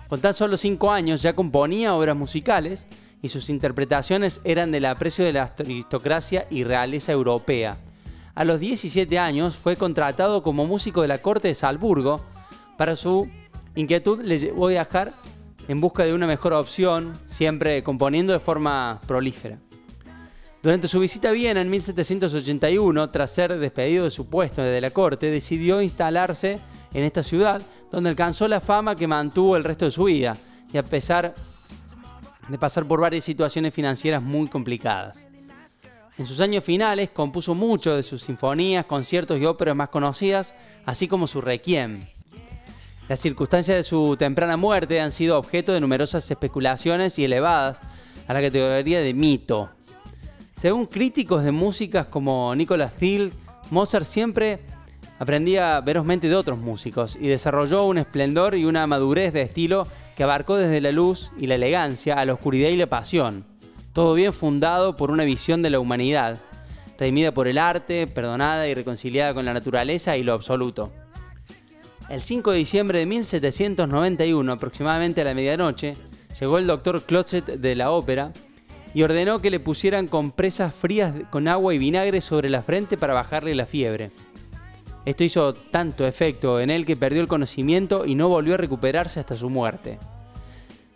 Con 0.08 0.22
tan 0.22 0.34
solo 0.34 0.56
5 0.56 0.90
años 0.90 1.22
ya 1.22 1.34
componía 1.34 1.96
obras 1.96 2.16
musicales 2.16 2.88
y 3.22 3.28
sus 3.28 3.50
interpretaciones 3.50 4.40
eran 4.46 4.72
del 4.72 4.86
aprecio 4.86 5.26
de 5.26 5.34
la 5.34 5.52
aristocracia 5.60 6.48
y 6.50 6.64
realeza 6.64 7.12
europea. 7.12 7.76
A 8.34 8.46
los 8.46 8.60
17 8.60 9.20
años 9.20 9.58
fue 9.58 9.76
contratado 9.76 10.42
como 10.42 10.66
músico 10.66 11.02
de 11.02 11.08
la 11.10 11.18
corte 11.18 11.50
de 11.50 11.56
Salzburgo. 11.56 12.22
Para 12.78 12.96
su 12.96 13.30
inquietud 13.76 14.22
le 14.24 14.40
llevó 14.40 14.68
a 14.68 14.72
viajar 14.72 15.14
en 15.68 15.82
busca 15.82 16.04
de 16.04 16.14
una 16.14 16.28
mejor 16.28 16.54
opción, 16.54 17.14
siempre 17.26 17.84
componiendo 17.84 18.34
de 18.34 18.40
forma 18.40 19.02
prolífera. 19.08 19.58
Durante 20.64 20.88
su 20.88 21.00
visita 21.00 21.30
a 21.30 21.32
Viena 21.32 21.62
en 21.62 21.70
1781, 21.70 23.10
tras 23.10 23.32
ser 23.32 23.58
despedido 23.58 24.04
de 24.04 24.12
su 24.12 24.30
puesto 24.30 24.62
de 24.62 24.80
la 24.80 24.92
corte, 24.92 25.32
decidió 25.32 25.82
instalarse 25.82 26.60
en 26.94 27.04
esta 27.04 27.24
ciudad, 27.24 27.62
donde 27.92 28.12
alcanzó 28.12 28.48
la 28.48 28.62
fama 28.62 28.96
que 28.96 29.08
mantuvo 29.08 29.58
el 29.58 29.64
resto 29.64 29.86
de 29.86 29.92
su 29.92 30.04
vida, 30.04 30.34
y 30.72 30.78
a 30.78 30.84
pesar 30.84 31.34
de 32.48 32.58
pasar 32.58 32.86
por 32.86 33.02
varias 33.02 33.24
situaciones 33.24 33.74
financieras 33.74 34.22
muy 34.22 34.48
complicadas. 34.48 35.31
En 36.18 36.26
sus 36.26 36.40
años 36.40 36.64
finales 36.64 37.10
compuso 37.10 37.56
mucho 37.56 37.96
de 37.96 38.04
sus 38.04 38.24
sinfonías, 38.24 38.86
conciertos 38.86 39.40
y 39.40 39.46
óperas 39.46 39.76
más 39.76 39.90
conocidas, 39.90 40.54
así 40.86 41.08
como 41.08 41.26
su 41.26 41.42
requiem. 41.42 42.02
Las 43.08 43.20
circunstancias 43.20 43.78
de 43.78 43.84
su 43.84 44.16
temprana 44.18 44.58
muerte 44.58 45.02
han 45.02 45.12
sido 45.12 45.38
objeto 45.38 45.74
de 45.74 45.82
numerosas 45.82 46.30
especulaciones 46.30 47.18
y 47.18 47.26
elevadas 47.26 47.80
a 48.28 48.34
la 48.34 48.42
categoría 48.42 49.02
de 49.02 49.14
mito. 49.14 49.70
Según 50.56 50.86
críticos 50.86 51.44
de 51.44 51.52
músicas 51.52 52.08
como 52.08 52.54
Nicolas 52.56 52.94
Thiel, 52.96 53.34
Mozart 53.70 54.06
siempre 54.06 54.60
aprendía 55.18 55.82
ferozmente 55.84 56.30
de 56.30 56.36
otros 56.36 56.60
músicos 56.60 57.18
y 57.20 57.28
desarrolló 57.28 57.86
un 57.86 57.98
esplendor 57.98 58.56
y 58.56 58.66
una 58.66 58.86
madurez 58.86 59.34
de 59.34 59.42
estilo 59.42 59.88
que 60.16 60.24
abarcó 60.24 60.56
desde 60.56 60.82
la 60.82 60.92
luz 60.92 61.32
y 61.38 61.48
la 61.48 61.56
elegancia 61.56 62.16
a 62.16 62.26
la 62.26 62.34
oscuridad 62.34 62.70
y 62.70 62.78
la 62.78 62.88
pasión. 62.88 63.51
Todo 63.94 64.14
bien 64.14 64.32
fundado 64.32 64.96
por 64.96 65.12
una 65.12 65.26
visión 65.26 65.62
de 65.62 65.70
la 65.70 65.80
humanidad, 65.80 66.40
redimida 66.98 67.34
por 67.34 67.48
el 67.48 67.58
arte, 67.58 68.08
perdonada 68.08 68.68
y 68.68 68.74
reconciliada 68.74 69.34
con 69.34 69.44
la 69.44 69.54
naturaleza 69.54 70.16
y 70.16 70.24
lo 70.24 70.34
absoluto. 70.34 70.92
El 72.08 72.22
5 72.22 72.52
de 72.52 72.58
diciembre 72.58 73.00
de 73.00 73.06
1791, 73.06 74.52
aproximadamente 74.52 75.22
a 75.22 75.24
la 75.26 75.34
medianoche, 75.34 75.96
llegó 76.40 76.58
el 76.58 76.68
doctor 76.68 77.04
Closet 77.04 77.46
de 77.46 77.76
la 77.76 77.92
ópera 77.92 78.32
y 78.94 79.04
ordenó 79.04 79.40
que 79.40 79.52
le 79.52 79.60
pusieran 79.60 80.08
compresas 80.08 80.74
frías 80.74 81.14
con 81.30 81.48
agua 81.48 81.74
y 81.74 81.78
vinagre 81.78 82.22
sobre 82.22 82.50
la 82.50 82.62
frente 82.62 82.98
para 82.98 83.14
bajarle 83.14 83.56
la 83.56 83.66
fiebre. 83.66 84.12
Esto 85.06 85.24
hizo 85.24 85.54
tanto 85.54 86.06
efecto 86.06 86.60
en 86.60 86.70
él 86.70 86.86
que 86.86 86.96
perdió 86.96 87.22
el 87.22 87.28
conocimiento 87.28 88.06
y 88.06 88.16
no 88.16 88.30
volvió 88.30 88.54
a 88.54 88.58
recuperarse 88.58 89.20
hasta 89.20 89.36
su 89.36 89.50
muerte. 89.50 89.98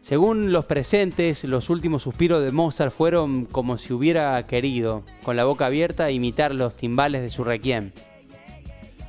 Según 0.06 0.51
los 0.51 0.66
presentes, 0.66 1.45
los 1.45 1.72
últimos 1.72 2.03
suspiros 2.03 2.43
de 2.43 2.51
Mozart 2.51 2.93
fueron 2.93 3.45
como 3.45 3.76
si 3.80 3.91
hubiera 3.91 4.45
querido, 4.45 5.01
con 5.24 5.36
la 5.36 5.45
boca 5.45 5.66
abierta, 5.66 6.12
imitar 6.12 6.53
los 6.53 6.76
timbales 6.76 7.24
de 7.24 7.30
su 7.30 7.43
requiem. 7.43 7.91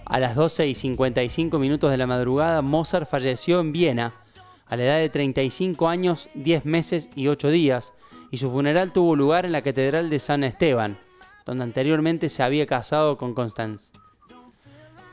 A 0.07 0.19
las 0.19 0.35
12 0.35 0.69
y 0.69 0.75
55 0.75 1.59
minutos 1.59 1.91
de 1.91 1.99
la 1.99 2.07
madrugada, 2.07 2.63
Mozart 2.63 3.11
falleció 3.11 3.61
en 3.61 3.73
Viena, 3.73 4.15
a 4.69 4.77
la 4.77 4.85
edad 4.85 4.97
de 4.97 5.11
35 5.11 5.87
años, 5.87 6.31
10 6.33 6.65
meses 6.65 7.11
y 7.15 7.29
8 7.29 7.51
días, 7.51 7.93
y 8.31 8.39
su 8.39 8.51
funeral 8.51 8.95
tuvo 8.95 9.17
lugar 9.17 9.45
en 9.45 9.53
la 9.53 9.61
Catedral 9.61 10.09
de 10.09 10.19
San 10.19 10.45
Esteban, 10.45 10.97
donde 11.45 11.65
anteriormente 11.65 12.31
se 12.31 12.43
había 12.43 12.67
casado 12.67 13.19
con 13.19 13.35
Constance. 13.35 13.93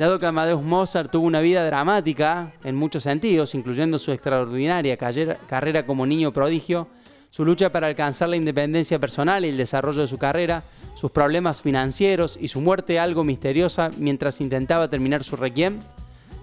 Dado 0.04 0.20
que 0.20 0.26
Amadeus 0.26 0.62
Mozart 0.62 1.10
tuvo 1.10 1.26
una 1.26 1.39
vida 1.39 1.66
dramática 1.66 2.51
en 2.66 2.76
muchos 2.76 3.04
sentidos, 3.04 3.56
incluyendo 3.56 3.97
su 3.97 4.12
extraordinaria 4.12 4.97
carrera 4.97 5.86
como 5.86 6.06
niño 6.06 6.34
prodigio, 6.34 6.89
su 7.30 7.45
lucha 7.45 7.72
para 7.72 7.88
alcanzar 7.88 8.28
la 8.28 8.36
independencia 8.36 8.99
personal 8.99 9.45
y 9.45 9.47
el 9.47 9.56
desarrollo 9.56 10.01
de 10.01 10.10
su 10.10 10.18
carrera, 10.18 10.62
sus 10.95 11.10
problemas 11.10 11.62
financieros 11.62 12.38
y 12.38 12.49
su 12.49 12.60
muerte 12.60 12.99
algo 12.99 13.24
misteriosa 13.24 13.91
mientras 13.97 14.41
intentaba 14.41 14.89
terminar 14.89 15.24
su 15.24 15.38
requiem, 15.38 15.80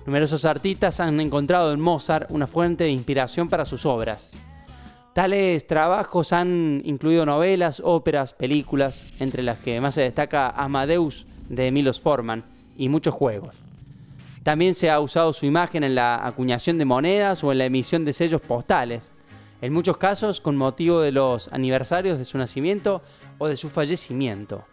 numerosos 0.07 0.47
artistas 0.47 0.99
han 0.99 1.21
encontrado 1.21 1.75
en 1.75 1.81
Mozart 1.81 2.31
una 2.31 2.47
fuente 2.47 2.85
de 2.85 2.91
inspiración 2.91 3.51
para 3.51 3.67
sus 3.67 3.85
obras. 3.85 4.31
Tales 5.13 5.67
trabajos 5.67 6.33
han 6.33 6.81
incluido 6.87 7.27
novelas, 7.27 7.83
óperas, 7.85 8.33
películas, 8.33 9.05
entre 9.19 9.43
las 9.43 9.59
que 9.59 9.83
más 9.83 9.97
se 9.97 10.01
destaca 10.01 10.49
Amadeus 10.49 11.27
de 11.51 11.71
Milos 11.71 12.01
Forman 12.01 12.50
y 12.81 12.89
muchos 12.89 13.13
juegos. 13.13 13.55
También 14.43 14.75
se 14.75 14.89
ha 14.89 15.01
usado 15.01 15.35
su 15.35 15.45
imagen 15.45 15.85
en 15.85 15.95
la 15.95 16.27
acuñación 16.27 16.79
de 16.79 16.87
monedas 16.87 17.45
o 17.45 17.53
en 17.53 17.59
la 17.59 17.67
emisión 17.67 18.07
de 18.07 18.15
sellos 18.15 18.41
postales, 18.41 19.11
en 19.61 19.75
muchos 19.75 19.99
casos 19.99 20.41
con 20.41 20.57
motivo 20.57 21.03
de 21.03 21.13
los 21.13 21.53
aniversarios 21.53 22.17
de 22.17 22.25
su 22.25 22.39
nacimiento 22.39 23.03
o 23.37 23.49
de 23.49 23.57
su 23.57 23.69
fallecimiento. 23.69 24.65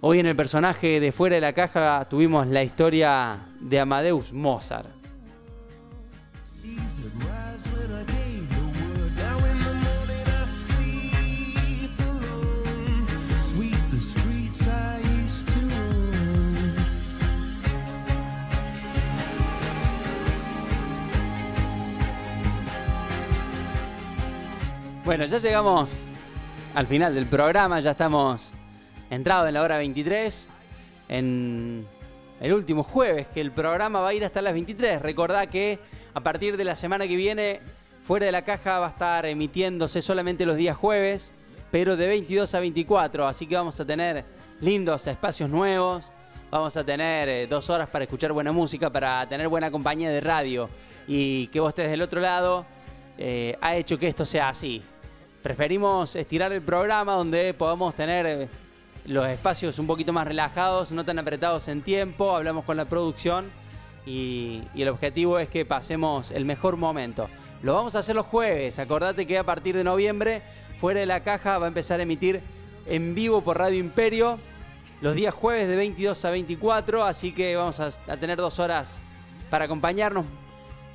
Hoy 0.00 0.18
en 0.18 0.26
el 0.26 0.34
personaje 0.34 0.98
de 0.98 1.12
Fuera 1.12 1.36
de 1.36 1.40
la 1.40 1.52
Caja 1.52 2.04
tuvimos 2.10 2.48
la 2.48 2.64
historia 2.64 3.46
de 3.60 3.78
Amadeus 3.78 4.32
Mozart. 4.32 5.01
Bueno, 25.04 25.24
ya 25.24 25.38
llegamos 25.38 25.90
al 26.76 26.86
final 26.86 27.12
del 27.12 27.26
programa, 27.26 27.80
ya 27.80 27.90
estamos 27.90 28.52
entrados 29.10 29.48
en 29.48 29.54
la 29.54 29.62
hora 29.62 29.76
23, 29.76 30.48
en 31.08 31.84
el 32.40 32.52
último 32.52 32.84
jueves, 32.84 33.26
que 33.26 33.40
el 33.40 33.50
programa 33.50 34.00
va 34.00 34.10
a 34.10 34.14
ir 34.14 34.24
hasta 34.24 34.40
las 34.40 34.52
23. 34.52 35.02
Recordá 35.02 35.48
que 35.48 35.80
a 36.14 36.20
partir 36.20 36.56
de 36.56 36.62
la 36.62 36.76
semana 36.76 37.08
que 37.08 37.16
viene, 37.16 37.60
fuera 38.04 38.26
de 38.26 38.32
la 38.32 38.42
caja 38.42 38.78
va 38.78 38.86
a 38.86 38.90
estar 38.90 39.26
emitiéndose 39.26 40.02
solamente 40.02 40.46
los 40.46 40.54
días 40.54 40.76
jueves, 40.76 41.32
pero 41.72 41.96
de 41.96 42.06
22 42.06 42.54
a 42.54 42.60
24, 42.60 43.26
así 43.26 43.48
que 43.48 43.56
vamos 43.56 43.80
a 43.80 43.84
tener 43.84 44.24
lindos 44.60 45.08
espacios 45.08 45.50
nuevos, 45.50 46.12
vamos 46.48 46.76
a 46.76 46.84
tener 46.84 47.28
eh, 47.28 47.46
dos 47.48 47.70
horas 47.70 47.88
para 47.88 48.04
escuchar 48.04 48.30
buena 48.30 48.52
música, 48.52 48.88
para 48.88 49.28
tener 49.28 49.48
buena 49.48 49.68
compañía 49.68 50.10
de 50.10 50.20
radio 50.20 50.70
y 51.08 51.48
que 51.48 51.58
vos 51.58 51.70
estés 51.70 51.90
del 51.90 52.02
otro 52.02 52.20
lado, 52.20 52.64
eh, 53.18 53.56
ha 53.60 53.74
hecho 53.74 53.98
que 53.98 54.06
esto 54.06 54.24
sea 54.24 54.48
así. 54.48 54.80
Preferimos 55.42 56.14
estirar 56.14 56.52
el 56.52 56.62
programa 56.62 57.14
donde 57.14 57.52
podamos 57.52 57.96
tener 57.96 58.26
eh, 58.26 58.48
los 59.06 59.26
espacios 59.26 59.76
un 59.80 59.88
poquito 59.88 60.12
más 60.12 60.24
relajados, 60.24 60.92
no 60.92 61.04
tan 61.04 61.18
apretados 61.18 61.66
en 61.66 61.82
tiempo, 61.82 62.36
hablamos 62.36 62.64
con 62.64 62.76
la 62.76 62.84
producción 62.84 63.50
y, 64.06 64.62
el 64.76 64.88
objetivo 64.88 65.40
es 65.40 65.48
que 65.48 65.64
pasemos 65.64 66.30
el 66.30 66.44
mejor 66.44 66.76
momento. 66.76 67.28
Lo 67.60 67.74
vamos 67.74 67.96
a 67.96 68.00
hacer 68.00 68.14
los 68.14 68.26
jueves. 68.26 68.78
Acordate 68.78 69.26
que 69.26 69.36
a 69.36 69.42
partir 69.42 69.76
de 69.76 69.82
noviembre, 69.82 70.42
fuera 70.78 71.00
de 71.00 71.06
la 71.06 71.24
caja 71.24 71.58
va 71.58 71.66
a 71.66 71.68
empezar 71.68 71.98
a 71.98 72.04
emitir 72.04 72.40
en 72.86 73.16
vivo 73.16 73.40
por 73.40 73.58
Radio 73.58 73.80
Imperio 73.80 74.38
los 75.00 75.16
días 75.16 75.34
jueves 75.34 75.66
de 75.66 75.74
22 75.74 76.24
a 76.24 76.30
24. 76.30 77.04
Así 77.04 77.32
que 77.32 77.56
vamos 77.56 77.80
a 77.80 78.16
tener 78.16 78.38
dos 78.38 78.60
horas 78.60 79.00
para 79.50 79.64
acompañarnos 79.64 80.24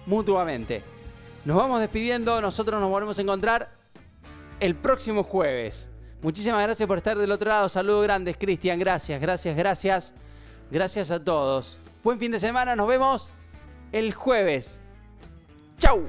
mutuamente. 0.06 0.84
Nos 1.44 1.58
vamos 1.58 1.82
despidiendo. 1.82 2.42
Nosotros 2.42 2.80
nos 2.80 2.90
volvemos 2.90 3.18
a 3.20 3.22
encontrar 3.22 3.77
el 4.60 4.76
próximo 4.76 5.24
jueves. 5.24 5.90
Muchísimas 6.22 6.64
gracias 6.64 6.88
por 6.88 6.98
estar 6.98 7.18
del 7.18 7.32
otro 7.32 7.50
lado. 7.50 7.70
Saludos 7.70 8.04
grandes, 8.04 8.38
Cristian. 8.38 8.80
Gracias, 8.80 9.22
gracias, 9.22 9.56
gracias. 9.56 10.14
Gracias 10.72 11.12
a 11.12 11.24
todos. 11.24 11.80
Buen 12.04 12.20
fin 12.20 12.32
de 12.32 12.40
semana. 12.40 12.76
Nos 12.76 12.88
vemos 12.88 13.34
el 13.92 14.14
jueves. 14.14 14.82
¡Chau! 15.78 16.04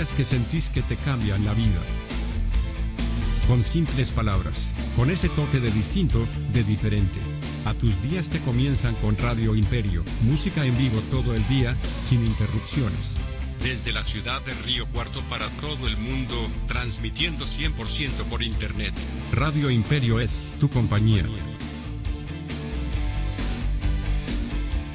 Que 0.00 0.24
sentís 0.24 0.70
que 0.70 0.80
te 0.80 0.96
cambian 0.96 1.44
la 1.44 1.52
vida. 1.52 1.78
Con 3.46 3.62
simples 3.62 4.12
palabras, 4.12 4.74
con 4.96 5.10
ese 5.10 5.28
toque 5.28 5.60
de 5.60 5.70
distinto, 5.70 6.26
de 6.54 6.64
diferente. 6.64 7.18
A 7.66 7.74
tus 7.74 8.00
días 8.02 8.30
que 8.30 8.38
comienzan 8.38 8.94
con 8.96 9.18
Radio 9.18 9.54
Imperio, 9.54 10.02
música 10.22 10.64
en 10.64 10.76
vivo 10.78 10.98
todo 11.10 11.34
el 11.34 11.46
día, 11.48 11.76
sin 11.82 12.24
interrupciones. 12.24 13.18
Desde 13.62 13.92
la 13.92 14.02
ciudad 14.02 14.40
de 14.40 14.54
Río 14.54 14.86
Cuarto 14.86 15.20
para 15.28 15.50
todo 15.60 15.86
el 15.86 15.98
mundo, 15.98 16.34
transmitiendo 16.66 17.44
100% 17.44 18.24
por 18.30 18.42
internet. 18.42 18.94
Radio 19.32 19.70
Imperio 19.70 20.18
es 20.18 20.54
tu 20.58 20.70
compañía. 20.70 21.26